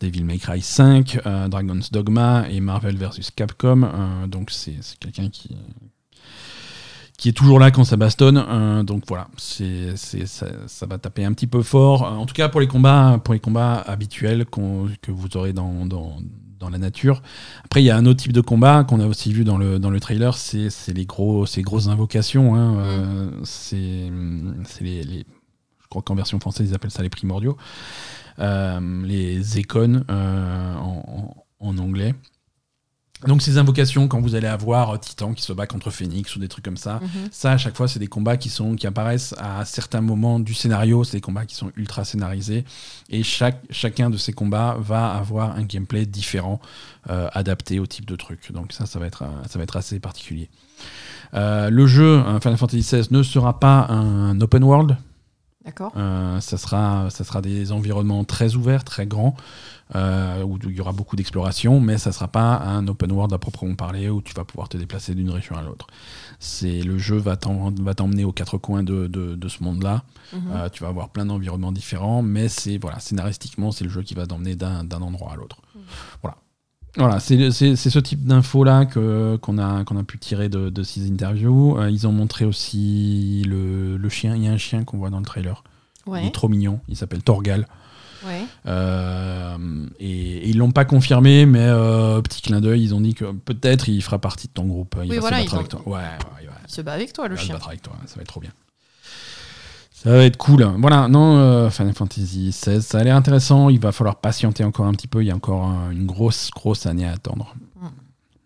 [0.00, 3.86] Devil May Cry 5, euh, Dragon's Dogma et Marvel vs Capcom.
[4.28, 5.54] Donc c'est quelqu'un qui,
[7.18, 8.82] qui est toujours là quand ça bastonne.
[8.84, 12.02] Donc voilà, c'est ça, ça va taper un petit peu fort.
[12.02, 15.84] En tout cas pour les combats, pour les combats habituels qu'on- que vous aurez dans,
[15.84, 16.16] dans,
[16.58, 17.22] dans la nature.
[17.64, 19.78] Après, il y a un autre type de combat qu'on a aussi vu dans le,
[19.78, 22.54] dans le trailer, c'est les gros, ces grosses invocations.
[22.54, 24.10] hein, euh, c'est
[24.64, 25.26] c'est les, les-
[25.82, 27.56] je crois qu'en version française, ils appellent ça les primordiaux.
[28.38, 32.14] Euh, les écones euh, en, en- en anglais.
[33.26, 36.38] Donc ces invocations, quand vous allez avoir euh, Titan qui se bat contre Phoenix ou
[36.38, 37.28] des trucs comme ça, Mhm.
[37.32, 40.52] ça à chaque fois c'est des combats qui sont qui apparaissent à certains moments du
[40.52, 42.64] scénario, c'est des combats qui sont ultra scénarisés
[43.08, 46.60] et chaque chacun de ces combats va avoir un gameplay différent
[47.08, 48.52] euh, adapté au type de truc.
[48.52, 50.50] Donc ça ça va être euh, ça va être assez particulier.
[51.34, 54.96] Euh, le jeu hein, Final Fantasy XVI ne sera pas un open world,
[55.64, 55.92] D'accord.
[55.96, 59.34] euh, ça, sera, ça sera des environnements très ouverts, très grands,
[59.94, 63.32] euh, où il y aura beaucoup d'exploration, mais ça ne sera pas un open world
[63.32, 65.86] à proprement parler où tu vas pouvoir te déplacer d'une région à l'autre.
[66.40, 70.02] C'est le jeu va t'emmener aux quatre coins de, de- de ce monde-là.
[70.32, 70.40] Mhm.
[70.52, 74.14] Euh, tu vas avoir plein d'environnements différents, mais c'est voilà, scénaristiquement, c'est le jeu qui
[74.14, 75.58] va t'emmener d'un endroit à l'autre.
[76.22, 76.36] Voilà.
[76.98, 81.76] Voilà, c'est ce type d'infos-là qu'on a, qu'on a pu tirer de, de ces interviews.
[81.78, 84.34] Euh, ils ont montré aussi le, le chien.
[84.34, 85.62] Il y a un chien qu'on voit dans le trailer.
[86.22, 86.80] Il est trop mignon.
[86.88, 87.68] Il s'appelle Torgal.
[88.26, 88.42] Ouais.
[88.66, 89.56] Euh,
[90.00, 90.08] et,
[90.38, 93.88] et ils l'ont pas confirmé, mais euh, petit clin d'œil, ils ont dit que peut-être
[93.88, 94.96] il fera partie de ton groupe.
[95.04, 95.88] Il Oui, va voilà, se battre avec ont- toi.
[95.92, 96.48] Ouais, ouais.
[96.68, 97.94] Il se bat avec toi, le Il va se battre avec toi.
[98.06, 98.50] Ça va être trop bien.
[99.92, 100.62] Ça va être cool.
[100.78, 103.70] Voilà, non, euh, Final Fantasy XVI, ça a l'air intéressant.
[103.70, 105.22] Il va falloir patienter encore un petit peu.
[105.22, 107.54] Il y a encore une grosse, grosse année à attendre.
[107.80, 107.86] Mm.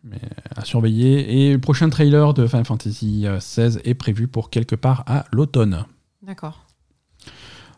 [0.05, 0.21] Mais
[0.57, 1.49] à surveiller.
[1.49, 5.85] Et le prochain trailer de Final Fantasy XVI est prévu pour quelque part à l'automne.
[6.23, 6.65] D'accord.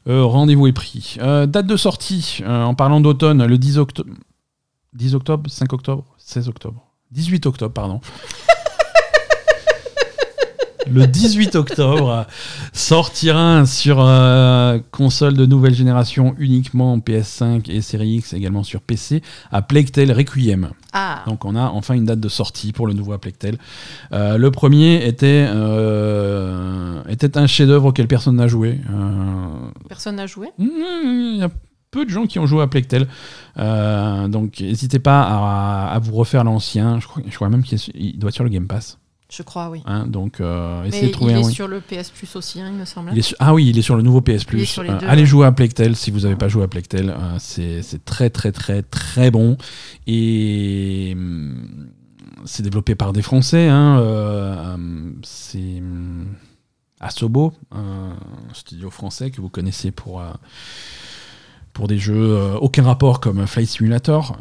[0.09, 1.17] Euh, Rendez-vous est pris.
[1.21, 4.11] Euh, date de sortie, euh, en parlant d'automne, le 10 octobre.
[4.95, 6.83] 10 octobre 5 octobre 16 octobre
[7.13, 8.01] 18 octobre, pardon.
[10.91, 12.27] le 18 octobre
[12.73, 18.81] sortira sur euh, console de nouvelle génération uniquement en PS5 et Series X, également sur
[18.81, 20.73] PC, à Plague Tale Requiem.
[20.93, 23.59] Ah, Donc on a enfin une date de sortie pour le nouveau A Plague Tale.
[24.13, 28.81] Euh, le premier était, euh, était un chef-d'œuvre auquel personne n'a joué.
[28.91, 30.67] Euh, personne n'a joué Mmh,
[31.05, 31.51] Il y a
[31.91, 32.69] peu de gens qui ont joué à.
[33.59, 37.01] Euh, donc n'hésitez pas à, à vous refaire l'ancien.
[37.01, 38.99] Je crois, je crois même qu'il doit être sur le Game Pass.
[39.35, 39.83] Je crois, oui.
[39.87, 40.07] hein.
[40.07, 41.55] donc euh, essayez de trouver il un est moyen.
[41.55, 43.13] sur le PS Plus aussi, hein, il me semble.
[43.15, 44.79] Il est ah oui, il est sur le nouveau PS Il est Plus.
[44.79, 47.17] Euh, allez jouer à Tale si vous n'avez pas joué à Tale.
[47.19, 49.57] Euh, c'est très très très très bon.
[50.07, 51.89] Et hum,
[52.45, 53.69] c'est développé par des Français.
[53.69, 56.27] Hein, euh, hum, c'est hum,
[57.01, 58.13] Asobo, un
[58.53, 60.23] studio français que vous connaissez pour,
[61.73, 64.37] pour des jeux aucun rapport comme Flight Simulator.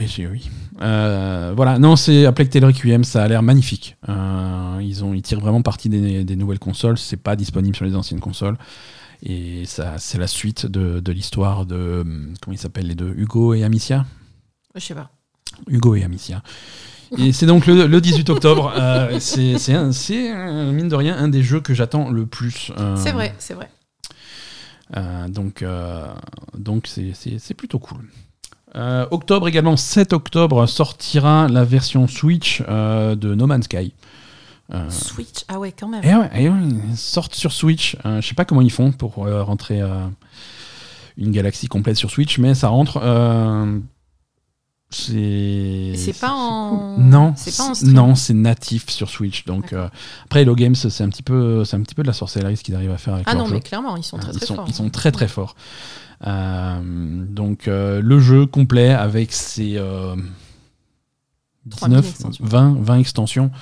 [0.00, 0.48] Et j'ai- oui.
[0.80, 3.96] Euh, voilà, non, c'est Plague Tale Requiem, ça a l'air magnifique.
[4.08, 7.84] Euh, ils, ont, ils tirent vraiment parti des, des nouvelles consoles, c'est pas disponible sur
[7.84, 8.56] les anciennes consoles.
[9.24, 12.02] Et ça, c'est la suite de, de l'histoire de.
[12.02, 13.12] hum, Comment ils s'appellent les deux?
[13.16, 14.06] Hugo et Amicia?
[14.76, 15.10] Je sais pas.
[15.66, 16.42] Hugo et Amicia.
[17.16, 18.72] Et c'est donc le, le 18 octobre.
[18.76, 22.26] Euh, c'est c'est un- c'est, euh, mine de rien un des jeux que j'attends le
[22.26, 22.70] plus.
[22.78, 23.68] euh, C'est vrai, c'est vrai.
[24.96, 26.06] euh, donc euh,
[26.56, 28.04] donc c'est plutôt cool.
[28.76, 33.92] Euh, octobre également, 7 octobre, sortira la version Switch euh, de No Man's Sky.
[34.74, 36.04] Euh, Switch, ah ouais, quand même.
[36.04, 36.56] et ouais, et ouais,
[36.90, 37.96] ils sortent sur Switch.
[38.04, 39.80] Je sais pas comment ils font pour rentrer
[41.16, 43.00] une galaxie complète sur Switch, mais ça rentre.
[44.90, 45.92] c'est.
[45.96, 46.94] C'est pas en.
[46.96, 47.04] cool.
[47.04, 47.92] Non, C'est pas en stream.
[47.94, 49.46] non, c'est natif sur Switch.
[49.46, 49.74] Donc
[50.26, 52.62] après, Hello Games, c'est un petit peu, c'est un petit peu de la sorcellerie ce
[52.62, 53.54] qu'ils arrivent à faire avec Ah non, jeu.
[53.54, 54.64] mais clairement, ils sont très ils très sont, forts.
[54.68, 55.56] ils sont très très forts.
[56.26, 60.16] Euh, donc euh, le jeu complet avec ses euh,
[61.70, 62.44] 3000 19, extensions.
[62.44, 63.50] 20, 20 extensions.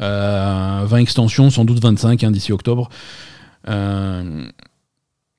[0.00, 2.90] Euh, 20 extensions, sans doute 25 hein, d'ici octobre.
[3.68, 4.46] Euh,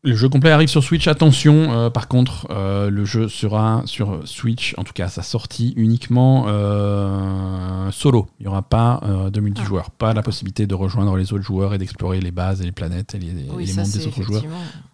[0.07, 1.07] le jeu complet arrive sur Switch.
[1.07, 5.21] Attention, euh, par contre, euh, le jeu sera sur Switch, en tout cas à sa
[5.21, 8.27] sortie, uniquement euh, solo.
[8.39, 9.01] Il n'y aura pas
[9.31, 9.91] de multijoueur.
[9.91, 13.15] Pas la possibilité de rejoindre les autres joueurs et d'explorer les bases et les planètes
[13.15, 14.43] et les, Oui, les mondes des autres joueurs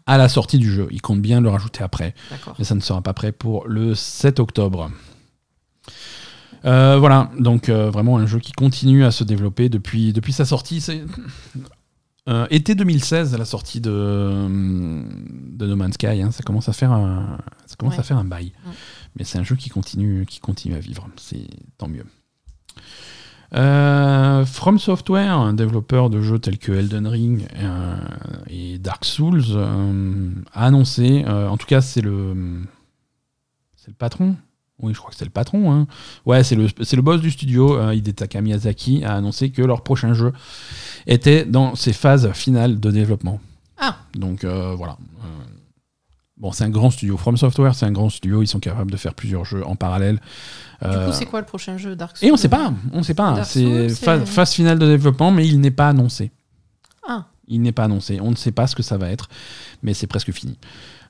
[0.06, 0.88] à la sortie du jeu.
[0.92, 2.14] Il compte bien le rajouter après,
[2.58, 4.90] mais ça ne sera pas prêt pour le 7 octobre.
[6.64, 10.84] Voilà, donc vraiment un jeu qui continue à se développer depuis, depuis sa sortie.
[12.30, 16.22] Euh, été 2016, la sortie de, de No Man's Sky.
[16.22, 18.00] hein, ça commence à faire un, ça commence Ouais.
[18.00, 18.54] à faire un bail.
[19.18, 21.08] Mais c'est un jeu qui continue, qui continue à vivre.
[21.18, 21.46] C'est
[21.78, 22.06] tant mieux.
[23.56, 27.98] Euh, From Software, un développeur de jeux tels que Elden Ring euh,
[28.48, 32.34] et Dark Souls, euh, a annoncé, euh, en tout cas c'est le,
[33.76, 34.36] c'est le patron.
[34.84, 35.72] Oui, je crois que c'est le patron.
[35.72, 35.88] hein.
[36.26, 40.34] Ouais, c'est le, boss du studio, euh, Hidetaka Miyazaki, a annoncé que leur prochain jeu
[41.08, 43.40] était dans ses phases finales de développement.
[43.80, 43.98] Ah.
[44.14, 44.98] Donc euh, voilà.
[45.24, 45.28] Euh,
[46.36, 47.16] Bon, c'est un grand studio.
[47.16, 48.42] From Software, c'est un grand studio.
[48.42, 50.16] Ils sont capables de faire plusieurs jeux en parallèle.
[50.82, 53.02] Du Euh, coup, c'est quoi le prochain jeu Dark Souls et on sait pas, on
[53.04, 53.44] sait pas.
[53.46, 53.88] C'est-
[54.26, 56.32] phase finale de développement, mais il n'est pas annoncé.
[57.08, 58.20] Ah, Il n'est pas annoncé.
[58.20, 59.30] On ne sait pas ce que ça va être,
[59.84, 60.58] mais c'est presque fini.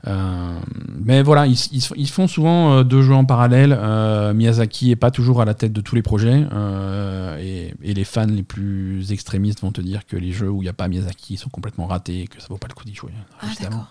[0.06, 0.60] Euh,
[1.06, 3.74] mais voilà, ils, ils- ils font souvent euh, deux jeux en parallèle.
[3.80, 6.46] Euh, Miyazaki est pas toujours à la tête de tous les projets,
[7.40, 10.66] et, et les fans les plus extrémistes vont te dire que les jeux où il
[10.66, 12.94] n'y a pas Miyazaki sont complètement ratés et que ça vaut pas le coup d'y
[12.96, 13.12] jouer.
[13.42, 13.88] ah.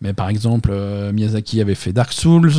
[0.00, 0.72] Mais par exemple,
[1.12, 2.52] Miyazaki avait fait Dark Souls,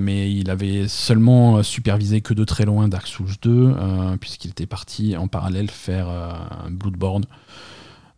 [0.00, 4.66] mais il avait seulement supervisé que de très loin Dark Souls 2, euh, puisqu'il était
[4.66, 6.06] parti en parallèle faire
[6.70, 7.24] Bloodborne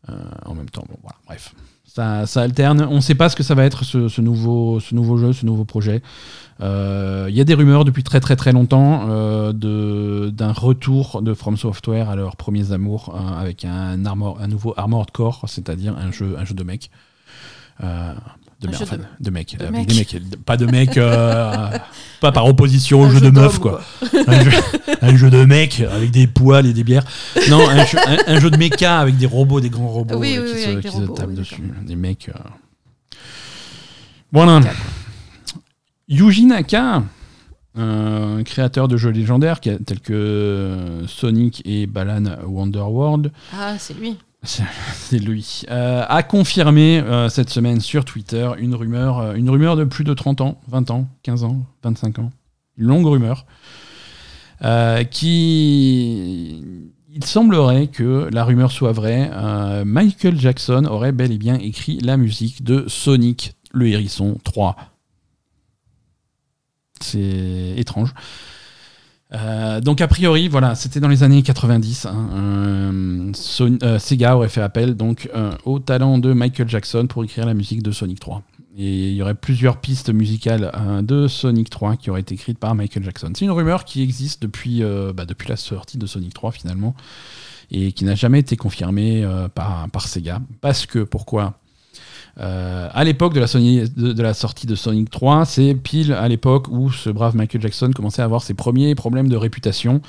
[0.08, 0.84] en même temps.
[0.88, 1.54] Bon, voilà, bref.
[1.94, 2.86] Ça, ça alterne.
[2.88, 5.34] On ne sait pas ce que ça va être ce, ce nouveau, ce nouveau jeu,
[5.34, 6.00] ce nouveau projet.
[6.62, 9.52] Euh, Il y a des rumeurs depuis très très très longtemps euh,
[10.30, 14.72] d'un retour de From Software à leurs premiers amours euh, avec un, armor, un nouveau
[14.78, 16.90] Armored Core, c'est-à-dire un jeu, un jeu de mec.
[18.64, 19.88] Euh, de, Un mec, jeu enfin, de- de mec, de avec mec.
[19.88, 21.68] des mecs, pas de mec, euh,
[22.20, 23.82] pas par opposition au jeu de meuf, d'homme, quoi.
[24.26, 24.50] un, jeu,
[25.00, 27.04] un jeu de mec avec des poils et des bières.
[27.50, 30.36] Non, un jeu, un- un jeu de méca avec des robots, des grands robots Oui,
[30.36, 30.48] euh, oui,
[30.80, 31.62] qui, oui, se, qui tapent dessus.
[31.86, 32.28] Des mecs.
[32.28, 32.38] euh.
[34.32, 34.60] Voilà.
[36.08, 37.02] Yuji Naka,
[37.76, 44.16] un créateur de jeux légendaires tels que Sonic et Balan Wonderworld, Ah, c'est lui.
[44.44, 49.76] c'est lui, euh, a confirmé euh, cette semaine sur Twitter une rumeur, euh, une rumeur
[49.76, 52.30] de plus de 30 ans, 20 ans, 15 ans, 25 ans,
[52.76, 53.46] une longue rumeur,
[55.10, 56.64] qui...
[57.14, 59.30] Il semblerait que la rumeur soit vraie.
[59.84, 64.76] Michael Jackson aurait bel et bien écrit la musique de Sonic le Hérisson 3.
[67.02, 68.14] C'est étrange.
[69.34, 72.06] Euh, donc a priori, voilà, c'était dans les années 90.
[72.06, 73.32] hein, euh,
[73.82, 75.30] euh, Sega aurait fait appel donc
[75.64, 78.42] au talent de Michael Jackson pour écrire la musique de Sonic 3.
[78.76, 80.72] Et il y aurait plusieurs pistes musicales
[81.02, 83.30] de Sonic 3 qui auraient été écrites par Michael Jackson.
[83.36, 84.82] C'est une rumeur qui existe depuis,
[85.14, 86.94] bah, la sortie de Sonic 3 finalement
[87.70, 90.40] et qui n'a jamais été confirmée par Sega.
[90.62, 91.58] Parce que, pourquoi?
[92.40, 93.40] Euh, à l'époque de,
[94.22, 98.22] la sortie de Sonic 3, c'est pile à l'époque où ce brave Michael Jackson commençait
[98.22, 100.00] à avoir ses premiers problèmes de réputation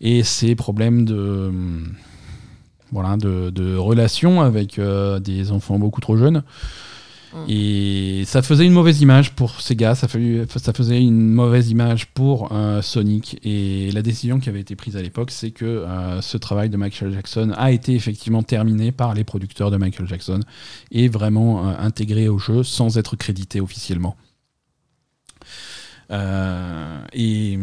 [0.00, 1.50] et ses problèmes de,
[2.92, 6.42] voilà, de, de relations avec euh, des enfants beaucoup trop jeunes.
[7.48, 12.06] Et ça faisait une mauvaise image pour Sega, ça, fait- ça faisait une mauvaise image
[12.06, 13.38] pour euh, Sonic.
[13.44, 16.76] Et la décision qui avait été prise à l'époque, c'est que euh, ce travail de
[16.76, 20.40] Michael Jackson a été effectivement terminé par les producteurs de Michael Jackson
[20.90, 24.16] et vraiment euh, intégré au jeu sans être crédité officiellement.
[26.10, 27.58] Et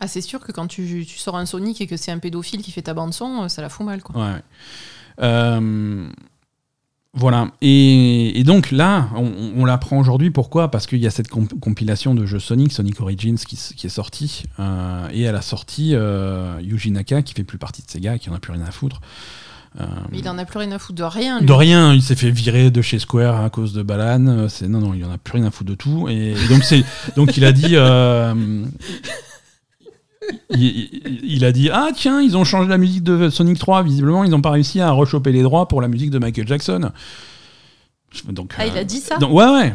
[0.00, 2.62] Ah, c'est sûr que quand tu, tu sors un Sonic et que c'est un pédophile
[2.62, 4.16] qui fait ta bande-son, ça la fout mal, quoi.
[4.20, 4.40] Ouais.
[5.22, 6.08] Euh,
[7.12, 7.48] Voilà.
[7.60, 10.30] Et, et donc là, on, on l'apprend aujourd'hui.
[10.30, 10.70] Pourquoi?
[10.70, 13.90] Parce qu'il y a cette comp- compilation de jeux Sonic, Sonic Origins, qui, qui est
[13.90, 14.44] sortie.
[14.60, 18.30] euh, et à la sortie, euh, Yuji Naka, qui fait plus partie de Sega, qui
[18.30, 19.00] en a plus rien à foutre.
[19.80, 21.40] euh, Mais il en a plus rien à foutre de rien.
[21.40, 21.46] lui.
[21.46, 24.26] de rien, il s'est fait virer de chez Square à cause de Balan.
[24.28, 26.06] euh, C'est non, non, il en a plus rien à foutre de tout.
[26.08, 26.84] Et, et donc c'est
[27.16, 27.74] donc il a dit.
[30.50, 33.82] Il, il- il a dit ah tiens ils ont changé la musique de Sonic 3
[33.82, 36.90] visiblement ils n'ont pas réussi à rechoper les droits pour la musique de Michael Jackson.
[38.28, 39.72] Donc Ah, il a dit ça donc, ouais ouais.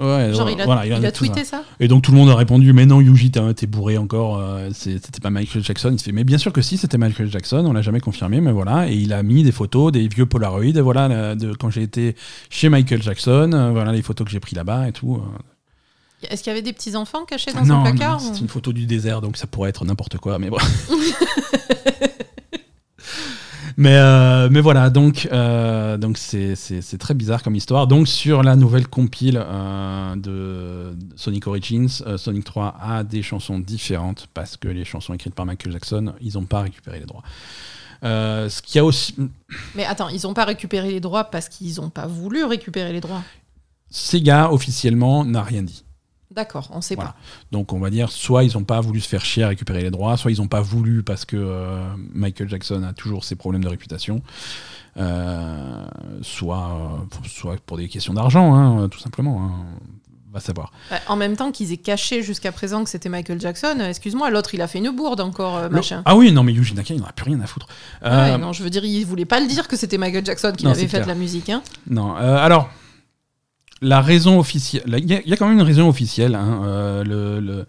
[0.00, 1.12] Ouais Genre, il a, voilà, il a ça.
[1.12, 4.38] tweeté ça et donc tout le monde a répondu mais non Yuji t'es bourré encore
[4.40, 5.90] euh, c'était pas Michael Jackson.
[5.92, 8.40] Il se fait mais bien sûr que si c'était Michael Jackson on l'a jamais confirmé
[8.40, 8.90] mais voilà.
[8.90, 12.16] Et il a mis des photos des vieux Polaroid voilà de quand j'ai été
[12.50, 15.38] chez Michael Jackson euh, voilà les photos que j'ai pris là-bas et tout euh.
[16.22, 18.40] Est-ce qu'il y avait des petits enfants cachés dans non, un placard non, ou- c'est
[18.40, 20.58] une photo du désert donc ça pourrait être n'importe quoi mais bon
[23.78, 26.56] Mais, euh, mais voilà, donc euh, donc c'est
[26.98, 27.86] très bizarre comme histoire.
[27.86, 34.28] Donc sur la nouvelle compile euh, de Sonic Origins, Sonic 3 a des chansons différentes
[34.32, 37.22] parce que les chansons écrites par Michael Jackson, ils n'ont pas récupéré les droits.
[38.02, 39.14] Ce qui a aussi
[39.74, 43.00] Mais attends, ils n'ont pas récupéré les droits parce qu'ils n'ont pas voulu récupérer les
[43.00, 43.22] droits.
[43.90, 45.84] Sega officiellement n'a rien dit.
[46.36, 47.10] D'accord, on sait Voilà.
[47.12, 47.16] pas.
[47.50, 49.90] Donc on va dire soit ils n'ont pas voulu se faire chier à récupérer les
[49.90, 51.82] droits, soit ils n'ont pas voulu parce que euh,
[52.12, 54.20] Michael Jackson a toujours ses problèmes de réputation,
[54.98, 55.84] euh,
[56.22, 56.70] soit,
[57.12, 59.42] euh, soit pour des questions d'argent, hein, tout simplement.
[59.42, 59.50] hein.
[60.32, 60.70] Va savoir.
[60.90, 64.54] Bah, en même temps qu'ils aient caché jusqu'à présent que c'était Michael Jackson, excuse-moi, l'autre
[64.54, 66.02] il a fait une bourde encore, machin.
[66.04, 67.66] Ah oui, non mais Yuji Naka, il n'en a plus rien à foutre.
[68.02, 70.52] Ah ouais, non, je veux dire, il voulait pas le dire que c'était Michael Jackson
[70.54, 71.06] qui Non, avait fait clair.
[71.06, 71.48] la musique.
[71.48, 71.62] Hein.
[71.88, 72.68] Non, alors,
[73.82, 77.66] la raison officielle, il y, a- quand même une raison officielle, hein, euh, le, le,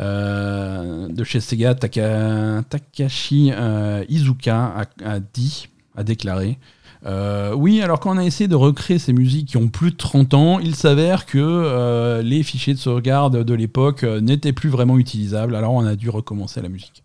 [0.00, 6.58] euh, de chez Sega, Taka- Takashi euh, Izuka a, a dit, a déclaré,
[7.56, 10.34] oui, alors quand on a essayé de recréer ces musiques qui ont plus de 30
[10.34, 15.72] ans, il s'avère que les fichiers de sauvegarde de l'époque n'étaient plus vraiment utilisables, alors
[15.72, 17.02] on a dû recommencer la musique.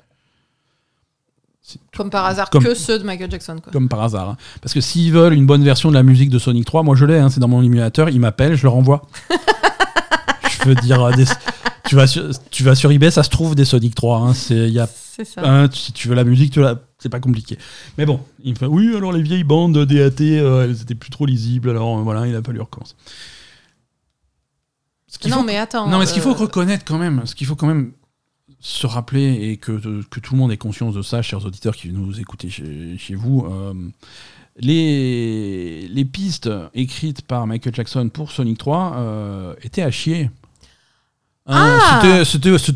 [1.97, 3.57] Comme par hasard, Comme- que ceux de Michael Jackson.
[3.63, 3.71] Quoi.
[3.73, 4.29] comme par hasard.
[4.29, 4.37] hein.
[4.61, 7.05] Parce que s'ils veulent une bonne version de la musique de Sonic 3, moi je
[7.05, 9.01] l'ai, hein, c'est dans mon émulateur, ils m'appellent, je leur envoie.
[10.63, 11.25] je veux dire, euh, des-
[11.87, 14.19] tu, vas sur, tu vas sur eBay, ça se trouve des Sonic 3.
[14.19, 14.87] hein, c'est- y a,
[15.23, 15.67] ça.
[15.71, 16.61] si tu veux la musique, tu
[16.99, 17.57] c'est pas compliqué.
[17.97, 21.09] Mais bon, il me fait oui, alors les vieilles bandes DAT, euh, elles étaient plus
[21.09, 22.93] trop lisibles, alors euh, voilà, il a fallu recommencer.
[25.27, 25.87] Non, faut- mais attends.
[25.87, 27.93] non, mais ce qu'il faut euh, reconnaître quand même, ce qu'il faut quand même
[28.67, 29.73] se rappeler et que,
[30.09, 33.13] que tout le monde ait conscience de ça, chers auditeurs qui nous écoutez chez, chez
[33.13, 33.73] vous, euh,
[34.57, 40.31] les, les pistes écrites par Michael Jackson pour Sonic 3 euh, étaient à chier.
[41.45, 42.25] Hein, Ah c'était-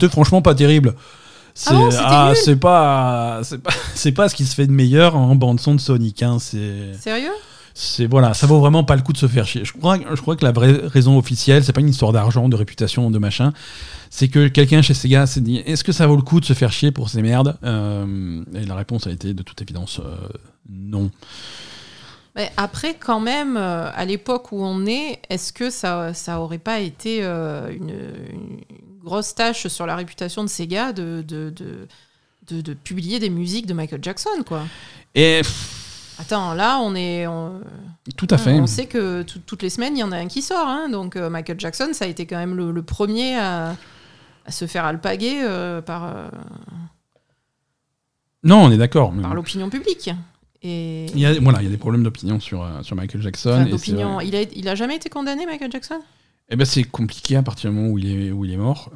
[0.09, 0.93] franchement pas terrible.
[1.55, 3.71] C'est bon, c'était ah, c'est pas, c'est pas,
[4.15, 6.21] pas ce qui se fait de meilleur en bande-son de Sonic.
[6.21, 7.31] Hein, c'est Sérieux?
[7.81, 9.64] C'est voilà, ça vaut vraiment pas le coup de se faire chier.
[9.64, 12.56] Je crois, je crois que la vraie raison officielle, c'est pas une histoire d'argent, de
[12.57, 13.53] réputation, de machin.
[14.10, 16.51] C'est que quelqu'un chez Sega s'est dit est-ce que ça vaut le coup de se
[16.53, 17.57] faire chier pour ces merdes?
[17.64, 20.27] Euh, Et la réponse a été de toute évidence euh,
[20.69, 21.10] non.
[22.35, 26.57] Mais après, quand même, euh, à l'époque où on est, est-ce que ça, ça aurait
[26.60, 27.93] pas été une,
[28.34, 28.60] une
[29.03, 31.88] grosse tâche sur la réputation de Sega de, de, de,
[32.49, 34.64] de- de publier des musiques de Michael Jackson, quoi?
[35.15, 35.41] Et
[36.19, 37.25] Attends, là, on est.
[37.27, 37.61] On,
[38.17, 38.59] tout à fait.
[38.59, 40.67] on sait que tout- toutes les semaines, il y en a un qui sort.
[40.67, 40.89] hein.
[40.89, 43.75] donc, euh, Michael Jackson, ça a été quand même le, le premier à,
[44.45, 46.27] à se faire alpaguer euh, par, euh,
[48.43, 49.13] Non, on est d'accord.
[49.21, 50.09] par l'opinion publique.
[50.61, 51.05] Et.
[51.13, 53.65] Il y a, voilà, il y a des problèmes d'opinion sur, sur Michael Jackson.
[53.73, 56.01] Enfin, et il, a, il a jamais été condamné, Michael Jackson?
[56.49, 58.91] Eh ben, c'est compliqué à partir du moment où il est, où il est mort.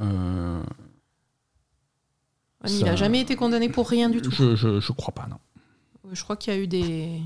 [2.66, 4.32] Il Ça- a jamais été condamné pour rien du tout.
[4.32, 5.38] je, je, je crois pas, non.
[6.14, 7.20] Je crois qu'il y a eu des.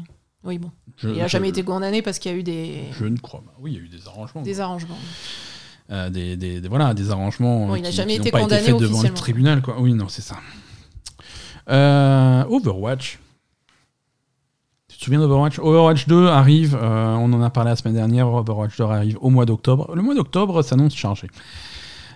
[0.44, 0.72] Oui, bon.
[0.98, 3.18] Je, Il a je- jamais été condamné parce qu'il y a eu des, Je ne
[3.18, 3.54] crois pas.
[3.60, 4.42] Oui, il y a eu des arrangements.
[4.42, 4.98] des arrangements.
[5.90, 8.64] Euh, des, des- des- voilà, des arrangements Bon, il n'a jamais été pas été condamné
[8.64, 9.62] faits devant le tribunal.
[9.62, 9.80] Quoi.
[9.80, 10.38] Oui, non, c'est ça.
[11.70, 13.20] Euh, Overwatch.
[14.90, 15.60] Tu te souviens d'Overwatch?
[15.60, 19.30] Overwatch 2 arrive, euh, on en a parlé la semaine dernière, Overwatch 2 arrive au
[19.30, 19.94] mois d'octobre.
[19.96, 21.28] Le mois d'octobre s'annonce chargé.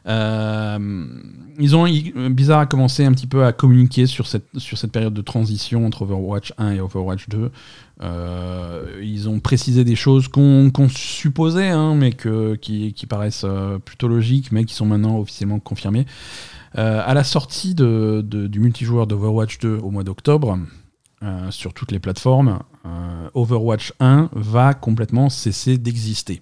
[0.08, 1.06] Euh,
[1.60, 1.86] ils ont,
[2.30, 5.86] Blizzard a commencé un petit peu à communiquer sur cette, sur cette période de transition
[5.86, 7.52] entre Overwatch 1 et Overwatch 2.
[8.02, 13.78] Euh, ils ont précisé des choses qu'on qu'on supposait, hein, mais que, qui, paraissent euh,
[13.78, 16.06] plutôt logiques, mais qui sont maintenant officiellement confirmées.
[16.74, 20.58] À la sortie du multijoueur d'Overwatch 2 au mois d'octobre,
[21.50, 22.60] sur toutes les plateformes,
[23.34, 26.42] Overwatch 1 va complètement cesser d'exister.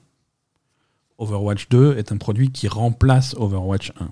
[1.19, 4.07] Overwatch 2 est un produit qui remplace Overwatch 1.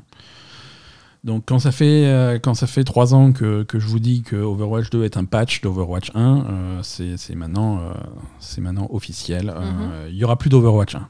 [1.23, 4.21] Donc quand ça fait euh, quand ça fait trois ans que, que je vous dis
[4.21, 7.91] que Overwatch 2 est un patch d'Overwatch 1, euh, c'est c'est maintenant euh,
[8.39, 9.49] c'est maintenant officiel.
[9.49, 10.09] Euh, Mhm.
[10.09, 11.09] Il y aura plus d'Overwatch 1.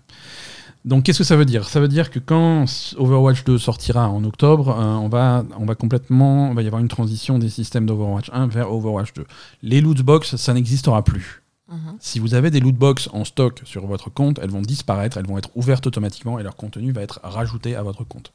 [0.86, 1.68] Donc qu'est-ce que ça veut dire?
[1.68, 2.65] Ça veut dire que quand
[2.98, 6.82] Overwatch 2 sortira en octobre, euh, on va on va complètement il va y avoir
[6.82, 9.26] une transition des systèmes d'Overwatch 1 vers Overwatch 2.
[9.64, 11.44] Les loot box, ça n'existera plus.
[11.69, 11.98] Mhm.
[11.99, 15.27] Si vous avez des loot box en stock sur votre compte, elles vont disparaître, elles
[15.27, 18.31] vont être ouvertes automatiquement et leur contenu va être rajouté à votre compte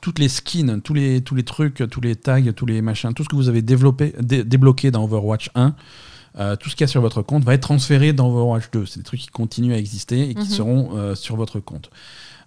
[0.00, 3.22] toutes les skins, tous les, tous les trucs, tous les tags, tous les machins, tout
[3.24, 5.74] ce que vous avez développé, dé- débloqué dans Overwatch 1,
[6.38, 8.86] euh, tout ce qu'il y a sur votre compte va être transféré dans Overwatch 2.
[8.86, 10.46] C'est des trucs qui continuent à exister et qui Mhm.
[10.46, 11.90] seront euh, sur votre compte.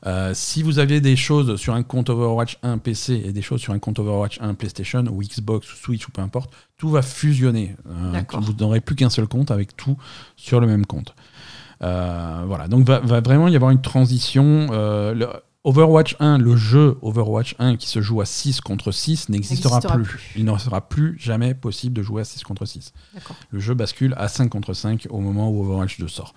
[0.06, 3.60] Euh, si vous aviez des choses sur un compte Overwatch 1 PC et des choses
[3.61, 7.02] sur un compte Overwatch 1 PlayStation ou Xbox ou Switch ou peu importe, tout va
[7.02, 7.76] fusionner.
[7.90, 8.11] Euh,
[8.41, 9.98] vous n'aurez plus qu'un seul compte avec tout
[10.36, 11.15] sur le même compte.
[11.82, 14.68] Euh, voilà, donc va, va vraiment y avoir une transition.
[14.72, 15.27] euh, le-
[15.68, 20.03] Overwatch 1, le jeu Overwatch 1 qui se joue à 6 contre 6 n'existera plus.
[20.03, 20.32] plus.
[20.36, 22.94] Il ne sera plus jamais possible de jouer à 6 contre 6.
[23.15, 23.36] D'accord.
[23.49, 26.36] Le jeu bascule à 5 contre 5 au moment où Overwatch 2 sort.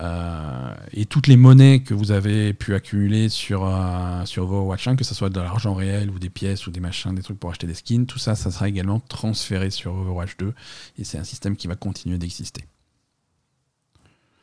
[0.00, 4.96] Euh, et toutes les monnaies que vous avez pu accumuler sur, euh, sur Overwatch 1,
[4.96, 7.50] que ce soit de l'argent réel ou des pièces ou des machins, des trucs pour
[7.50, 10.54] acheter des skins, tout ça, ça sera également transféré sur Overwatch 2.
[10.98, 12.64] Et c'est un système qui va continuer d'exister.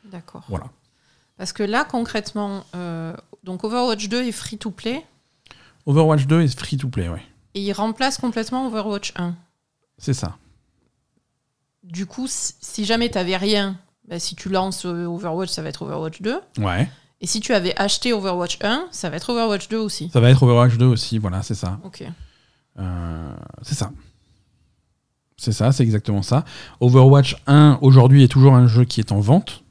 [0.04, 0.44] D'accord.
[0.48, 0.70] Voilà.
[1.36, 5.04] Parce que là, concrètement, euh, donc Overwatch 2 est free to play?
[5.86, 7.22] Overwatch 2 est free to play, ouais.
[7.54, 9.34] et il remplace complètement Overwatch 1.
[9.98, 10.36] C'est ça.
[11.82, 13.78] Du coup, si si jamais tu n'avais rien,
[14.08, 16.40] bah, si tu lances euh, Overwatch, ça va être Overwatch 2.
[16.58, 16.88] Ouais.
[17.20, 20.08] Et si tu avais acheté Overwatch 1, ça va être Overwatch 2 aussi.
[20.12, 21.78] Ça va être Overwatch 2 aussi, voilà, c'est ça.
[21.84, 22.04] Ok.
[22.78, 23.32] Euh,
[23.62, 23.90] c'est ça.
[25.36, 26.44] C'est ça, c'est exactement ça.
[26.80, 29.62] Overwatch 1, aujourd'hui, est toujours un jeu qui est en vente.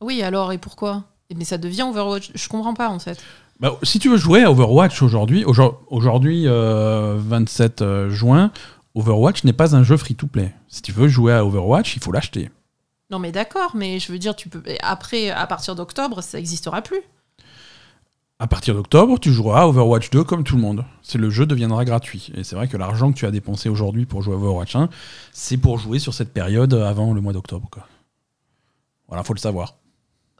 [0.00, 1.04] Oui, alors, et pourquoi?
[1.30, 2.32] Eh, Mais ça devient Overwatch.
[2.34, 3.20] Je comprends pas, en fait.
[3.60, 8.50] Bah, si tu veux jouer à Overwatch aujourd'hui, aujourd- aujourd'hui, euh, 27 euh, juin,
[8.96, 10.52] Overwatch n'est pas un jeu free-to-play.
[10.68, 12.50] Si tu veux jouer à Overwatch, il faut l'acheter.
[13.12, 14.62] Non, mais d'accord, mais je veux dire, tu peux.
[14.82, 17.02] Après, à partir d'octobre, ça n'existera plus.
[18.38, 20.84] À partir d'octobre, tu joueras à Overwatch 2 comme tout le monde.
[21.02, 22.32] C'est le jeu deviendra gratuit.
[22.34, 24.88] Et c'est vrai que l'argent que tu as dépensé aujourd'hui pour jouer à Overwatch 1,
[25.32, 27.68] c'est pour jouer sur cette période avant le mois d'octobre.
[29.08, 29.76] Voilà, faut le savoir.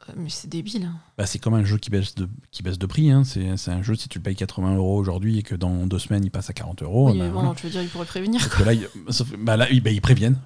[0.09, 0.89] Euh, Mais c'est débile.
[1.17, 3.11] Bah, c'est comme un jeu qui baisse de, qui baisse de prix.
[3.11, 3.23] hein.
[3.23, 5.99] C'est c'est un jeu, si tu le payes 80 euros aujourd'hui et que dans deux
[5.99, 7.11] semaines il passe à 40 euros.
[7.11, 7.53] oui, bah, mais bon, voilà.
[7.55, 8.41] je veux dire, ils pourraient prévenir.
[8.65, 8.89] Là, ils,
[9.37, 10.39] bah là, bah, ils préviennent.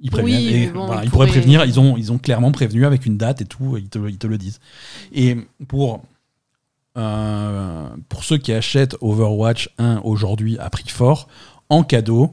[0.00, 0.40] Ils préviennent.
[0.40, 1.64] Oui, et mais bon, voilà, ils ils pourraient pourraient- prévenir.
[1.64, 3.76] Ils ont, ils ont clairement prévenu avec une date et tout.
[3.78, 4.60] Ils te, ils te le disent.
[5.12, 5.36] Et
[5.68, 6.02] pour,
[6.96, 11.28] euh, pour ceux qui achètent Overwatch 1 aujourd'hui à prix fort,
[11.68, 12.32] en cadeau,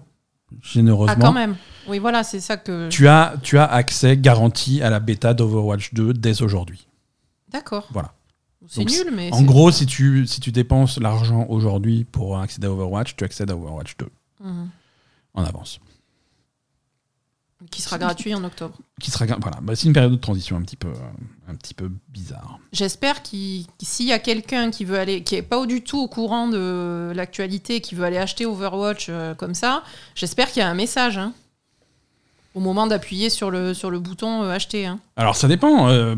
[0.52, 1.56] Ah, généreusement, quand même.
[1.88, 2.88] Oui, voilà, c'est ça que.
[2.90, 6.88] tu as, tu as accès garanti à la bêta d'Overwatch 2 dès aujourd'hui.
[7.52, 7.88] D'accord.
[7.92, 8.14] Voilà.
[8.68, 9.30] C'est nul, mais.
[9.34, 13.52] En gros, si tu, si tu dépenses l'argent aujourd'hui pour accéder à Overwatch, tu accèdes
[13.52, 14.08] à Overwatch 2
[14.42, 14.70] Mhm.
[15.34, 15.80] en avance.
[17.72, 18.76] Qui sera gratuit en octobre.
[19.00, 21.74] Qui sera, voilà, bah, c'est une période de transition un petit peu, euh, un petit
[21.74, 22.60] peu bizarre.
[22.72, 26.00] J'espère qu'il- qu'il- s'il y a quelqu'un qui veut aller, qui est pas du tout
[26.00, 29.84] au courant de l'actualité, qui veut aller acheter Overwatch euh, comme ça,
[30.16, 31.18] j'espère qu'il y a un message.
[31.18, 31.34] hein,
[32.56, 34.86] au moment d'appuyer sur le, sur le bouton euh, acheter.
[34.86, 35.00] hein.
[35.16, 35.90] Alors ça dépend.
[35.90, 36.16] euh,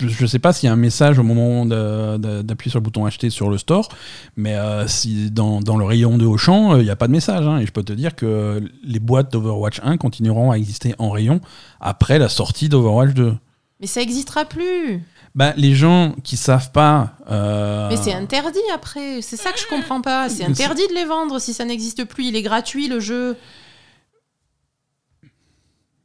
[0.00, 3.06] je ne sais pas s'il y a un message au moment d'appuyer sur le bouton
[3.06, 3.88] acheter sur le store,
[4.36, 7.12] mais euh, si dans, dans le rayon de Auchan, euh, il n'y a pas de
[7.12, 7.46] message.
[7.46, 11.10] hein, et je peux te dire que les boîtes d'Overwatch 1 continueront à exister en
[11.10, 11.40] rayon
[11.80, 13.34] après la sortie d'Overwatch 2.
[13.80, 15.02] Mais ça n'existera plus.
[15.34, 17.12] Bah, les gens qui savent pas.
[17.30, 19.20] euh, Mais c'est interdit après.
[19.20, 20.30] C'est ça que je comprends pas.
[20.30, 22.24] C'est- interdit de les vendre si ça n'existe plus.
[22.24, 23.36] Il est gratuit le jeu.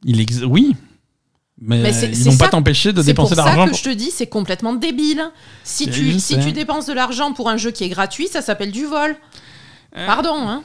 [0.04, 0.74] Il Oui.
[1.64, 3.64] Mais, Mais c'est- ils c'est vont pas ça- t'empêcher de C'est dépenser de ça l'argent.
[3.66, 5.22] que pour- je te dis, c'est complètement débile.
[5.62, 8.72] Si tu, si tu dépenses de l'argent pour un jeu qui est gratuit, ça s'appelle
[8.72, 9.14] du vol.
[9.96, 10.06] Euh.
[10.06, 10.64] Pardon, hein.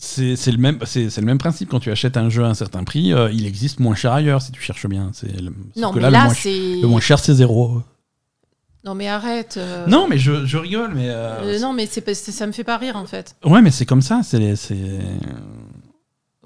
[0.00, 1.70] C'est c'est le, même- c'est- c'est le même principe.
[1.70, 4.40] Quand tu achètes un jeu à un certain prix, euh, il existe moins cher ailleurs
[4.42, 5.10] si tu cherches bien.
[5.12, 6.80] C'est le- Non, que mais là, là, le, moins, c'est.
[6.80, 7.82] le moins cher, c'est zéro.
[8.84, 9.54] Non, mais arrête.
[9.56, 9.86] euh.
[9.88, 11.08] Non, mais je, je rigole, mais.
[11.08, 13.34] euh, Euh, non, mais c'est c'est- ça me fait pas rire en fait.
[13.44, 14.20] Ouais, mais c'est comme ça.
[14.22, 14.54] C'est.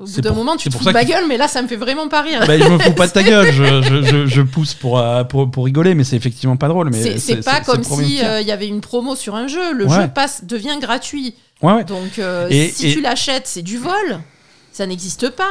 [0.02, 1.76] Au bout d'un moment, tu te fous de ma gueule, mais là, ça me fait
[1.76, 2.42] vraiment pas rire.
[2.46, 3.52] Bah, je me fous pas de ta gueule.
[3.52, 6.90] Je, je- je- je pousse pour, euh, pour, pour rigoler, mais c'est effectivement pas drôle.
[6.92, 8.28] C'est- pas comme le premier si tir.
[8.30, 9.72] euh, y avait une promo sur un jeu.
[9.72, 10.02] Le Ouais.
[10.02, 11.34] jeu passe, devient gratuit.
[11.62, 11.84] Ouais, ouais.
[11.84, 14.20] Donc, euh, Et- si et- tu l'achètes, c'est du vol.
[14.72, 15.50] Ça n'existe pas.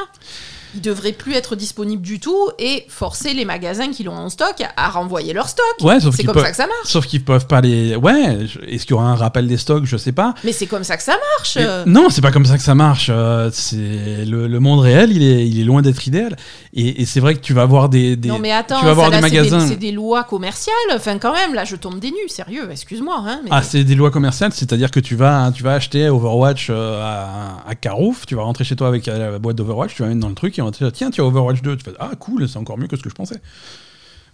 [0.75, 4.55] Il devrait plus être disponible du tout et forcer les magasins qui l'ont en stock
[4.77, 5.65] à renvoyer leur stock.
[5.81, 6.85] Ouais, c'est comme peuvent- ça que ça marche.
[6.87, 7.95] Sauf qu'ils peuvent pas les.
[7.95, 10.33] Ouais, est-ce qu'il y aura un rappel des stocks Je sais pas.
[10.43, 11.57] Mais c'est comme ça que ça marche.
[11.57, 13.07] Mais non, c'est pas comme ça que ça marche.
[13.09, 16.35] euh, c'est le, le monde réel, il est, il est loin d'être idéal.
[16.73, 18.91] Et, et c'est vrai que tu vas avoir des, des- non mais attends, tu vas
[18.91, 19.67] avoir ça, des là, c'est magasins.
[19.67, 20.75] C'est des lois commerciales.
[20.95, 23.23] Enfin quand même, là je tombe des nues, sérieux, excuse-moi.
[23.25, 23.49] Hein, mais...
[23.51, 27.63] Ah, c'est des lois commerciales, c'est-à-dire que tu vas, tu vas acheter Overwatch euh, à,
[27.69, 30.19] à Carouf, tu vas rentrer chez toi avec euh, la boîte d'Overwatch, tu vas mettre
[30.21, 31.77] dans le truc te dire tiens, tu as Overwatch 2.
[31.77, 33.41] Tu fais ah cool, c'est encore mieux que ce que je pensais.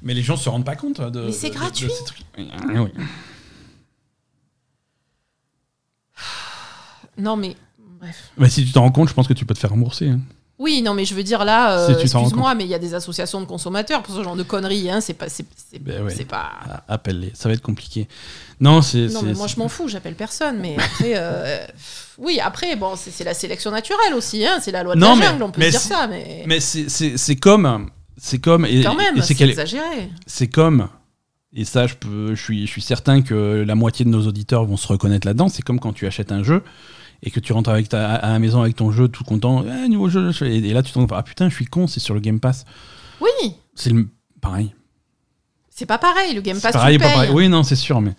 [0.01, 1.21] Mais les gens se rendent pas compte de.
[1.27, 1.89] Mais c'est de- gratuit.
[1.89, 2.21] ces trucs.
[2.37, 2.89] Ah, oui.
[7.17, 7.55] Non mais
[7.99, 8.31] bref.
[8.37, 10.09] Mais si tu t'en rends compte, je pense que tu peux te faire rembourser.
[10.09, 10.19] hein.
[10.59, 12.95] Oui, non mais je veux dire là, euh, Si excuse-moi, mais il y a des
[12.95, 14.89] associations de consommateurs pour ce genre de conneries.
[14.89, 15.45] Hein, c'est pas, c'est,
[15.79, 16.25] Ben ouais.
[16.25, 16.49] pas.
[16.67, 18.07] Ah, Appelle-les, ça va être compliqué.
[18.59, 19.05] Non, c'est.
[19.07, 20.57] Non mais moi je m'en fous, j'appelle personne.
[20.59, 21.63] Mais après, euh,
[22.17, 24.45] oui après bon c'est, la sélection naturelle aussi.
[24.47, 26.07] Hein, c'est la loi de Non, la mais- jungle, on peut mais dire ça.
[26.07, 27.89] Mais, Mais c'est- comme.
[28.19, 28.65] C'est comme.
[28.65, 30.09] Et, quand même, c'est c'est qu'elle- exagéré.
[30.25, 30.87] c'est comme,
[31.53, 34.65] et ça je, peux, je, suis, je suis certain que la moitié de nos auditeurs
[34.65, 36.63] vont se reconnaître là-dedans, c'est comme quand tu achètes un jeu
[37.23, 39.87] et que tu rentres avec ta, à la maison avec ton jeu tout content, ah,
[39.87, 41.99] nouveau jeu, et, et là tu te rends compte, ah putain je suis con, c'est
[41.99, 42.65] sur le Game Pass.
[43.21, 44.07] Oui, C'est le
[44.41, 44.73] pareil.
[45.69, 46.33] c'est pas pareil.
[46.35, 47.31] Le Game Pass, pareil, tu pas pareil.
[47.33, 48.13] Oui, non, c'est sûr, mais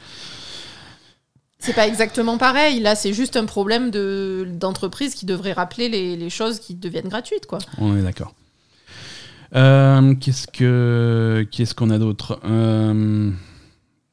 [1.60, 2.80] C'est pas exactement pareil.
[2.80, 7.08] Là, c'est juste un problème de, d'entreprise qui devrait rappeler les, les choses qui deviennent
[7.08, 7.58] gratuites, quoi.
[7.78, 8.34] on est d'accord.
[9.54, 12.38] Euh, qu'est-ce que qu'est-ce qu'on a d'autre?
[12.44, 13.30] Euh,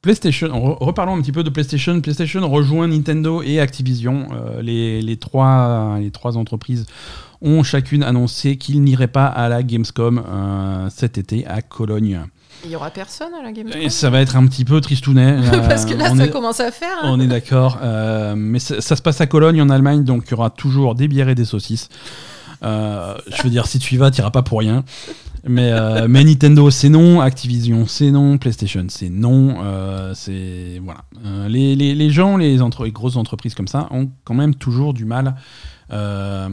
[0.06, 2.00] PlayStation, re- reparlons un petit peu de PlayStation.
[2.00, 4.28] PlayStation rejoint Nintendo et Activision.
[4.32, 6.86] Euh, les, les trois, les trois entreprises
[7.42, 12.22] ont chacune annoncé qu'ils n'iraient pas à la Gamescom euh, cet été à Cologne.
[12.64, 13.82] Il y aura personne à la Gamescom?
[13.82, 15.38] Et ça va être un petit peu tristounet.
[15.68, 16.98] Parce que Euh, là, on ça est- commence à faire.
[17.02, 17.10] hein.
[17.12, 17.80] On est d'accord.
[17.82, 20.94] euh, mais ça, ça se passe à Cologne, en Allemagne, donc il y aura toujours
[20.94, 21.90] des bières et des saucisses.
[22.66, 24.84] Euh, je veux dire, si tu y vas, tu iras pas pour rien.
[25.48, 27.22] Mais, euh, mais Nintendo, c'est non.
[27.22, 28.40] Activision, c'est non.
[28.40, 29.58] PlayStation, c'est non.
[29.64, 30.14] Euh,
[30.82, 31.02] voilà.
[31.48, 34.94] Les, les- les gens, les, entre- les grosses entreprises comme ça, ont quand même toujours
[34.96, 35.36] du mal
[35.92, 36.50] à,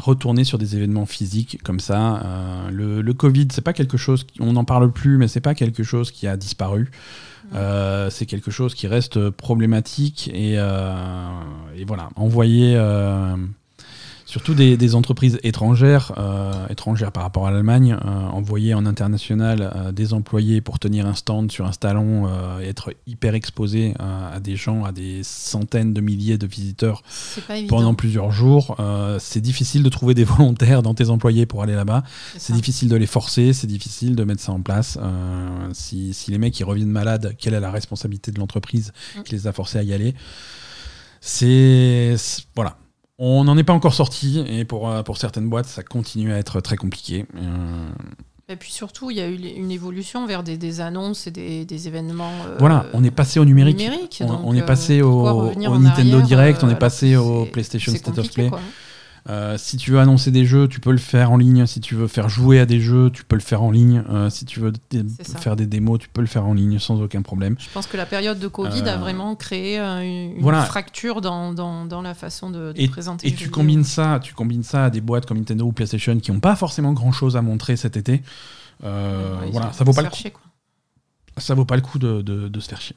[0.00, 2.22] retourner sur des événements physiques comme ça.
[2.70, 5.54] Le, le Covid, c'est pas quelque chose, qui- on n'en parle plus, mais c'est pas
[5.54, 6.90] quelque chose qui a disparu.
[7.52, 12.76] C'est quelque chose qui reste problématique et, et voilà, envoyer
[14.34, 19.70] surtout des, des entreprises étrangères, euh, étrangères par rapport à l'Allemagne, euh, envoyer en international
[19.76, 22.28] euh, des employés pour tenir un stand sur un salon
[22.60, 27.04] et être hyper exposé à des gens, à des centaines de milliers de visiteurs
[27.68, 28.76] pendant plusieurs jours.
[29.20, 32.02] C'est difficile de trouver des volontaires dans tes employés pour aller là-bas.
[32.36, 34.98] C'est difficile de les forcer, c'est difficile de mettre ça en place.
[35.74, 39.22] Si, si les mecs ils reviennent malades, quelle est la responsabilité de l'entreprise Mm.
[39.22, 40.14] qui les a forcés à y aller?
[41.20, 42.16] C'est-
[42.56, 42.76] voilà.
[43.18, 46.38] On n'en est pas encore sorti et pour, euh, pour certaines boîtes, ça continue à
[46.38, 47.26] être très compliqué.
[47.36, 47.88] Euh,
[48.48, 51.64] Et puis surtout, il y a eu une évolution vers des, des annonces et des,
[51.64, 52.32] des événements.
[52.48, 53.88] euh, voilà, on est passé au numérique.
[54.20, 58.48] On, est passé au, Nintendo arrière, Direct, on est passé au PlayStation State of Play.
[58.48, 58.60] quoi.
[59.30, 61.64] Euh, si tu veux annoncer des jeux, tu peux le faire en ligne.
[61.64, 64.04] Si tu veux faire jouer à des jeux, tu peux le faire en ligne.
[64.10, 64.70] Euh, si tu veux
[65.38, 67.56] faire des démos, tu peux le faire en ligne sans aucun problème.
[67.58, 70.62] Je pense que la période de Covid Euh, a vraiment créé euh, une, une voilà.
[70.64, 73.84] fracture dans, dans, dans la façon de, de Et, présenter et les tu jeux combines
[73.84, 76.92] ça, tu combines ça à des boîtes comme Nintendo ou PlayStation qui n'ont pas forcément
[76.92, 78.22] grand chose à montrer cet été.
[78.84, 80.16] Euh, Ouais, voilà, ça vaut pas le coup.
[80.16, 80.42] chier, quoi.
[81.38, 82.96] Ça vaut pas le coup de, de- de se faire chier.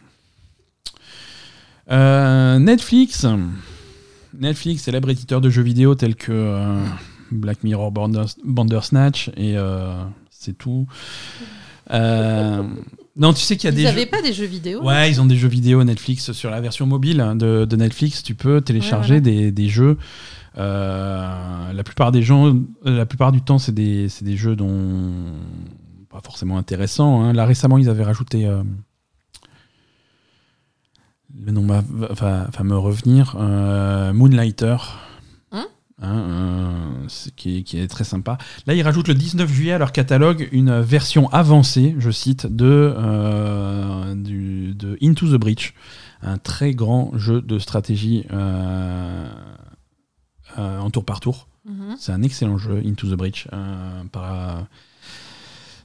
[1.89, 3.25] Euh, Netflix,
[4.39, 6.83] Netflix, célèbre éditeur de jeux vidéo tels que euh,
[7.31, 9.93] Black Mirror, Banders- Bandersnatch et euh,
[10.29, 10.87] c'est tout.
[11.91, 12.63] Euh,
[13.15, 14.09] non, tu sais qu'il y a Ils des n'avaient jeux.
[14.09, 17.25] pas des jeux vidéo Ouais, ils ont des jeux vidéo Netflix sur la version mobile
[17.35, 18.21] de, de Netflix.
[18.23, 19.97] Tu peux télécharger Ouais, des, des jeux.
[20.55, 25.13] La plupart des gens, la plupart du temps, c'est des, des jeux dont
[26.09, 27.21] pas forcément intéressants.
[27.23, 27.33] hein.
[27.33, 28.49] Là récemment, ils avaient rajouté.
[31.45, 33.35] Le nom va, va- va- va me revenir.
[33.39, 34.77] euh, Moonlighter.
[35.51, 35.65] Hein
[36.01, 38.37] Hein, euh, qui, est, qui est très sympa.
[38.67, 42.93] Là, ils rajoutent le 19 juillet à leur catalogue une version avancée, je cite, de,
[42.97, 45.73] euh, du- de Into the Breach,
[46.21, 48.25] un très grand jeu de stratégie
[50.57, 51.47] en tour par tour.
[51.65, 51.95] Mhm.
[51.97, 53.47] C'est un excellent jeu, Into the Breach.
[54.11, 54.65] par,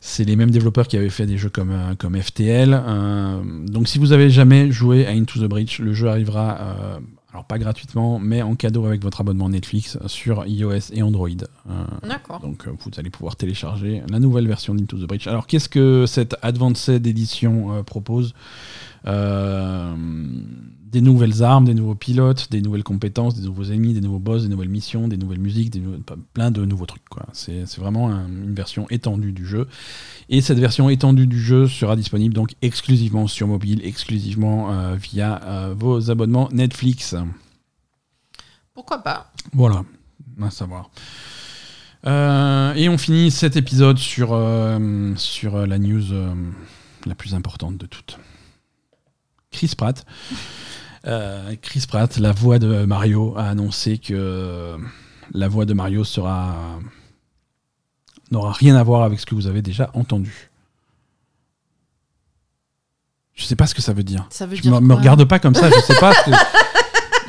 [0.05, 2.75] c'est les mêmes développeurs qui avaient fait des jeux comme, euh, comme FTL.
[2.75, 6.99] euh, donc si vous avez jamais joué à Into the Breach, le jeu arrivera, euh,
[7.33, 11.29] alors pas gratuitement, mais en cadeau avec votre abonnement Netflix sur iOS et Android.
[11.31, 12.41] Euh, D'accord.
[12.41, 15.29] donc vous allez pouvoir télécharger la nouvelle version d'Into the Breach.
[15.29, 18.35] Alors qu'est-ce que cette Advanced Edition euh, propose?
[19.07, 19.95] Euh,
[20.93, 24.43] des nouvelles armes, des nouveaux pilotes, des nouvelles compétences, des nouveaux ennemis, des nouveaux boss,
[24.43, 25.99] des nouvelles missions, des nouvelles musiques, des nou-
[26.35, 27.03] plein de nouveaux trucs.
[27.33, 29.67] C'est vraiment un- une version étendue du jeu.
[30.29, 35.41] Et cette version étendue du jeu sera disponible donc exclusivement sur mobile, exclusivement euh, via
[35.45, 37.15] euh, vos abonnements Netflix.
[38.75, 39.85] Pourquoi pas Voilà,
[40.43, 40.91] à savoir.
[42.07, 44.29] Euh, et on finit cet épisode sur,
[45.17, 46.03] sur la news
[47.07, 48.19] la plus importante de toutes.
[49.51, 50.05] Chris Pratt.
[51.07, 54.77] Euh, Chris Pratt, la voix de Mario, a annoncé que
[55.33, 56.55] la voix de Mario sera
[58.31, 60.51] n'aura rien à voir avec ce que vous avez déjà entendu.
[63.35, 64.27] Je sais pas ce que ça veut dire.
[64.31, 66.13] Ça veut Je dire me, regarde pas comme ça, je sais pas.
[66.15, 66.37] ce que-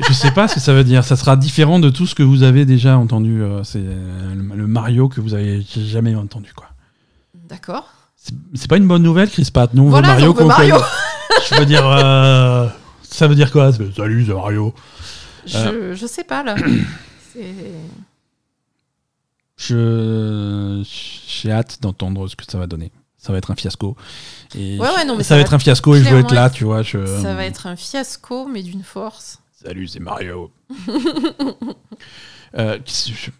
[0.07, 1.03] je sais pas ce que ça veut dire.
[1.03, 3.41] Ça sera différent de tout ce que vous avez déjà entendu.
[3.41, 6.67] euh, C'est euh, le Mario que vous avez jamais entendu, quoi.
[7.47, 7.87] D'accord.
[8.53, 9.73] C'est pas une bonne nouvelle, Chris Pratt.
[9.73, 10.75] Nous, on Voilà, veut Mario qu'on Mario.
[10.75, 10.87] connaît.
[11.49, 12.67] Je veux dire, euh,
[13.13, 14.73] ça veut dire quoi Salut, c'est Mario.
[15.45, 16.55] Je, je sais pas là.
[19.57, 20.83] Je
[21.27, 22.91] j'ai hâte d'entendre ce que ça va donner.
[23.17, 23.95] Ça va être un fiasco.
[24.55, 26.33] Et Ouais, ouais, non, mais ça, ça va être un fiasco et je veux être
[26.33, 26.81] là, tu vois.
[26.81, 27.05] Je...
[27.21, 29.39] Ça va être un fiasco, mais d'une force.
[29.63, 30.51] Salut, c'est Mario.
[32.55, 33.31] Euh, je-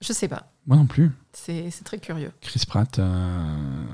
[0.00, 0.50] Je sais pas.
[0.66, 1.10] Moi non plus.
[1.34, 2.32] C'est c'est très curieux.
[2.40, 2.98] Chris Pratt.
[2.98, 3.84] euh,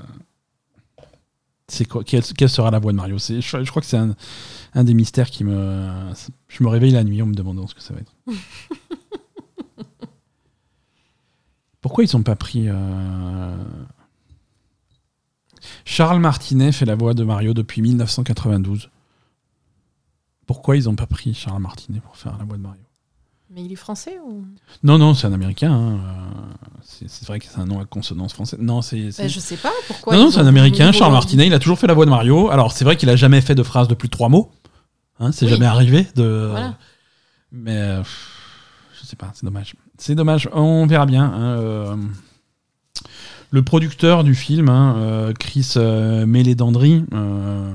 [1.67, 3.17] C'est quoi quelle, quelle sera la voix de Mario?
[3.17, 4.15] C'est- je, je crois que c'est un,
[4.73, 5.89] un des mystères qui me.
[6.47, 8.13] Je me réveille la nuit en me demandant ce que ça va être.
[11.81, 12.65] Pourquoi ils n'ont pas pris.
[12.67, 13.55] euh,
[15.85, 18.89] Charles Martinet fait la voix de Mario depuis 1992.
[20.45, 22.81] Pourquoi ils n'ont pas pris Charles Martinet pour faire la voix de Mario?
[23.55, 24.43] Mais il est français ou?
[24.83, 25.71] Non, non, c'est un américain.
[25.71, 25.97] hein,
[26.83, 28.59] C'est vrai que c'est un nom à consonance française.
[28.61, 29.17] Non, c'est.
[29.17, 30.13] Ben, Je sais pas pourquoi.
[30.15, 31.47] non, non, c'est un américain, Charles Martinet.
[31.47, 32.49] Il a toujours fait la voix de Mario.
[32.49, 34.51] Alors, c'est vrai qu'il a jamais fait de phrase de plus de trois mots.
[35.19, 35.51] Hein, c'est Oui.
[35.51, 36.05] jamais arrivé.
[36.15, 36.47] De...
[36.51, 36.77] Voilà.
[37.53, 38.03] Mais euh,
[38.99, 39.75] je sais pas, c'est dommage.
[39.97, 40.49] C'est dommage.
[40.51, 41.23] On verra bien.
[41.23, 41.95] hein, euh,
[43.51, 47.71] Le producteur du film, hein, euh, Chris euh, Mélédandri, euh,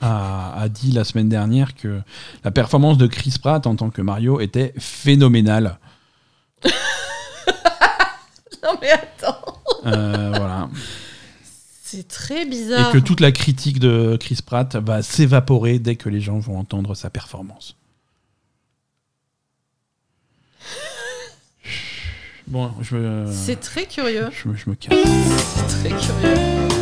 [0.00, 2.00] a, a dit la semaine dernière que
[2.44, 5.78] la performance de Chris Pratt en tant que Mario était phénoménale.
[8.62, 9.56] Non mais attends.
[9.86, 10.68] Euh, voilà.
[11.82, 12.92] C'est très et bizarre.
[12.92, 16.94] que toute la critique de Chris Pratt va s'évaporer dès que les gens vont entendre
[16.94, 17.74] sa performance.
[22.46, 24.28] Bon, je me, C'est très curieux.
[24.32, 24.98] je, me- je me casse.
[25.56, 26.79] C'est très curieux.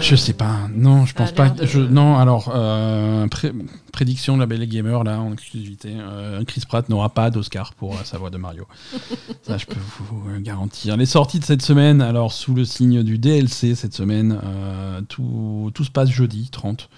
[0.00, 0.68] Je sais pas.
[0.74, 1.44] Non, je pense pas.
[1.46, 3.52] l'air de- Je, non, alors, euh, pré-
[3.92, 5.90] prédiction de la Belle Gamer, là, en exclusivité.
[5.98, 8.66] euh, Chris Pratt n'aura pas d'Oscar pour euh, sa voix de Mario.
[9.42, 9.74] Ça, je peux
[10.10, 10.96] vous euh, garantir.
[10.96, 15.70] Les sorties de cette semaine, alors, sous le signe du DLC cette semaine, euh, tout,
[15.74, 16.88] tout se passe jeudi 30.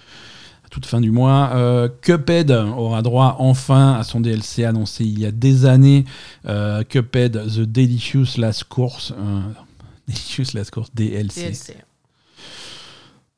[0.65, 1.51] à Toute fin du mois.
[1.55, 6.05] Euh, Cuphead aura droit enfin à son DLC annoncé il y a des années.
[6.47, 9.13] Euh, Cuphead The Delicious Last Course.
[9.19, 9.41] euh,
[10.09, 11.43] Delicious Last Course DLC.
[11.43, 11.77] DLC.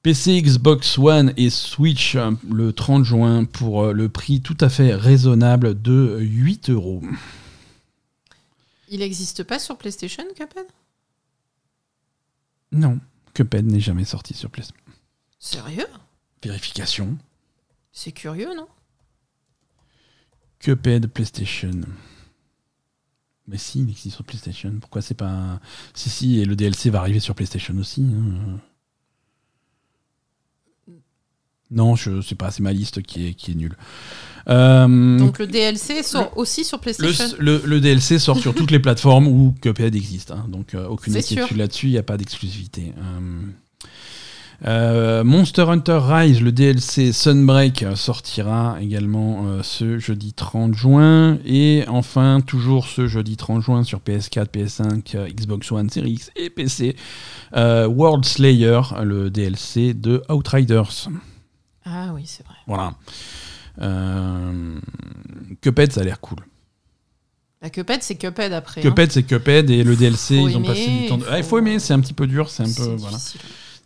[0.02, 4.68] PC, Xbox One et Switch euh, le 30 juin pour euh, le prix tout à
[4.68, 7.02] fait raisonnable de 8 euros.
[8.88, 10.66] Il n'existe pas sur PlayStation, Cuphead?
[12.72, 12.98] Non,
[13.32, 14.82] Cuphead n'est jamais sorti sur PlayStation.
[15.38, 15.86] Sérieux?
[16.42, 17.16] Vérification.
[17.92, 18.66] C'est curieux, non?
[20.58, 21.82] Cuphead PlayStation.
[23.46, 24.74] Mais si, il existe sur PlayStation.
[24.80, 25.60] Pourquoi c'est pas.
[25.94, 28.02] Si, si, et le DLC va arriver sur PlayStation aussi.
[28.02, 28.58] hein.
[31.72, 33.76] Non, je sais pas, c'est ma liste qui est, qui est nulle.
[34.48, 38.72] Euh, Donc le DLC sort aussi sur PlayStation Le, le- le DLC sort sur toutes
[38.72, 40.32] les plateformes où Cuphead existe.
[40.32, 40.46] hein.
[40.48, 42.92] donc euh, aucune inquiétude là-dessus, il n'y a pas d'exclusivité.
[44.64, 51.38] Euh, Monster Hunter Rise, le DLC Sunbreak sortira également ce jeudi 30 juin.
[51.44, 56.30] Et enfin, toujours ce jeudi 30 juin sur PS4, PS5, euh, Xbox One, Series X
[56.36, 56.94] et PC,
[57.54, 61.08] World Slayer, le DLC de Outriders.
[61.84, 62.54] Ah oui, c'est vrai.
[62.66, 62.94] Voilà.
[63.80, 64.78] Euh,
[65.60, 66.38] Cuphead, ça a l'air cool.
[67.60, 68.80] La Cuphead, c'est Cuphead après.
[68.80, 68.84] hein.
[68.90, 71.18] Cuphead, c'est Cuphead et le DLC, Faut ils ont passé du temps.
[71.18, 71.24] De...
[71.24, 73.18] il Ah, il faut faut- aimer, c'est un petit peu dur, c'est un peu voilà.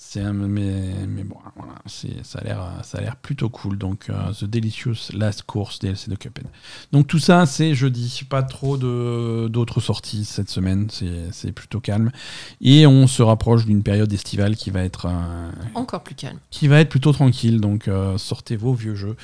[0.08, 1.74] C'est mais mais bon, voilà,
[2.22, 3.76] ça a l'air ça a l'air plutôt cool.
[3.76, 6.46] Donc euh, The Delicious Last Course DLC de Cuphead.
[6.92, 11.80] Donc tout ça, c'est jeudi, pas trop de d'autres sorties cette semaine, c'est c'est plutôt
[11.80, 12.12] calme
[12.60, 16.38] et on se rapproche d'une période estivale qui va être euh, Encore plus calme.
[16.50, 17.60] qui va être plutôt tranquille.
[17.60, 19.16] Donc euh, sortez vos vieux jeux.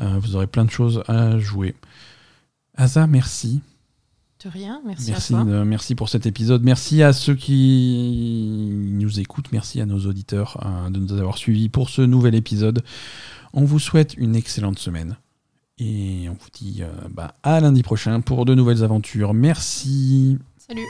[0.00, 1.74] Euh, vous aurez plein de choses à jouer.
[2.76, 3.62] Asa, merci.
[4.44, 5.64] De rien, merci, Merci, à toi.
[5.64, 6.64] merci pour cet épisode.
[6.64, 9.52] Merci à ceux qui nous écoutent.
[9.52, 12.82] Merci à nos auditeurs euh, de nous avoir suivis pour ce nouvel épisode.
[13.52, 15.16] On vous souhaite une excellente semaine.
[15.78, 19.32] Et on vous dit euh, bah, à lundi prochain pour de nouvelles aventures.
[19.32, 20.38] Merci.
[20.58, 20.86] Salut.